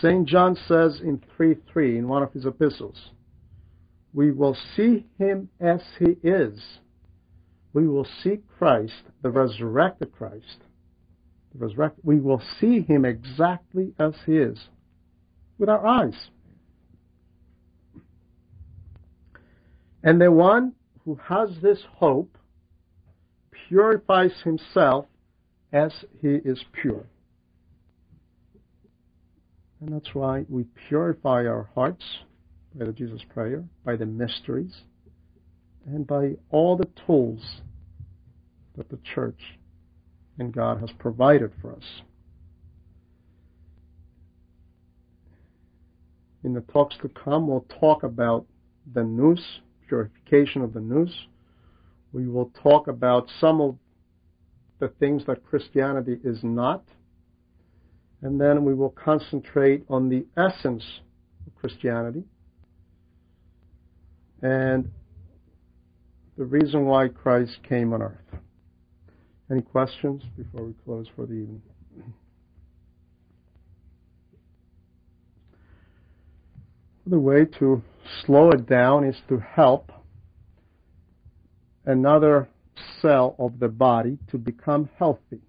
St. 0.00 0.26
John 0.26 0.56
says 0.66 1.00
in 1.02 1.22
3.3 1.38 1.98
in 1.98 2.08
one 2.08 2.22
of 2.22 2.32
his 2.32 2.46
epistles, 2.46 3.10
we 4.12 4.30
will 4.30 4.56
see 4.76 5.06
him 5.18 5.48
as 5.60 5.80
he 5.98 6.16
is. 6.22 6.60
We 7.72 7.88
will 7.88 8.06
see 8.22 8.38
Christ, 8.58 9.02
the 9.22 9.30
resurrected 9.30 10.12
Christ. 10.12 10.62
The 11.52 11.66
resurrected, 11.66 12.04
we 12.04 12.20
will 12.20 12.42
see 12.60 12.80
him 12.80 13.04
exactly 13.04 13.92
as 13.98 14.14
he 14.26 14.36
is 14.36 14.58
with 15.58 15.68
our 15.68 15.84
eyes. 15.86 16.28
And 20.02 20.20
the 20.20 20.30
one 20.30 20.74
who 21.04 21.18
has 21.24 21.50
this 21.62 21.78
hope 21.96 22.36
purifies 23.68 24.42
himself 24.44 25.06
as 25.72 25.92
he 26.20 26.28
is 26.28 26.64
pure. 26.80 27.06
And 29.80 29.92
that's 29.92 30.14
why 30.14 30.44
we 30.48 30.64
purify 30.88 31.46
our 31.46 31.68
hearts 31.74 32.04
by 32.74 32.86
the 32.86 32.92
Jesus 32.92 33.22
Prayer, 33.32 33.64
by 33.84 33.96
the 33.96 34.06
mysteries, 34.06 34.82
and 35.86 36.06
by 36.06 36.36
all 36.50 36.76
the 36.76 36.88
tools 37.06 37.60
that 38.76 38.88
the 38.88 38.98
Church 39.14 39.40
and 40.38 40.52
God 40.52 40.80
has 40.80 40.90
provided 40.98 41.52
for 41.60 41.72
us. 41.72 42.02
In 46.42 46.52
the 46.52 46.60
talks 46.60 46.96
to 47.02 47.08
come, 47.08 47.46
we'll 47.46 47.66
talk 47.80 48.02
about 48.02 48.46
the 48.92 49.02
nous, 49.02 49.40
purification 49.88 50.62
of 50.62 50.72
the 50.72 50.80
nous. 50.80 51.26
We 52.14 52.28
will 52.28 52.52
talk 52.62 52.86
about 52.86 53.28
some 53.40 53.60
of 53.60 53.76
the 54.78 54.86
things 55.00 55.24
that 55.26 55.44
Christianity 55.44 56.16
is 56.22 56.38
not. 56.44 56.84
And 58.22 58.40
then 58.40 58.64
we 58.64 58.72
will 58.72 58.90
concentrate 58.90 59.84
on 59.90 60.08
the 60.08 60.24
essence 60.36 60.84
of 61.44 61.54
Christianity 61.56 62.22
and 64.42 64.90
the 66.38 66.44
reason 66.44 66.84
why 66.86 67.08
Christ 67.08 67.58
came 67.68 67.92
on 67.92 68.00
earth. 68.00 68.40
Any 69.50 69.62
questions 69.62 70.22
before 70.36 70.66
we 70.66 70.74
close 70.84 71.06
for 71.16 71.26
the 71.26 71.32
evening? 71.32 71.62
The 77.06 77.18
way 77.18 77.44
to 77.58 77.82
slow 78.24 78.50
it 78.50 78.66
down 78.66 79.04
is 79.04 79.16
to 79.28 79.38
help 79.38 79.90
another 81.86 82.48
cell 83.00 83.36
of 83.38 83.58
the 83.60 83.68
body 83.68 84.18
to 84.30 84.38
become 84.38 84.88
healthy. 84.98 85.40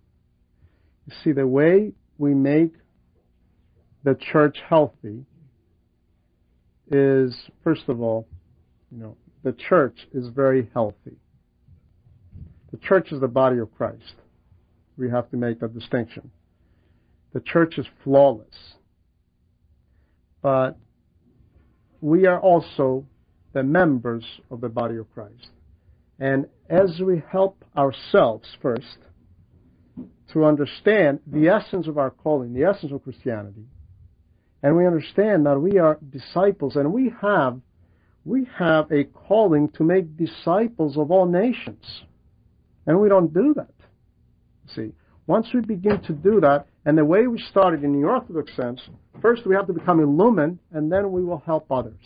You 1.07 1.15
see, 1.23 1.31
the 1.31 1.47
way 1.47 1.93
we 2.17 2.33
make 2.33 2.73
the 4.03 4.15
church 4.15 4.57
healthy 4.67 5.25
is, 6.91 7.36
first 7.63 7.83
of 7.88 8.01
all, 8.01 8.27
you 8.91 8.99
know, 8.99 9.17
the 9.43 9.53
church 9.53 10.07
is 10.13 10.27
very 10.27 10.69
healthy. 10.73 11.17
The 12.71 12.77
church 12.77 13.11
is 13.11 13.21
the 13.21 13.27
body 13.27 13.59
of 13.59 13.73
Christ. 13.75 14.15
We 14.97 15.09
have 15.09 15.29
to 15.31 15.38
make 15.38 15.59
that 15.59 15.73
distinction. 15.73 16.31
The 17.33 17.39
church 17.41 17.77
is 17.77 17.86
flawless. 18.03 18.75
But 20.41 20.77
we 22.01 22.27
are 22.27 22.39
also 22.39 23.05
the 23.53 23.63
members 23.63 24.23
of 24.51 24.61
the 24.61 24.69
body 24.69 24.97
of 24.97 25.11
Christ. 25.13 25.49
And 26.20 26.47
as 26.70 26.99
we 26.99 27.22
help 27.30 27.63
ourselves 27.78 28.47
first 28.61 28.97
to 30.34 30.45
understand 30.45 31.20
the 31.28 31.49
essence 31.49 31.88
of 31.88 31.97
our 31.97 32.09
calling, 32.09 32.53
the 32.53 32.63
essence 32.63 32.91
of 32.91 33.03
Christianity, 33.03 33.66
and 34.63 34.76
we 34.76 34.88
understand 34.88 35.45
that 35.45 35.59
we 35.59 35.78
are 35.78 35.99
disciples 36.09 36.76
and 36.76 36.91
we 36.91 37.13
have 37.22 37.59
we 38.26 38.47
have 38.57 38.91
a 38.91 39.03
calling 39.03 39.70
to 39.70 39.84
make 39.84 40.18
disciples 40.18 40.97
of 40.97 41.11
all 41.11 41.28
nations. 41.28 42.01
And 42.88 42.99
we 42.99 43.07
don't 43.07 43.32
do 43.32 43.53
that. 43.53 43.74
See, 44.76 44.93
once 45.28 45.47
we 45.53 45.61
begin 45.61 46.01
to 46.01 46.13
do 46.13 46.41
that, 46.41 46.66
and 46.86 46.97
the 46.97 47.05
way 47.05 47.28
we 47.28 47.39
started 47.39 47.84
in 47.84 47.99
the 47.99 48.07
Orthodox 48.07 48.55
sense, 48.55 48.82
first 49.22 49.45
we 49.45 49.55
have 49.55 49.68
to 49.68 49.74
become 49.74 49.99
illumined, 49.99 50.57
and 50.72 50.91
then 50.91 51.11
we 51.11 51.24
will 51.24 51.43
help 51.45 51.72
others. 51.72 52.01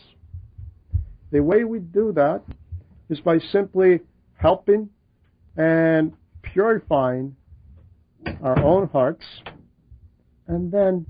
The 1.31 1.41
way 1.41 1.63
we 1.63 1.79
do 1.79 2.11
that 2.13 2.43
is 3.09 3.19
by 3.19 3.39
simply 3.51 3.99
helping 4.35 4.89
and 5.57 6.13
purifying 6.41 7.35
our 8.43 8.59
own 8.63 8.87
hearts, 8.89 9.25
and 10.47 10.71
then 10.71 11.05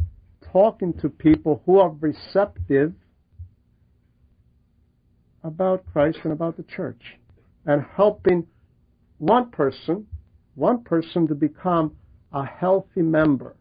talking 0.52 0.94
to 0.94 1.10
people 1.10 1.62
who 1.66 1.80
are 1.80 1.90
receptive 2.00 2.94
about 5.44 5.86
Christ 5.92 6.20
and 6.24 6.34
about 6.34 6.58
the 6.58 6.64
church 6.64 7.02
and 7.66 7.86
helping 7.96 8.46
one 9.18 9.50
person, 9.52 10.08
one 10.56 10.84
person 10.84 11.28
to 11.28 11.36
become 11.36 11.96
a 12.34 12.46
healthy 12.46 13.02
member 13.02 13.56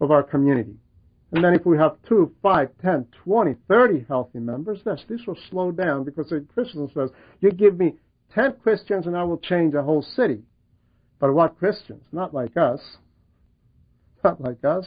of 0.00 0.10
our 0.10 0.22
community. 0.22 0.76
And 1.32 1.42
then 1.42 1.54
if 1.54 1.64
we 1.64 1.78
have 1.78 1.96
two, 2.06 2.34
five, 2.42 2.68
ten, 2.82 3.06
twenty, 3.24 3.56
thirty 3.68 4.04
healthy 4.06 4.38
members, 4.38 4.80
yes, 4.84 5.00
this 5.08 5.22
will 5.26 5.38
slow 5.50 5.72
down 5.72 6.04
because 6.04 6.28
the 6.28 6.44
Chrysostom 6.54 6.90
says, 6.94 7.10
you 7.40 7.50
give 7.50 7.78
me 7.78 7.94
10 8.34 8.56
Christians 8.62 9.06
and 9.06 9.16
I 9.16 9.24
will 9.24 9.38
change 9.38 9.74
a 9.74 9.82
whole 9.82 10.02
city. 10.02 10.42
But 11.18 11.32
what 11.32 11.58
Christians? 11.58 12.04
Not 12.12 12.34
like 12.34 12.56
us. 12.56 12.80
Not 14.22 14.40
like 14.40 14.64
us. 14.64 14.86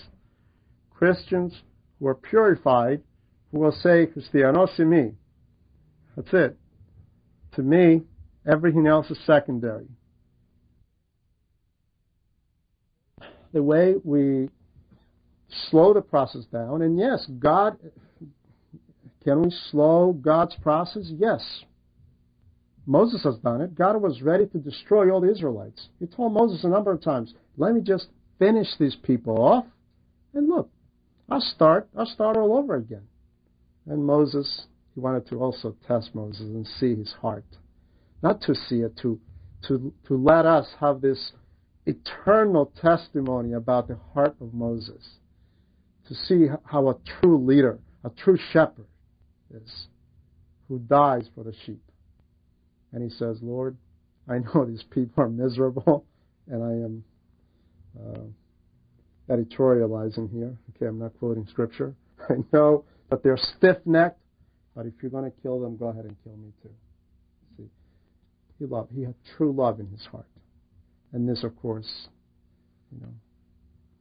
Christians 0.92 1.54
who 2.00 2.08
are 2.08 2.16
purified 2.16 3.02
who 3.52 3.60
will 3.60 3.72
say, 3.72 4.06
Christianos 4.06 4.78
me. 4.80 5.14
That's 6.16 6.34
it. 6.34 6.58
To 7.56 7.64
me, 7.64 8.04
Everything 8.48 8.86
else 8.86 9.10
is 9.10 9.18
secondary. 9.26 9.88
The 13.54 13.64
way 13.64 13.96
we 14.04 14.50
slow 15.70 15.94
the 15.94 16.02
process 16.02 16.46
down, 16.46 16.82
and 16.82 16.98
yes, 16.98 17.26
God, 17.40 17.78
can 19.24 19.42
we 19.42 19.52
slow 19.72 20.14
God's 20.14 20.56
process? 20.62 21.12
Yes. 21.16 21.64
Moses 22.86 23.24
has 23.24 23.38
done 23.38 23.62
it. 23.62 23.74
God 23.74 24.00
was 24.02 24.22
ready 24.22 24.46
to 24.48 24.60
destroy 24.60 25.12
all 25.12 25.22
the 25.22 25.32
Israelites. 25.32 25.90
He 26.00 26.06
told 26.06 26.34
Moses 26.34 26.64
a 26.64 26.68
number 26.68 26.92
of 26.92 27.02
times, 27.02 27.34
let 27.58 27.74
me 27.74 27.82
just 27.82 28.08
finish 28.38 28.68
these 28.80 28.96
people 28.96 29.42
off, 29.42 29.66
and 30.34 30.48
look, 30.48 30.70
I'll 31.30 31.42
start, 31.42 31.90
I'll 31.98 32.06
start 32.06 32.38
all 32.38 32.56
over 32.56 32.76
again. 32.76 33.08
And 33.88 34.06
Moses, 34.06 34.66
he 34.94 35.00
wanted 35.00 35.28
to 35.30 35.40
also 35.40 35.76
test 35.88 36.14
Moses 36.14 36.42
and 36.42 36.68
see 36.68 36.96
his 36.96 37.14
heart. 37.22 37.46
Not 38.22 38.42
to 38.42 38.54
see 38.54 38.82
it, 38.82 38.98
to, 39.02 39.20
to, 39.68 39.92
to 40.08 40.18
let 40.18 40.46
us 40.46 40.68
have 40.80 41.02
this 41.02 41.32
eternal 41.86 42.72
testimony 42.82 43.54
about 43.54 43.88
the 43.88 43.98
heart 44.14 44.36
of 44.42 44.54
Moses. 44.54 45.18
To 46.08 46.14
see 46.14 46.48
how 46.66 46.90
a 46.90 46.96
true 47.20 47.44
leader, 47.44 47.80
a 48.04 48.10
true 48.10 48.38
shepherd 48.52 48.86
is, 49.54 49.88
who 50.68 50.80
dies 50.80 51.28
for 51.34 51.44
the 51.44 51.54
sheep. 51.66 51.82
And 52.92 53.04
he 53.04 53.10
says, 53.10 53.40
Lord, 53.42 53.76
I 54.28 54.40
know 54.40 54.66
these 54.68 54.84
people 54.90 55.24
are 55.24 55.30
miserable, 55.30 56.06
and 56.48 56.64
I 56.64 56.72
am 56.72 57.04
uh, 58.00 59.34
editorializing 59.34 60.32
here. 60.32 60.58
Okay, 60.76 60.88
I'm 60.88 61.00
not 61.00 61.18
quoting 61.20 61.48
scripture. 61.50 61.96
I 62.30 62.36
know 62.54 62.86
that 63.10 63.24
they're 63.24 63.38
stiff 63.38 63.78
necked, 63.86 64.20
but 64.76 64.86
if 64.86 64.94
you're 65.02 65.12
going 65.12 65.30
to 65.30 65.42
kill 65.42 65.60
them, 65.60 65.78
go 65.78 65.88
ahead 65.88 66.06
and 66.06 66.16
kill 66.24 66.36
me 66.38 66.52
too. 66.62 66.70
See, 67.58 67.70
he 68.60 68.66
loved. 68.66 68.92
He 68.94 69.04
had 69.04 69.16
true 69.38 69.52
love 69.52 69.80
in 69.80 69.88
his 69.88 70.06
heart, 70.12 70.28
and 71.14 71.28
this, 71.28 71.44
of 71.44 71.56
course, 71.62 72.08
you 72.92 73.02
know, 73.02 73.14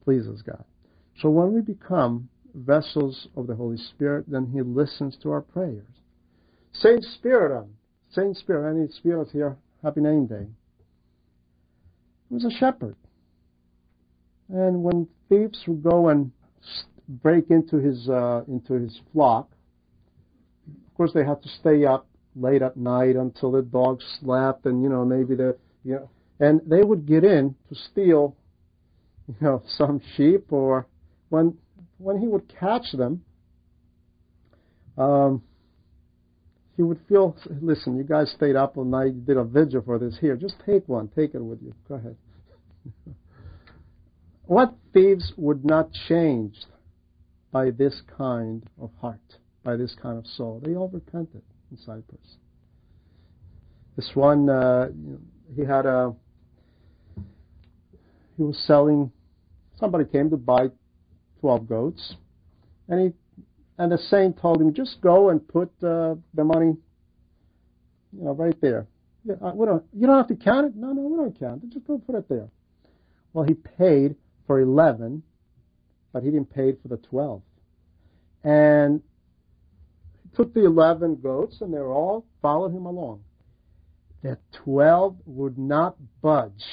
pleases 0.04 0.42
God. 0.42 0.64
So 1.20 1.30
when 1.30 1.52
we 1.52 1.60
become 1.60 2.28
vessels 2.54 3.28
of 3.36 3.46
the 3.46 3.54
Holy 3.54 3.76
Spirit, 3.76 4.24
then 4.28 4.46
He 4.52 4.62
listens 4.62 5.16
to 5.22 5.30
our 5.30 5.40
prayers. 5.40 5.86
Saint 6.72 7.04
Spiridon, 7.04 7.68
Saint 8.10 8.36
Spirit, 8.36 8.76
any 8.76 8.88
spirits 8.88 9.32
here? 9.32 9.56
Happy 9.82 10.00
name 10.00 10.26
day. 10.26 10.46
He 12.28 12.34
was 12.34 12.44
a 12.44 12.50
shepherd. 12.50 12.96
And 14.48 14.82
when 14.82 15.08
thieves 15.28 15.62
would 15.66 15.82
go 15.82 16.08
and 16.08 16.30
break 17.08 17.50
into 17.50 17.76
his 17.76 18.08
uh, 18.08 18.42
into 18.48 18.74
his 18.74 19.00
flock, 19.12 19.50
of 20.66 20.94
course 20.96 21.12
they 21.12 21.24
had 21.24 21.42
to 21.42 21.48
stay 21.48 21.84
up 21.84 22.06
late 22.36 22.62
at 22.62 22.76
night 22.76 23.16
until 23.16 23.52
the 23.52 23.62
dogs 23.62 24.04
slept, 24.20 24.66
and 24.66 24.82
you 24.82 24.88
know 24.88 25.04
maybe 25.04 25.34
the 25.34 25.56
you 25.84 25.94
know, 25.94 26.10
and 26.40 26.60
they 26.66 26.82
would 26.82 27.06
get 27.06 27.24
in 27.24 27.54
to 27.68 27.74
steal, 27.74 28.36
you 29.28 29.34
know, 29.40 29.62
some 29.68 30.00
sheep, 30.16 30.52
or 30.52 30.86
when 31.28 31.56
when 31.98 32.18
he 32.18 32.26
would 32.26 32.52
catch 32.58 32.92
them, 32.92 33.24
um, 34.96 35.42
he 36.76 36.82
would 36.82 37.00
feel, 37.08 37.36
listen, 37.60 37.96
you 37.96 38.04
guys 38.04 38.32
stayed 38.36 38.56
up 38.56 38.76
all 38.76 38.84
night, 38.84 39.14
you 39.14 39.20
did 39.20 39.36
a 39.36 39.44
vigil 39.44 39.82
for 39.82 39.98
this. 39.98 40.18
Here, 40.20 40.36
just 40.36 40.56
take 40.66 40.88
one, 40.88 41.08
take 41.08 41.34
it 41.34 41.42
with 41.42 41.62
you. 41.62 41.74
Go 41.88 41.94
ahead. 41.94 42.16
what 44.46 44.74
thieves 44.92 45.32
would 45.36 45.64
not 45.64 45.90
change 46.08 46.56
by 47.52 47.70
this 47.70 48.02
kind 48.16 48.68
of 48.80 48.90
heart, 49.00 49.20
by 49.62 49.76
this 49.76 49.94
kind 50.00 50.18
of 50.18 50.26
soul? 50.26 50.60
They 50.64 50.74
all 50.74 50.88
repented 50.88 51.42
in 51.70 51.78
Cyprus. 51.78 52.38
This 53.96 54.10
one, 54.14 54.50
uh, 54.50 54.88
he 55.54 55.62
had 55.62 55.86
a, 55.86 56.12
he 58.36 58.42
was 58.42 58.58
selling, 58.66 59.12
somebody 59.78 60.04
came 60.06 60.28
to 60.30 60.36
buy 60.36 60.70
12 61.44 61.68
goats, 61.68 62.14
and 62.88 63.02
he 63.02 63.12
and 63.76 63.92
the 63.92 63.98
saint 63.98 64.40
told 64.40 64.62
him, 64.62 64.72
just 64.72 64.98
go 65.02 65.28
and 65.28 65.46
put 65.46 65.68
uh, 65.82 66.14
the 66.32 66.42
money, 66.42 66.74
you 68.16 68.24
know, 68.24 68.32
right 68.32 68.58
there. 68.62 68.86
Yeah, 69.26 69.34
uh, 69.42 69.52
we 69.54 69.66
don't, 69.66 69.84
you 69.92 70.06
don't 70.06 70.16
have 70.16 70.28
to 70.28 70.42
count 70.42 70.68
it. 70.68 70.72
No, 70.74 70.92
no, 70.92 71.02
we 71.02 71.16
don't 71.18 71.38
count 71.38 71.64
it. 71.64 71.70
Just 71.70 71.86
go 71.86 71.98
put 71.98 72.14
it 72.14 72.30
there. 72.30 72.48
Well, 73.34 73.44
he 73.44 73.52
paid 73.52 74.16
for 74.46 74.58
11, 74.58 75.22
but 76.14 76.22
he 76.22 76.30
didn't 76.30 76.54
pay 76.54 76.76
for 76.80 76.88
the 76.88 76.96
12. 76.96 77.42
And 78.42 79.02
he 80.22 80.34
took 80.34 80.54
the 80.54 80.64
11 80.64 81.16
goats, 81.16 81.58
and 81.60 81.74
they 81.74 81.78
all 81.78 82.24
followed 82.40 82.72
him 82.72 82.86
along. 82.86 83.22
The 84.22 84.38
12 84.64 85.16
would 85.26 85.58
not 85.58 85.96
budge. 86.22 86.64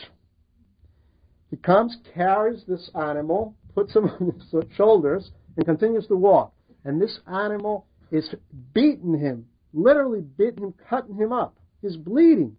He 1.50 1.58
comes, 1.58 1.98
carries 2.16 2.64
this 2.70 2.90
animal, 2.96 3.58
puts 3.74 3.96
him 3.96 4.06
on 4.20 4.34
his 4.34 4.76
shoulders, 4.76 5.32
and 5.58 5.66
continues 5.66 6.08
to 6.08 6.16
walk 6.16 6.54
and 6.84 7.02
this 7.02 7.20
animal 7.28 7.86
is 8.12 8.34
beating 8.74 9.18
him, 9.18 9.46
literally 9.74 10.22
beating 10.22 10.64
him, 10.64 10.74
cutting 10.90 11.16
him 11.16 11.32
up. 11.32 11.56
He's 11.82 11.98
bleeding. 11.98 12.58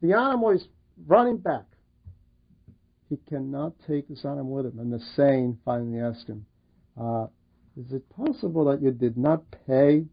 The 0.00 0.12
animal 0.14 0.50
is 0.50 0.66
running 1.06 1.38
back. 1.38 1.64
He 3.10 3.16
cannot 3.28 3.72
take 3.86 4.08
this 4.08 4.24
animal 4.24 4.52
with 4.52 4.66
him. 4.66 4.78
And 4.78 4.92
the 4.92 5.00
saint 5.16 5.58
finally 5.64 6.00
asked 6.00 6.28
him, 6.28 6.46
uh, 7.00 7.26
Is 7.76 7.92
it 7.92 8.08
possible 8.10 8.66
that 8.66 8.82
you 8.82 8.90
did 8.90 9.16
not 9.16 9.42
pay 9.66 10.04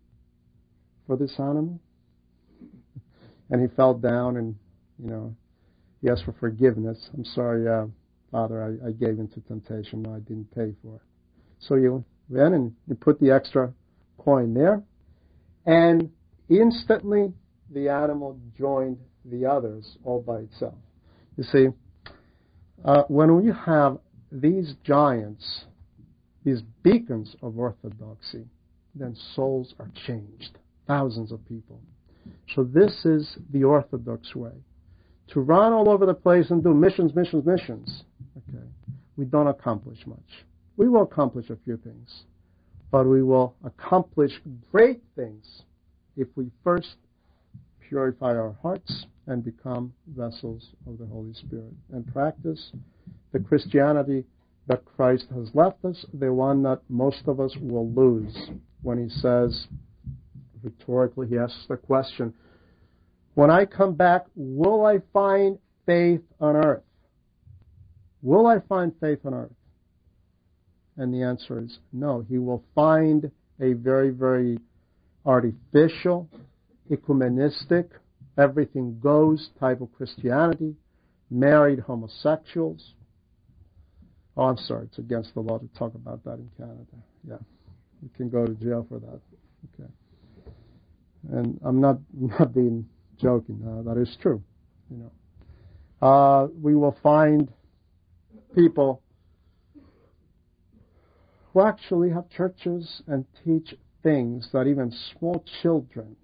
for 1.05 1.17
this 1.17 1.33
animal? 1.37 1.79
and 3.49 3.61
he 3.61 3.75
fell 3.75 3.93
down 3.93 4.37
and, 4.37 4.55
you 4.97 5.09
know, 5.09 5.35
he 6.01 6.09
asked 6.09 6.25
for 6.25 6.35
forgiveness. 6.39 7.09
I'm 7.13 7.25
sorry, 7.25 7.67
uh, 7.67 7.87
Father, 8.31 8.79
I, 8.83 8.87
I 8.87 8.91
gave 8.91 9.19
into 9.19 9.39
temptation. 9.41 10.05
I 10.07 10.19
didn't 10.19 10.53
pay 10.53 10.73
for 10.81 10.95
it. 10.95 11.01
So 11.59 11.75
you 11.75 12.03
then 12.29 12.53
and 12.53 12.75
you 12.87 12.95
put 12.95 13.19
the 13.19 13.31
extra 13.31 13.71
coin 14.17 14.53
there, 14.53 14.81
and 15.65 16.09
instantly 16.49 17.31
the 17.71 17.89
animal 17.89 18.39
joined 18.57 18.97
the 19.25 19.45
others 19.45 19.97
all 20.03 20.21
by 20.21 20.39
itself. 20.39 20.75
You 21.37 21.43
see, 21.43 21.67
uh, 22.83 23.03
when 23.07 23.35
we 23.41 23.51
have 23.65 23.97
these 24.31 24.73
giants, 24.83 25.65
these 26.43 26.61
beacons 26.83 27.35
of 27.41 27.57
orthodoxy, 27.57 28.45
then 28.93 29.15
souls 29.35 29.73
are 29.79 29.89
changed. 30.05 30.57
Thousands 30.87 31.31
of 31.31 31.45
people. 31.47 31.81
So 32.55 32.63
this 32.63 33.05
is 33.05 33.37
the 33.51 33.63
orthodox 33.63 34.35
way. 34.35 34.51
To 35.29 35.39
run 35.39 35.73
all 35.73 35.89
over 35.89 36.05
the 36.05 36.13
place 36.13 36.51
and 36.51 36.63
do 36.63 36.73
missions, 36.73 37.15
missions, 37.15 37.45
missions, 37.45 38.03
okay, 38.37 38.65
we 39.17 39.25
don't 39.25 39.47
accomplish 39.47 39.99
much. 40.05 40.45
We 40.77 40.89
will 40.89 41.03
accomplish 41.03 41.49
a 41.49 41.57
few 41.63 41.77
things, 41.77 42.23
but 42.91 43.05
we 43.05 43.23
will 43.23 43.55
accomplish 43.63 44.31
great 44.71 45.01
things 45.15 45.63
if 46.17 46.27
we 46.35 46.51
first 46.63 46.95
purify 47.87 48.35
our 48.35 48.55
hearts 48.61 49.05
and 49.27 49.43
become 49.43 49.93
vessels 50.15 50.69
of 50.87 50.97
the 50.97 51.05
Holy 51.05 51.33
Spirit 51.33 51.73
and 51.91 52.11
practice 52.11 52.71
the 53.31 53.39
Christianity 53.39 54.23
that 54.67 54.83
Christ 54.85 55.25
has 55.33 55.49
left 55.53 55.83
us, 55.85 56.05
the 56.13 56.31
one 56.33 56.63
that 56.63 56.81
most 56.89 57.23
of 57.27 57.39
us 57.39 57.55
will 57.59 57.89
lose 57.91 58.35
when 58.81 58.97
he 58.97 59.09
says, 59.09 59.67
rhetorically, 60.63 61.27
he 61.27 61.37
asks 61.37 61.65
the 61.67 61.77
question, 61.77 62.33
When 63.35 63.51
I 63.51 63.65
come 63.65 63.93
back, 63.93 64.25
will 64.35 64.85
I 64.85 65.01
find 65.13 65.59
faith 65.85 66.21
on 66.39 66.55
earth? 66.55 66.84
Will 68.25 68.47
I 68.47 68.57
find 68.57 68.91
faith 68.99 69.19
on 69.23 69.35
earth? 69.35 69.53
And 70.97 71.13
the 71.13 71.21
answer 71.21 71.59
is 71.59 71.77
no. 71.93 72.25
He 72.27 72.39
will 72.39 72.63
find 72.73 73.29
a 73.61 73.73
very, 73.73 74.09
very 74.09 74.57
artificial, 75.27 76.27
ecumenistic, 76.89 77.89
everything 78.35 78.99
goes 78.99 79.51
type 79.59 79.79
of 79.79 79.93
Christianity, 79.93 80.73
married 81.29 81.77
homosexuals. 81.77 82.95
Oh, 84.35 84.45
I'm 84.45 84.57
sorry, 84.57 84.85
it's 84.85 84.97
against 84.97 85.35
the 85.35 85.41
law 85.41 85.59
to 85.59 85.67
talk 85.77 85.93
about 85.93 86.23
that 86.23 86.39
in 86.39 86.49
Canada. 86.57 86.83
Yeah, 87.29 87.37
you 88.01 88.09
can 88.17 88.29
go 88.29 88.47
to 88.47 88.53
jail 88.55 88.87
for 88.89 88.97
that. 88.97 89.19
Okay, 89.79 89.89
and 91.31 91.59
I'm 91.63 91.79
not 91.79 91.99
not 92.11 92.55
being 92.55 92.89
joking. 93.21 93.61
Uh, 93.63 93.83
that 93.83 94.01
is 94.01 94.17
true. 94.19 94.41
You 94.89 94.97
know, 96.01 96.07
uh, 96.07 96.47
we 96.59 96.73
will 96.73 96.97
find 97.03 97.51
people 98.55 99.01
who 101.53 101.61
actually 101.61 102.09
have 102.09 102.29
churches 102.29 103.01
and 103.07 103.25
teach 103.43 103.75
things 104.01 104.49
that 104.53 104.67
even 104.67 104.91
small 105.17 105.43
children 105.61 106.15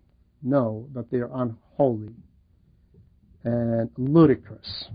know 0.41 0.87
that 0.93 1.11
they 1.11 1.17
are 1.17 1.31
unholy 1.33 2.13
and 3.43 3.89
ludicrous. 3.97 4.85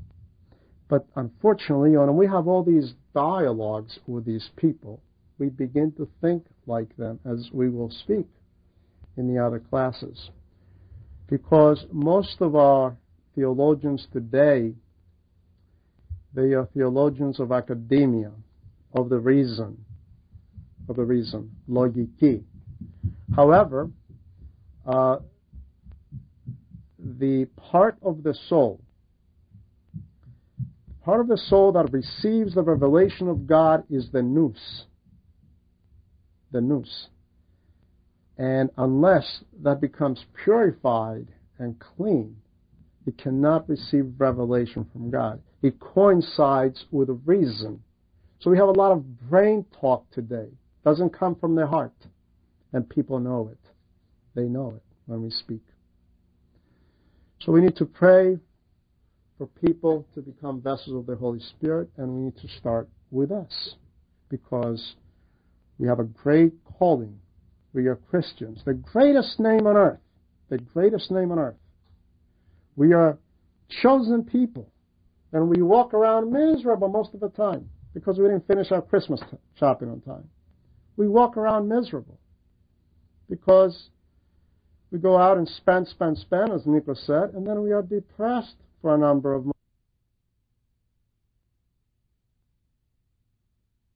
But 0.89 1.07
unfortunately, 1.17 1.97
when 1.97 2.17
we 2.17 2.27
have 2.27 2.47
all 2.47 2.63
these 2.63 2.95
dialogues 3.15 3.99
with 4.07 4.25
these 4.25 4.51
people, 4.57 5.03
we 5.39 5.49
begin 5.49 5.93
to 5.93 6.09
think 6.21 6.45
like 6.67 6.97
them 6.97 7.19
as 7.25 7.51
we 7.53 7.69
will 7.69 7.91
speak 7.91 8.27
in 9.17 9.33
the 9.33 9.43
other 9.43 9.59
classes. 9.59 10.31
Because 11.29 11.87
most 11.91 12.41
of 12.41 12.55
our 12.55 12.97
theologians 13.35 14.07
today, 14.13 14.75
they 16.35 16.53
are 16.53 16.69
theologians 16.75 17.41
of 17.41 17.53
academia, 17.53 18.33
of 18.95 19.09
the 19.09 19.19
reason, 19.19 19.77
of 20.89 20.97
the 20.97 21.05
reason, 21.05 21.51
logiki. 21.69 22.43
However, 23.35 23.91
uh, 24.87 25.17
the 26.99 27.47
part 27.57 27.97
of 28.03 28.23
the 28.23 28.35
soul, 28.49 28.81
part 31.05 31.21
of 31.21 31.29
the 31.29 31.39
soul 31.39 31.73
that 31.73 31.93
receives 31.93 32.55
the 32.55 32.63
revelation 32.63 33.29
of 33.29 33.47
God 33.47 33.85
is 33.91 34.11
the 34.13 34.23
nous. 34.23 34.85
The 36.53 36.61
nous. 36.61 37.09
And 38.39 38.71
unless 38.77 39.43
that 39.63 39.81
becomes 39.81 40.25
purified 40.45 41.29
and 41.59 41.79
clean, 41.79 42.37
it 43.07 43.19
cannot 43.19 43.69
receive 43.69 44.13
revelation 44.19 44.87
from 44.93 45.11
God. 45.11 45.41
It 45.63 45.79
coincides 45.81 46.85
with 46.91 47.09
a 47.09 47.15
reason. 47.15 47.83
So 48.41 48.51
we 48.51 48.59
have 48.59 48.69
a 48.69 48.73
lot 48.73 48.93
of 48.93 49.29
brain 49.29 49.65
talk 49.81 50.11
today. 50.11 50.49
It 50.49 50.85
Doesn't 50.85 51.11
come 51.11 51.35
from 51.37 51.55
the 51.55 51.67
heart. 51.67 51.95
And 52.73 52.89
people 52.89 53.19
know 53.21 53.49
it. 53.53 53.71
They 54.35 54.45
know 54.45 54.75
it 54.77 54.83
when 55.07 55.23
we 55.23 55.31
speak. 55.31 55.63
So 57.41 57.53
we 57.53 57.61
need 57.61 57.77
to 57.77 57.87
pray 57.87 58.39
for 59.39 59.47
people 59.47 60.07
to 60.15 60.21
become 60.21 60.61
vessels 60.61 60.97
of 60.97 61.07
the 61.07 61.17
Holy 61.17 61.41
Spirit, 61.41 61.91
and 61.97 62.09
we 62.13 62.21
need 62.23 62.37
to 62.39 62.49
start 62.49 62.89
with 63.11 63.31
us 63.31 63.75
because 64.29 64.95
we 65.79 65.87
have 65.87 66.01
a 66.01 66.05
great 66.05 66.53
calling 66.79 67.19
we 67.77 67.87
are 67.89 67.97
Christians. 67.97 68.63
The 68.65 68.73
greatest 68.73 69.39
name 69.39 69.67
on 69.67 69.77
earth. 69.77 70.01
The 70.49 70.57
greatest 70.57 71.11
name 71.11 71.31
on 71.31 71.39
earth. 71.39 71.57
We 72.77 72.93
are 72.93 73.19
chosen 73.83 74.25
people. 74.25 74.71
And 75.33 75.49
we 75.49 75.63
walk 75.63 75.93
around 75.93 76.31
miserable 76.31 76.89
most 76.89 77.13
of 77.15 77.21
the 77.21 77.31
time 77.31 77.69
because 77.95 78.19
we 78.19 78.25
didn't 78.27 78.47
finish 78.47 78.71
our 78.71 78.83
Christmas 78.83 79.21
shopping 79.59 79.91
on 79.91 80.01
time. 80.03 80.29
We 80.97 81.09
walk 81.09 81.37
around 81.37 81.69
miserable 81.69 82.19
because 83.29 83.91
we 84.91 84.99
go 84.99 85.19
out 85.19 85.37
and 85.37 85.49
spend, 85.49 85.89
spend, 85.89 86.17
spend, 86.19 86.53
as 86.53 86.65
Nico 86.65 86.95
said, 86.95 87.35
and 87.35 87.47
then 87.47 87.63
we 87.63 87.73
are 87.73 87.83
depressed 87.83 88.57
for 88.81 88.95
a 88.95 88.99
number 88.99 89.35
of 89.35 89.45
months. 89.45 89.56